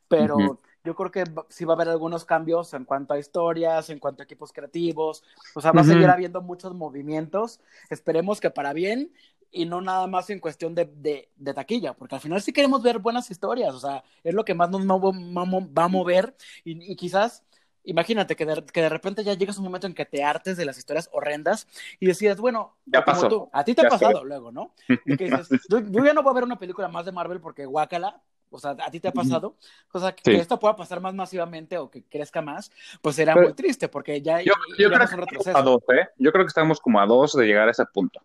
Pero 0.08 0.60
yo 0.84 0.96
creo 0.96 1.12
que 1.12 1.24
sí 1.50 1.64
va 1.64 1.74
a 1.74 1.76
haber 1.76 1.90
algunos 1.90 2.26
cambios 2.26 2.74
en 2.74 2.86
cuanto 2.86 3.14
a 3.14 3.20
historias, 3.20 3.90
en 3.90 4.00
cuanto 4.00 4.22
a 4.22 4.26
equipos 4.26 4.52
creativos, 4.52 5.24
o 5.56 5.62
sea, 5.62 5.72
va 5.72 5.82
a 5.82 5.86
seguir 5.86 6.10
habiendo 6.10 6.42
muchos 6.42 6.74
movimientos, 6.74 7.62
esperemos 7.90 8.42
que 8.42 8.50
para 8.50 8.74
bien, 8.74 9.12
y 9.52 9.66
no 9.66 9.82
nada 9.82 10.08
más 10.08 10.30
en 10.30 10.40
cuestión 10.40 10.74
de, 10.74 10.90
de, 11.36 11.54
taquilla, 11.54 11.94
porque 11.94 12.16
al 12.16 12.22
final 12.22 12.42
sí 12.42 12.54
queremos 12.54 12.82
ver 12.82 13.00
buenas 13.00 13.30
historias, 13.30 13.74
o 13.74 13.80
sea, 13.80 14.04
es 14.24 14.34
lo 14.34 14.46
que 14.46 14.56
más 14.56 14.70
nos 14.70 14.82
va 14.82 15.84
a 15.84 15.88
mover 15.88 16.36
y, 16.64 16.96
quizás, 16.96 17.44
imagínate 17.84 18.36
que 18.36 18.46
de, 18.46 18.64
que 18.66 18.82
de 18.82 18.90
repente 18.90 19.24
ya 19.24 19.34
llegas 19.34 19.58
un 19.58 19.66
momento 19.66 19.88
en 19.88 19.94
que 19.94 20.06
te 20.06 20.24
hartes 20.24 20.56
de 20.56 20.66
las 20.66 20.78
historias 20.78 21.10
horrendas 21.12 21.68
y 22.00 22.08
decides, 22.08 22.38
bueno, 22.38 22.78
ya 22.86 23.04
pasó. 23.04 23.50
a 23.52 23.64
ti 23.64 23.76
te 23.76 23.86
ha 23.86 23.90
pasado 23.90 24.24
luego, 24.24 24.52
¿no? 24.52 24.74
Y 25.06 25.18
que 25.18 25.26
dices, 25.26 25.50
yo, 25.70 25.80
ya 25.80 26.14
no 26.14 26.24
voy 26.24 26.32
a 26.32 26.36
ver 26.36 26.44
una 26.46 26.60
película 26.60 26.88
más 26.88 27.06
de 27.06 27.12
Marvel 27.12 27.42
porque 27.42 27.66
guácala, 27.66 28.22
o 28.50 28.60
sea, 28.60 28.72
¿a 28.72 28.92
ti 28.92 29.00
te 29.00 29.08
ha 29.08 29.14
pasado? 29.14 29.56
O 29.92 30.00
sea, 30.00 30.14
que, 30.14 30.36
esto 30.36 30.60
pueda 30.60 30.76
pasar 30.76 31.02
más 31.02 31.14
masivamente 31.14 31.78
o 31.78 31.90
que 31.90 32.04
crezca 32.04 32.42
más, 32.42 32.72
pues 33.02 33.16
será 33.16 33.36
muy 33.36 33.54
triste 33.54 33.90
porque 33.90 34.22
ya... 34.22 34.42
Yo, 34.42 34.54
yo 34.78 34.90
creo 34.90 35.08
que 35.08 35.38
estamos 35.38 35.48
a 35.48 35.62
dos, 35.62 35.82
¿eh? 35.94 36.08
Yo 36.18 36.32
creo 36.32 36.46
que 36.46 36.50
estamos 36.50 36.80
como 36.80 37.00
a 37.00 37.06
dos 37.06 37.34
de 37.34 37.46
llegar 37.46 37.68
a 37.68 37.72
ese 37.72 37.86
punto 37.86 38.22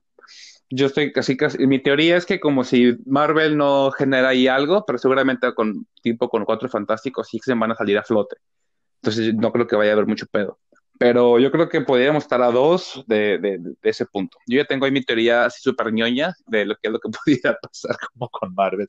yo 0.70 0.86
estoy 0.86 1.12
casi, 1.12 1.36
casi, 1.36 1.66
mi 1.66 1.78
teoría 1.78 2.16
es 2.16 2.26
que 2.26 2.40
como 2.40 2.64
si 2.64 2.96
Marvel 3.06 3.56
no 3.56 3.90
genera 3.92 4.30
ahí 4.30 4.48
algo, 4.48 4.84
pero 4.86 4.98
seguramente 4.98 5.54
con 5.54 5.86
tipo 6.02 6.28
con 6.28 6.44
cuatro 6.44 6.68
fantásticos 6.68 7.28
sí 7.28 7.38
se 7.42 7.54
van 7.54 7.72
a 7.72 7.76
salir 7.76 7.98
a 7.98 8.02
flote. 8.02 8.36
Entonces 9.02 9.34
no 9.34 9.52
creo 9.52 9.66
que 9.66 9.76
vaya 9.76 9.92
a 9.92 9.94
haber 9.94 10.06
mucho 10.06 10.26
pedo. 10.26 10.58
Pero 10.98 11.38
yo 11.38 11.50
creo 11.52 11.68
que 11.68 11.82
podríamos 11.82 12.24
estar 12.24 12.40
a 12.42 12.50
dos 12.50 13.04
de, 13.06 13.38
de, 13.38 13.60
ese 13.82 14.06
punto. 14.06 14.38
Yo 14.46 14.56
ya 14.56 14.64
tengo 14.64 14.86
ahí 14.86 14.92
mi 14.92 15.02
teoría 15.02 15.44
así 15.44 15.60
súper 15.60 15.92
ñoña 15.92 16.34
de 16.46 16.64
lo 16.64 16.74
que 16.76 16.88
es 16.88 16.92
lo 16.92 16.98
que 17.00 17.10
pudiera 17.24 17.58
pasar 17.60 17.96
como 18.12 18.28
con 18.30 18.54
Marvel. 18.54 18.86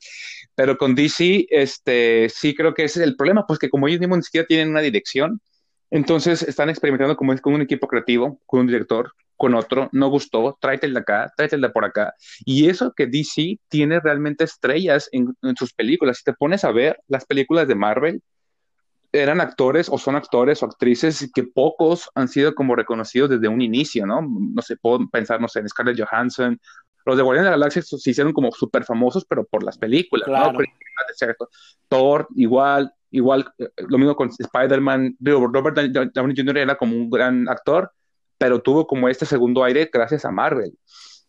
Pero 0.54 0.78
con 0.78 0.94
DC, 0.94 1.46
este, 1.50 2.28
sí 2.30 2.54
creo 2.54 2.74
que 2.74 2.84
ese 2.84 3.00
es 3.00 3.06
el 3.06 3.16
problema, 3.16 3.46
pues 3.46 3.58
que 3.58 3.68
como 3.68 3.88
ellos 3.88 4.00
mismos 4.00 4.18
ni 4.18 4.22
siquiera 4.24 4.46
tienen 4.46 4.70
una 4.70 4.80
dirección, 4.80 5.40
entonces 5.90 6.42
están 6.42 6.70
experimentando 6.70 7.16
como 7.16 7.32
es 7.32 7.40
con 7.40 7.54
un 7.54 7.62
equipo 7.62 7.88
creativo, 7.88 8.40
con 8.46 8.60
un 8.60 8.66
director, 8.66 9.12
con 9.38 9.54
otro, 9.54 9.88
no 9.92 10.10
gustó, 10.10 10.58
tráete 10.60 10.86
el 10.86 10.94
de 10.94 11.00
acá, 11.00 11.32
tráete 11.36 11.56
el 11.56 11.62
de 11.62 11.70
por 11.70 11.84
acá. 11.84 12.12
Y 12.44 12.68
eso 12.68 12.92
que 12.94 13.06
DC 13.06 13.58
tiene 13.68 14.00
realmente 14.00 14.44
estrellas 14.44 15.08
en, 15.12 15.34
sus 15.56 15.72
películas. 15.72 16.18
Si 16.18 16.24
te 16.24 16.34
pones 16.34 16.64
a 16.64 16.72
ver 16.72 17.00
las 17.06 17.24
películas 17.24 17.68
de 17.68 17.76
Marvel, 17.76 18.20
eran 19.12 19.40
actores 19.40 19.88
o 19.88 19.96
son 19.96 20.16
actores 20.16 20.62
o 20.62 20.66
actrices 20.66 21.30
que 21.34 21.44
pocos 21.44 22.10
han 22.14 22.28
sido 22.28 22.54
como 22.54 22.74
reconocidos 22.74 23.30
desde 23.30 23.48
un 23.48 23.62
inicio, 23.62 24.04
¿no? 24.04 24.20
No 24.20 24.60
sé, 24.60 24.76
puedo 24.76 25.08
pensar, 25.08 25.40
no 25.40 25.48
sé, 25.48 25.60
en 25.60 25.68
Scarlett 25.68 25.98
Johansson. 25.98 26.60
Los 27.06 27.16
de 27.16 27.22
Guardianes 27.22 27.46
de 27.46 27.50
la 27.52 27.56
Galaxia 27.56 27.82
se 27.82 28.10
hicieron 28.10 28.32
como 28.32 28.50
súper 28.52 28.84
famosos, 28.84 29.24
pero 29.24 29.44
por 29.44 29.62
las 29.62 29.78
películas, 29.78 30.28
¿no? 30.28 30.52
Thor, 31.88 32.26
igual, 32.34 32.92
igual, 33.10 33.50
eh, 33.58 33.68
lo 33.88 33.98
mismo 33.98 34.16
con 34.16 34.30
Spider-Man, 34.36 35.16
Robert 35.20 35.76
Downey 36.12 36.36
Jr. 36.36 36.58
era 36.58 36.76
como 36.76 36.96
un 36.96 37.08
gran 37.08 37.48
actor, 37.48 37.90
pero 38.38 38.62
tuvo 38.62 38.86
como 38.86 39.08
este 39.08 39.26
segundo 39.26 39.64
aire 39.64 39.90
gracias 39.92 40.24
a 40.24 40.30
Marvel. 40.30 40.78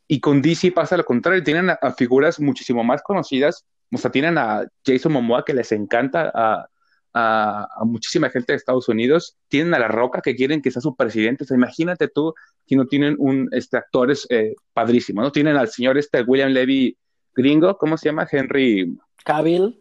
Y 0.08 0.20
con 0.20 0.42
DC 0.42 0.72
pasa 0.72 0.98
lo 0.98 1.06
contrario, 1.06 1.44
tienen 1.44 1.70
a, 1.70 1.78
figuras 1.98 2.40
muchísimo 2.40 2.84
más 2.84 3.02
conocidas, 3.04 3.66
o 3.92 3.98
sea, 3.98 4.12
tienen 4.12 4.38
a 4.38 4.66
Jason 4.86 5.12
Momoa 5.12 5.44
que 5.46 5.54
les 5.54 5.72
encanta 5.72 6.32
a, 6.34 6.68
a, 7.14 7.68
muchísima 7.86 8.30
gente 8.30 8.54
de 8.54 8.58
Estados 8.58 8.88
Unidos, 8.88 9.38
tienen 9.48 9.74
a 9.74 9.80
La 9.80 9.88
Roca 9.88 10.22
que 10.22 10.36
quieren 10.36 10.62
que 10.62 10.72
sea 10.72 10.82
su 10.82 10.96
presidente, 10.96 11.44
o 11.44 11.48
sea, 11.48 11.58
imagínate 11.58 12.08
tú 12.08 12.34
que 12.66 12.76
no 12.76 12.86
tienen 12.86 13.16
un, 13.20 13.50
este, 13.52 13.78
actores 13.78 14.26
eh, 14.30 14.56
padrísimos, 14.74 15.24
¿no? 15.24 15.32
Tienen 15.32 15.58
al 15.58 15.70
señor 15.70 15.98
este 15.98 16.22
William 16.22 16.52
Levy 16.52 16.98
gringo, 17.36 17.78
¿cómo 17.78 17.98
se 17.98 18.10
llama? 18.10 18.28
Henry 18.32 18.98
Cavill. 19.24 19.80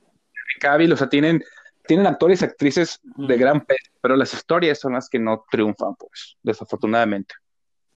Cavill, 0.60 0.92
o 0.92 0.96
sea, 0.96 1.08
tienen 1.08 1.42
tienen 1.88 2.06
actores 2.06 2.42
y 2.42 2.44
actrices 2.44 3.00
de 3.02 3.36
gran 3.38 3.64
peso, 3.64 3.90
pero 4.02 4.14
las 4.14 4.34
historias 4.34 4.78
son 4.78 4.92
las 4.92 5.08
que 5.08 5.18
no 5.18 5.46
triunfan, 5.50 5.96
pues, 5.96 6.36
desafortunadamente. 6.42 7.34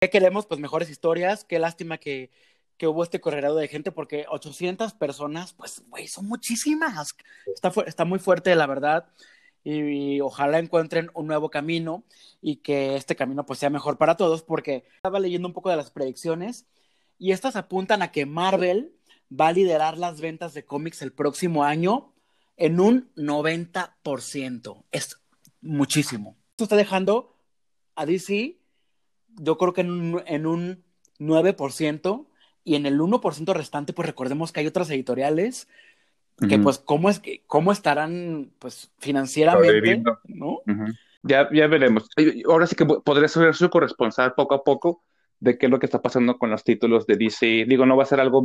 ¿Qué 0.01 0.09
queremos? 0.09 0.47
Pues 0.47 0.61
mejores 0.61 0.89
historias. 0.89 1.45
Qué 1.45 1.59
lástima 1.59 1.99
que, 1.99 2.31
que 2.79 2.87
hubo 2.87 3.03
este 3.03 3.21
correrado 3.21 3.57
de 3.57 3.67
gente, 3.67 3.91
porque 3.91 4.27
800 4.29 4.95
personas, 4.95 5.55
pues, 5.55 5.83
güey, 5.89 6.07
son 6.07 6.27
muchísimas. 6.27 7.17
Está, 7.53 7.73
está 7.85 8.05
muy 8.05 8.21
fuerte, 8.21 8.55
la 8.55 8.69
verdad. 8.69 9.09
Y, 9.65 10.21
ojalá 10.21 10.61
encuentren 10.61 11.11
un 11.13 11.27
nuevo 11.27 11.51
camino 11.51 12.05
y 12.41 12.57
que 12.57 12.95
este 12.95 13.17
camino 13.17 13.45
pues 13.45 13.59
sea 13.59 13.71
mejor 13.71 13.99
para 13.99 14.17
todos, 14.17 14.43
porque 14.43 14.85
estaba 14.97 15.19
leyendo 15.19 15.49
un 15.49 15.55
poco 15.55 15.69
de 15.69 15.77
las 15.77 15.91
predicciones 15.91 16.67
y 17.19 17.33
estas 17.33 17.57
apuntan 17.57 18.03
a 18.03 18.13
que 18.13 18.25
Marvel 18.25 18.95
va 19.31 19.49
a 19.49 19.53
liderar 19.53 19.99
las 19.99 20.21
ventas 20.21 20.55
de 20.55 20.65
cómics 20.65 21.03
el 21.03 21.13
próximo 21.13 21.65
año 21.65 22.15
en 22.61 22.79
un 22.79 23.11
90%. 23.17 24.85
Es 24.93 25.21
muchísimo. 25.61 26.37
Esto 26.51 26.65
está 26.65 26.77
dejando 26.77 27.35
a 27.97 28.07
DC, 28.07 28.59
yo 29.41 29.59
creo 29.59 29.73
que 29.73 29.81
en 29.81 29.91
un, 29.91 30.23
en 30.27 30.47
un 30.47 30.85
9%, 31.19 32.27
y 32.63 32.75
en 32.77 32.87
el 32.87 33.01
1% 33.01 33.55
restante, 33.55 33.93
pues 33.93 34.07
recordemos 34.07 34.53
que 34.53 34.61
hay 34.61 34.67
otras 34.67 34.91
editoriales 34.91 35.69
que 36.49 36.59
pues 36.59 36.79
cómo 36.79 37.11
es 37.11 37.21
que 37.21 37.43
cómo 37.47 37.71
estarán 37.71 38.51
pues 38.59 38.91
financieramente, 38.99 40.03
¿no? 40.25 40.63
Ya, 41.23 41.49
ya 41.53 41.67
veremos. 41.67 42.09
Ahora 42.49 42.67
sí 42.67 42.75
que 42.77 42.87
podré 42.87 43.29
ser 43.29 43.55
su 43.55 43.69
corresponsal 43.69 44.33
poco 44.33 44.55
a 44.55 44.65
poco 44.65 45.03
de 45.39 45.59
qué 45.59 45.67
es 45.67 45.71
lo 45.71 45.79
que 45.79 45.85
está 45.85 46.01
pasando 46.01 46.39
con 46.39 46.49
los 46.49 46.65
títulos 46.65 47.07
de 47.07 47.17
DC. 47.17 47.67
Digo, 47.69 47.85
no 47.85 47.97
va 47.97 48.05
a 48.05 48.07
ser 48.07 48.21
algo 48.21 48.43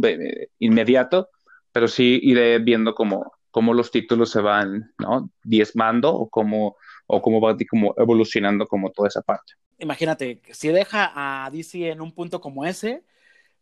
inmediato, 0.59 1.29
pero 1.71 1.87
sí 1.87 2.19
iré 2.21 2.59
viendo 2.59 2.95
cómo, 2.95 3.31
cómo 3.55 3.73
los 3.73 3.89
títulos 3.89 4.31
se 4.31 4.41
van, 4.41 4.93
¿no? 4.97 5.29
Diezmando 5.41 6.13
o 6.13 6.27
cómo, 6.29 6.75
o 7.07 7.21
cómo 7.21 7.39
va 7.39 7.55
como 7.69 7.93
evolucionando 7.95 8.67
como 8.67 8.91
toda 8.91 9.07
esa 9.07 9.21
parte. 9.21 9.53
Imagínate, 9.77 10.41
si 10.51 10.67
deja 10.67 11.13
a 11.15 11.49
DC 11.49 11.89
en 11.89 12.01
un 12.01 12.11
punto 12.11 12.41
como 12.41 12.65
ese, 12.65 13.05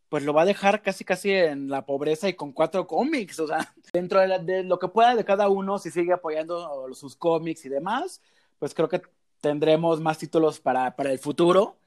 pues 0.09 0.23
lo 0.23 0.33
va 0.33 0.41
a 0.41 0.45
dejar 0.45 0.81
casi 0.81 1.05
casi 1.05 1.31
en 1.31 1.69
la 1.69 1.85
pobreza 1.85 2.27
y 2.27 2.33
con 2.33 2.53
cuatro 2.53 2.87
cómics, 2.87 3.39
o 3.39 3.45
sea, 3.45 3.71
dentro 3.93 4.19
de, 4.19 4.63
lo 4.63 4.79
que 4.79 4.87
pueda 4.87 5.13
de 5.13 5.23
cada 5.23 5.47
uno, 5.47 5.77
si 5.77 5.91
sigue 5.91 6.11
apoyando 6.11 6.91
sus 6.95 7.15
cómics 7.15 7.63
y 7.65 7.69
demás, 7.69 8.19
pues 8.57 8.73
creo 8.73 8.89
que 8.89 9.03
tendremos 9.41 10.01
más 10.01 10.17
títulos 10.17 10.59
para, 10.59 10.95
para 10.95 11.11
el 11.11 11.19
futuro. 11.19 11.77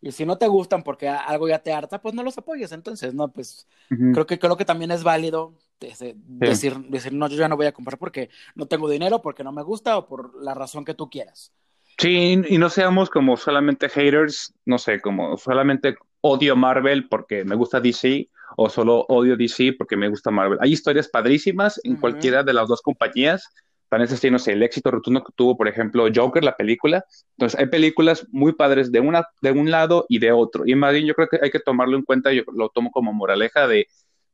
Y 0.00 0.12
si 0.12 0.24
no 0.24 0.38
te 0.38 0.46
gustan 0.46 0.84
porque 0.84 1.08
algo 1.08 1.48
ya 1.48 1.58
te 1.58 1.72
harta, 1.72 2.00
pues 2.00 2.14
no 2.14 2.22
los 2.22 2.38
apoyes. 2.38 2.70
Entonces, 2.70 3.14
no, 3.14 3.32
pues 3.32 3.66
creo 3.88 4.26
que 4.26 4.38
creo 4.38 4.56
que 4.56 4.64
también 4.64 4.92
es 4.92 5.02
válido 5.02 5.54
decir, 5.80 6.76
decir, 6.88 7.12
no, 7.12 7.28
yo 7.28 7.36
ya 7.36 7.48
no 7.48 7.56
voy 7.56 7.66
a 7.66 7.72
comprar 7.72 7.98
porque 7.98 8.30
no 8.54 8.66
tengo 8.66 8.88
dinero, 8.88 9.22
porque 9.22 9.44
no 9.44 9.52
me 9.52 9.62
gusta 9.62 9.98
o 9.98 10.06
por 10.06 10.42
la 10.42 10.54
razón 10.54 10.84
que 10.84 10.94
tú 10.94 11.08
quieras. 11.08 11.52
Sí, 11.98 12.40
y 12.48 12.58
no 12.58 12.70
seamos 12.70 13.10
como 13.10 13.36
solamente 13.36 13.88
haters, 13.88 14.54
no 14.64 14.78
sé, 14.78 15.00
como 15.00 15.36
solamente 15.36 15.96
odio 16.20 16.54
Marvel 16.56 17.08
porque 17.08 17.44
me 17.44 17.56
gusta 17.56 17.80
DC 17.80 18.28
o 18.56 18.68
solo 18.68 19.04
odio 19.08 19.36
DC 19.36 19.74
porque 19.76 19.96
me 19.96 20.08
gusta 20.08 20.30
Marvel. 20.30 20.58
Hay 20.60 20.72
historias 20.72 21.08
padrísimas 21.08 21.80
en 21.84 21.96
cualquiera 21.96 22.42
de 22.42 22.52
las 22.52 22.68
dos 22.68 22.82
compañías. 22.82 23.48
Para 23.88 24.04
ese 24.04 24.30
no 24.30 24.38
sé, 24.38 24.52
el 24.52 24.62
éxito 24.62 24.90
rotundo 24.90 25.24
que 25.24 25.32
tuvo, 25.34 25.56
por 25.56 25.66
ejemplo, 25.66 26.06
Joker, 26.14 26.44
la 26.44 26.56
película. 26.56 27.04
Entonces, 27.38 27.58
hay 27.58 27.66
películas 27.66 28.26
muy 28.30 28.52
padres 28.52 28.92
de, 28.92 29.00
una, 29.00 29.26
de 29.40 29.50
un 29.50 29.70
lado 29.70 30.04
y 30.10 30.18
de 30.18 30.30
otro. 30.30 30.66
Y 30.66 30.74
más 30.74 30.92
bien, 30.92 31.06
yo 31.06 31.14
creo 31.14 31.26
que 31.28 31.38
hay 31.42 31.50
que 31.50 31.58
tomarlo 31.58 31.96
en 31.96 32.02
cuenta, 32.02 32.30
yo 32.30 32.42
lo 32.52 32.68
tomo 32.68 32.90
como 32.90 33.14
moraleja 33.14 33.66
de, 33.66 33.88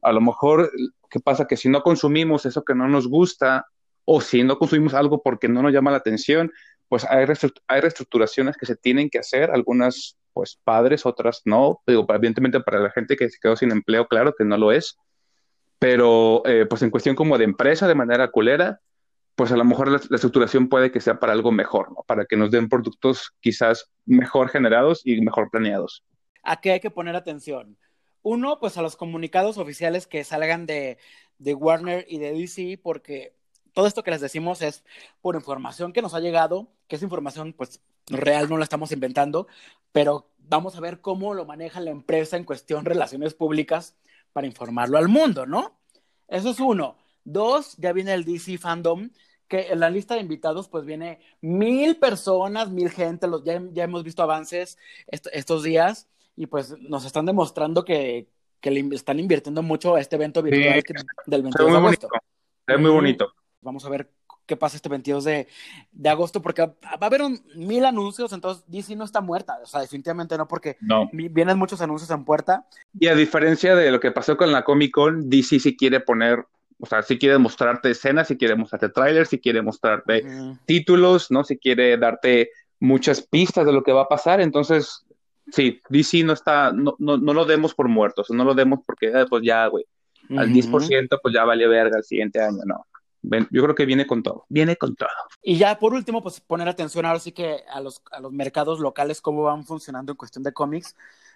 a 0.04 0.12
lo 0.12 0.20
mejor, 0.20 0.70
¿qué 1.10 1.20
pasa? 1.20 1.46
Que 1.46 1.56
si 1.56 1.68
no 1.68 1.82
consumimos 1.82 2.46
eso 2.46 2.62
que 2.64 2.74
no 2.74 2.88
nos 2.88 3.08
gusta, 3.08 3.66
o 4.04 4.20
si 4.20 4.42
no 4.42 4.58
consumimos 4.58 4.94
algo 4.94 5.22
porque 5.22 5.48
no 5.48 5.62
nos 5.62 5.72
llama 5.72 5.90
la 5.90 5.96
atención, 5.96 6.52
pues 6.88 7.04
hay, 7.04 7.26
hay 7.68 7.80
reestructuraciones 7.80 8.56
que 8.56 8.66
se 8.66 8.76
tienen 8.76 9.08
que 9.10 9.18
hacer, 9.18 9.50
algunas 9.50 10.16
pues 10.32 10.60
padres, 10.62 11.06
otras 11.06 11.42
no, 11.44 11.80
digo, 11.86 12.06
evidentemente 12.08 12.60
para 12.60 12.80
la 12.80 12.90
gente 12.90 13.16
que 13.16 13.30
se 13.30 13.38
quedó 13.40 13.56
sin 13.56 13.70
empleo, 13.70 14.06
claro 14.06 14.34
que 14.36 14.44
no 14.44 14.58
lo 14.58 14.72
es, 14.72 14.98
pero 15.78 16.42
eh, 16.44 16.66
pues 16.68 16.82
en 16.82 16.90
cuestión 16.90 17.16
como 17.16 17.38
de 17.38 17.44
empresa, 17.44 17.88
de 17.88 17.94
manera 17.94 18.30
culera, 18.30 18.80
pues 19.36 19.52
a 19.52 19.56
lo 19.56 19.64
mejor 19.64 19.90
la, 19.90 19.96
estructuración 19.96 20.68
puede 20.68 20.90
que 20.90 21.00
sea 21.00 21.18
para 21.18 21.32
algo 21.32 21.50
mejor, 21.50 21.90
¿no? 21.90 22.04
Para 22.06 22.26
que 22.26 22.36
nos 22.36 22.50
den 22.50 22.68
productos 22.68 23.32
quizás 23.40 23.90
mejor 24.04 24.48
generados 24.48 25.02
y 25.04 25.20
mejor 25.20 25.50
planeados. 25.50 26.04
¿A 26.42 26.60
qué 26.60 26.72
hay 26.72 26.80
que 26.80 26.90
poner 26.90 27.16
atención? 27.16 27.78
Uno, 28.24 28.58
pues 28.58 28.78
a 28.78 28.82
los 28.82 28.96
comunicados 28.96 29.58
oficiales 29.58 30.06
que 30.06 30.24
salgan 30.24 30.64
de, 30.64 30.96
de 31.38 31.54
Warner 31.54 32.06
y 32.08 32.18
de 32.18 32.32
DC, 32.32 32.80
porque 32.82 33.36
todo 33.74 33.86
esto 33.86 34.02
que 34.02 34.10
les 34.10 34.22
decimos 34.22 34.62
es 34.62 34.82
por 35.20 35.34
información 35.34 35.92
que 35.92 36.00
nos 36.00 36.14
ha 36.14 36.20
llegado, 36.20 36.68
que 36.88 36.96
es 36.96 37.02
información 37.02 37.52
pues 37.52 37.82
real, 38.06 38.48
no 38.48 38.56
la 38.56 38.64
estamos 38.64 38.92
inventando, 38.92 39.46
pero 39.92 40.30
vamos 40.38 40.74
a 40.74 40.80
ver 40.80 41.02
cómo 41.02 41.34
lo 41.34 41.44
maneja 41.44 41.80
la 41.80 41.90
empresa 41.90 42.38
en 42.38 42.44
cuestión 42.44 42.86
relaciones 42.86 43.34
públicas 43.34 43.94
para 44.32 44.46
informarlo 44.46 44.96
al 44.96 45.08
mundo, 45.08 45.44
¿no? 45.44 45.78
Eso 46.26 46.48
es 46.50 46.60
uno. 46.60 46.96
Dos, 47.24 47.76
ya 47.76 47.92
viene 47.92 48.14
el 48.14 48.24
DC 48.24 48.56
Fandom, 48.56 49.10
que 49.48 49.68
en 49.68 49.80
la 49.80 49.90
lista 49.90 50.14
de 50.14 50.20
invitados 50.20 50.68
pues 50.68 50.86
viene 50.86 51.20
mil 51.42 51.98
personas, 51.98 52.70
mil 52.70 52.88
gente, 52.88 53.26
los, 53.26 53.44
ya, 53.44 53.60
ya 53.72 53.84
hemos 53.84 54.02
visto 54.02 54.22
avances 54.22 54.78
estos 55.06 55.62
días 55.62 56.08
y 56.36 56.46
pues 56.46 56.74
nos 56.80 57.04
están 57.04 57.26
demostrando 57.26 57.84
que, 57.84 58.28
que 58.60 58.70
le 58.70 58.94
están 58.94 59.20
invirtiendo 59.20 59.62
mucho 59.62 59.94
a 59.94 60.00
este 60.00 60.16
evento 60.16 60.42
virtual 60.42 60.82
del 61.26 61.42
22 61.42 61.70
de 61.70 61.76
agosto. 61.76 62.08
Es 62.66 62.80
muy 62.80 62.90
bonito. 62.90 63.32
Vamos 63.60 63.84
a 63.84 63.88
ver 63.88 64.10
qué 64.46 64.56
pasa 64.56 64.76
este 64.76 64.88
22 64.88 65.24
de, 65.24 65.48
de, 65.92 66.08
agosto, 66.08 66.42
porque 66.42 66.62
va 66.62 66.74
a 66.82 67.06
haber 67.06 67.22
un, 67.22 67.40
mil 67.56 67.84
anuncios, 67.84 68.32
entonces 68.32 68.64
DC 68.66 68.94
no 68.96 69.04
está 69.04 69.20
muerta, 69.20 69.58
o 69.62 69.66
sea, 69.66 69.80
definitivamente 69.80 70.36
no, 70.36 70.46
porque 70.46 70.76
vienen 71.12 71.58
muchos 71.58 71.80
anuncios 71.80 72.10
en 72.10 72.24
puerta. 72.24 72.66
Y 72.98 73.08
a 73.08 73.14
diferencia 73.14 73.74
de 73.74 73.90
lo 73.90 74.00
que 74.00 74.12
pasó 74.12 74.36
con 74.36 74.52
la 74.52 74.64
Comic 74.64 74.92
Con, 74.92 75.30
DC 75.30 75.60
sí 75.60 75.76
quiere 75.76 76.00
poner, 76.00 76.44
o 76.78 76.86
sea, 76.86 77.02
sí 77.02 77.18
quiere 77.18 77.38
mostrarte 77.38 77.90
escenas, 77.90 78.28
sí 78.28 78.36
quiere 78.36 78.54
mostrarte 78.54 78.90
trailers, 78.90 79.30
sí 79.30 79.38
quiere 79.38 79.62
mostrarte 79.62 80.24
títulos, 80.66 81.30
¿no? 81.30 81.44
Sí 81.44 81.56
quiere 81.56 81.96
darte 81.96 82.50
muchas 82.80 83.22
pistas 83.22 83.64
de 83.64 83.72
lo 83.72 83.82
que 83.82 83.92
va 83.92 84.02
a 84.02 84.08
pasar, 84.08 84.40
entonces, 84.40 85.06
sí, 85.50 85.80
DC 85.88 86.24
no 86.24 86.32
está, 86.32 86.72
no, 86.72 86.96
no, 86.98 87.16
no 87.16 87.34
lo 87.34 87.44
demos 87.44 87.74
por 87.74 87.88
muertos, 87.88 88.30
no 88.30 88.44
lo 88.44 88.54
demos 88.54 88.80
porque, 88.84 89.12
ah, 89.14 89.26
pues 89.28 89.42
ya, 89.44 89.66
güey, 89.66 89.84
al 90.30 90.50
10%, 90.50 91.18
pues 91.22 91.34
ya 91.34 91.44
vale 91.44 91.66
verga 91.66 91.98
el 91.98 92.04
siguiente 92.04 92.40
año, 92.40 92.60
no. 92.64 92.86
Yo 93.50 93.62
creo 93.62 93.74
que 93.74 93.86
viene 93.86 94.06
con 94.06 94.22
todo, 94.22 94.44
viene 94.50 94.76
con 94.76 94.94
todo. 94.96 95.08
Y 95.42 95.56
ya 95.56 95.78
por 95.78 95.94
último, 95.94 96.22
pues 96.22 96.40
poner 96.40 96.68
atención 96.68 97.06
ahora 97.06 97.20
sí 97.20 97.32
que 97.32 97.60
a 97.72 97.80
los, 97.80 98.02
a 98.10 98.20
los 98.20 98.32
mercados 98.32 98.80
locales, 98.80 99.22
cómo 99.22 99.44
van 99.44 99.64
funcionando 99.64 100.12
en 100.12 100.16
cuestión 100.16 100.42
de 100.42 100.52
cómics, 100.52 100.94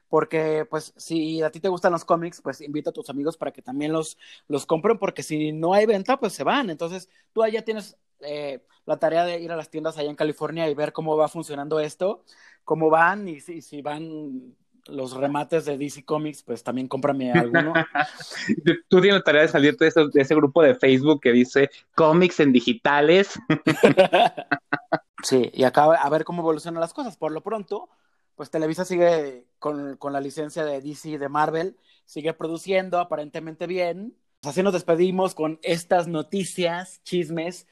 porque 0.08 0.66
pues 0.68 0.92
si 0.96 1.42
a 1.42 1.50
ti 1.50 1.60
te 1.60 1.68
gustan 1.68 1.92
los 1.92 2.04
cómics, 2.04 2.40
pues 2.42 2.60
invita 2.60 2.90
a 2.90 2.92
tus 2.92 3.08
amigos 3.08 3.36
para 3.36 3.52
que 3.52 3.62
también 3.62 3.92
los, 3.92 4.18
los 4.48 4.66
compren, 4.66 4.98
porque 4.98 5.22
si 5.22 5.52
no 5.52 5.72
hay 5.72 5.86
venta, 5.86 6.18
pues 6.18 6.34
se 6.34 6.44
van. 6.44 6.68
Entonces 6.68 7.08
tú 7.32 7.42
allá 7.42 7.62
tienes 7.64 7.96
eh, 8.20 8.64
la 8.86 8.98
tarea 8.98 9.24
de 9.24 9.40
ir 9.40 9.52
a 9.52 9.56
las 9.56 9.70
tiendas 9.70 9.98
allá 9.98 10.10
en 10.10 10.16
California 10.16 10.68
y 10.68 10.74
ver 10.74 10.92
cómo 10.92 11.16
va 11.16 11.28
funcionando 11.28 11.78
esto, 11.80 12.24
cómo 12.64 12.90
van 12.90 13.28
y 13.28 13.40
si, 13.40 13.60
si 13.60 13.82
van 13.82 14.56
los 14.88 15.12
remates 15.12 15.66
de 15.66 15.76
DC 15.76 16.04
Comics, 16.04 16.42
pues 16.42 16.64
también 16.64 16.88
cómprame 16.88 17.32
alguno. 17.32 17.74
Tú 18.88 19.00
tienes 19.00 19.18
la 19.18 19.22
tarea 19.22 19.42
de 19.42 19.48
salir 19.48 19.76
de, 19.76 19.92
ese 20.14 20.34
grupo 20.34 20.62
de 20.62 20.74
Facebook 20.74 21.20
que 21.20 21.32
dice 21.32 21.70
cómics 21.94 22.40
en 22.40 22.52
digitales. 22.52 23.38
sí, 25.22 25.50
y 25.52 25.64
acá 25.64 25.84
a 25.84 26.08
ver 26.08 26.24
cómo 26.24 26.42
evolucionan 26.42 26.80
las 26.80 26.94
cosas. 26.94 27.16
Por 27.16 27.32
lo 27.32 27.42
pronto, 27.42 27.90
pues 28.34 28.50
Televisa 28.50 28.84
sigue 28.84 29.44
con, 29.58 29.96
con 29.98 30.12
la 30.12 30.20
licencia 30.20 30.64
de 30.64 30.80
DC 30.80 31.10
y 31.10 31.16
de 31.18 31.28
Marvel, 31.28 31.76
sigue 32.06 32.32
produciendo 32.32 32.98
aparentemente 32.98 33.66
bien. 33.66 34.16
Así 34.42 34.62
nos 34.62 34.72
despedimos 34.72 35.34
con 35.34 35.58
estas 35.62 36.08
noticias, 36.08 37.02
chismes 37.02 37.66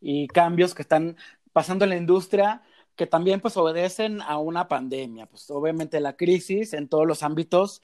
y 0.00 0.28
cambios 0.28 0.74
que 0.74 0.82
están 0.82 1.16
pasando 1.52 1.84
en 1.84 1.90
la 1.90 1.96
industria 1.96 2.62
que 2.96 3.06
también 3.06 3.40
pues 3.40 3.56
obedecen 3.56 4.20
a 4.20 4.38
una 4.38 4.68
pandemia, 4.68 5.26
pues 5.26 5.50
obviamente 5.50 6.00
la 6.00 6.16
crisis 6.16 6.74
en 6.74 6.88
todos 6.88 7.06
los 7.06 7.22
ámbitos 7.22 7.82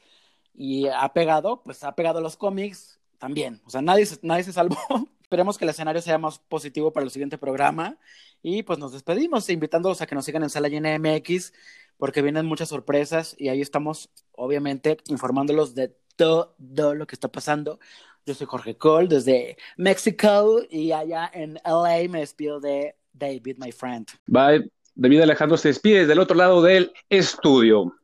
y 0.55 0.89
ha 0.89 1.13
pegado, 1.13 1.63
pues 1.63 1.85
ha 1.85 1.95
pegado 1.95 2.21
los 2.21 2.37
cómics 2.37 3.01
también, 3.19 3.63
o 3.65 3.71
sea, 3.71 3.81
nadie, 3.81 4.07
nadie 4.23 4.45
se 4.45 4.53
salvó. 4.53 4.77
Esperemos 5.23 5.59
que 5.59 5.65
el 5.65 5.71
escenario 5.71 6.03
sea 6.03 6.19
más 6.19 6.39
positivo 6.39 6.93
para 6.93 7.05
el 7.05 7.11
siguiente 7.11 7.39
programa 7.39 7.99
y 8.43 8.63
pues 8.63 8.79
nos 8.79 8.93
despedimos 8.93 9.49
invitándolos 9.49 10.01
a 10.03 10.07
que 10.07 10.15
nos 10.15 10.25
sigan 10.25 10.43
en 10.43 10.51
Sala 10.51 10.69
MX 10.69 11.53
porque 11.97 12.23
vienen 12.23 12.47
muchas 12.47 12.69
sorpresas 12.69 13.35
y 13.39 13.49
ahí 13.49 13.61
estamos 13.61 14.11
obviamente 14.33 14.99
informándolos 15.09 15.75
de 15.75 15.97
todo 16.17 16.55
lo 16.59 17.07
que 17.07 17.15
está 17.15 17.29
pasando. 17.29 17.79
Yo 18.27 18.35
soy 18.35 18.49
Jorge 18.49 18.77
Cole 18.77 19.07
desde 19.07 19.57
México 19.77 20.61
y 20.69 20.91
allá 20.91 21.31
en 21.33 21.61
LA 21.65 22.09
me 22.11 22.19
despido 22.19 22.59
de 22.59 22.97
David, 23.13 23.57
my 23.59 23.71
friend. 23.71 24.09
Bye. 24.27 24.69
David 24.97 25.21
Alejandro 25.21 25.57
se 25.57 25.69
despide 25.69 26.07
del 26.07 26.19
otro 26.19 26.37
lado 26.37 26.61
del 26.61 26.93
estudio. 27.09 27.95